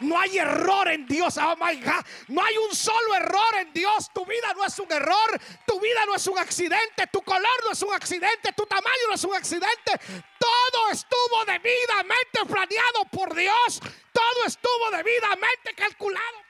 No 0.00 0.18
hay 0.18 0.38
error 0.38 0.88
en 0.88 1.06
Dios. 1.06 1.38
Oh 1.38 1.56
my 1.56 1.76
God. 1.76 2.04
No 2.28 2.44
hay 2.44 2.56
un 2.58 2.74
solo 2.74 3.14
error 3.14 3.54
en 3.60 3.72
Dios. 3.72 4.10
Tu 4.12 4.24
vida 4.26 4.52
no 4.54 4.64
es 4.64 4.78
un 4.78 4.90
error. 4.90 5.40
Tu 5.66 5.80
vida 5.80 6.04
no 6.06 6.14
es 6.14 6.26
un 6.26 6.38
accidente. 6.38 7.06
Tu 7.12 7.22
color 7.22 7.64
no 7.64 7.72
es 7.72 7.82
un 7.82 7.92
accidente. 7.94 8.52
Tu 8.52 8.66
tamaño 8.66 9.08
no 9.08 9.14
es 9.14 9.24
un 9.24 9.34
accidente. 9.34 9.92
Todo 10.38 10.90
estuvo 10.90 11.44
debidamente 11.46 12.44
planeado 12.46 13.04
por 13.10 13.34
Dios. 13.34 13.80
Todo 14.12 14.46
estuvo 14.46 14.90
debidamente 14.90 15.74
calculado. 15.74 16.42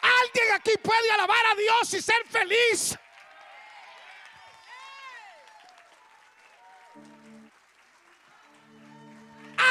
Alguien 0.00 0.52
aquí 0.54 0.72
puede 0.82 1.10
alabar 1.12 1.46
a 1.46 1.54
Dios 1.54 1.94
y 1.94 2.02
ser 2.02 2.26
feliz. 2.28 2.98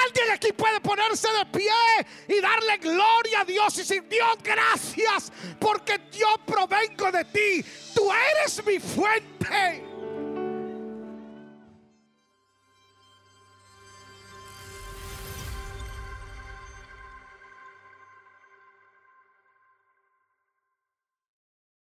Alguien 0.07 0.31
aquí 0.31 0.53
puede 0.53 0.79
ponerse 0.79 1.27
de 1.27 1.45
pie 1.45 2.37
y 2.37 2.39
darle 2.39 2.77
gloria 2.77 3.41
a 3.41 3.45
Dios 3.45 3.75
y 3.75 3.79
decir, 3.79 4.07
Dios, 4.07 4.37
gracias 4.41 5.31
porque 5.59 5.99
yo 6.11 6.27
provengo 6.45 7.11
de 7.11 7.25
ti. 7.25 7.65
Tú 7.93 8.09
eres 8.11 8.65
mi 8.65 8.79
fuente. 8.79 9.86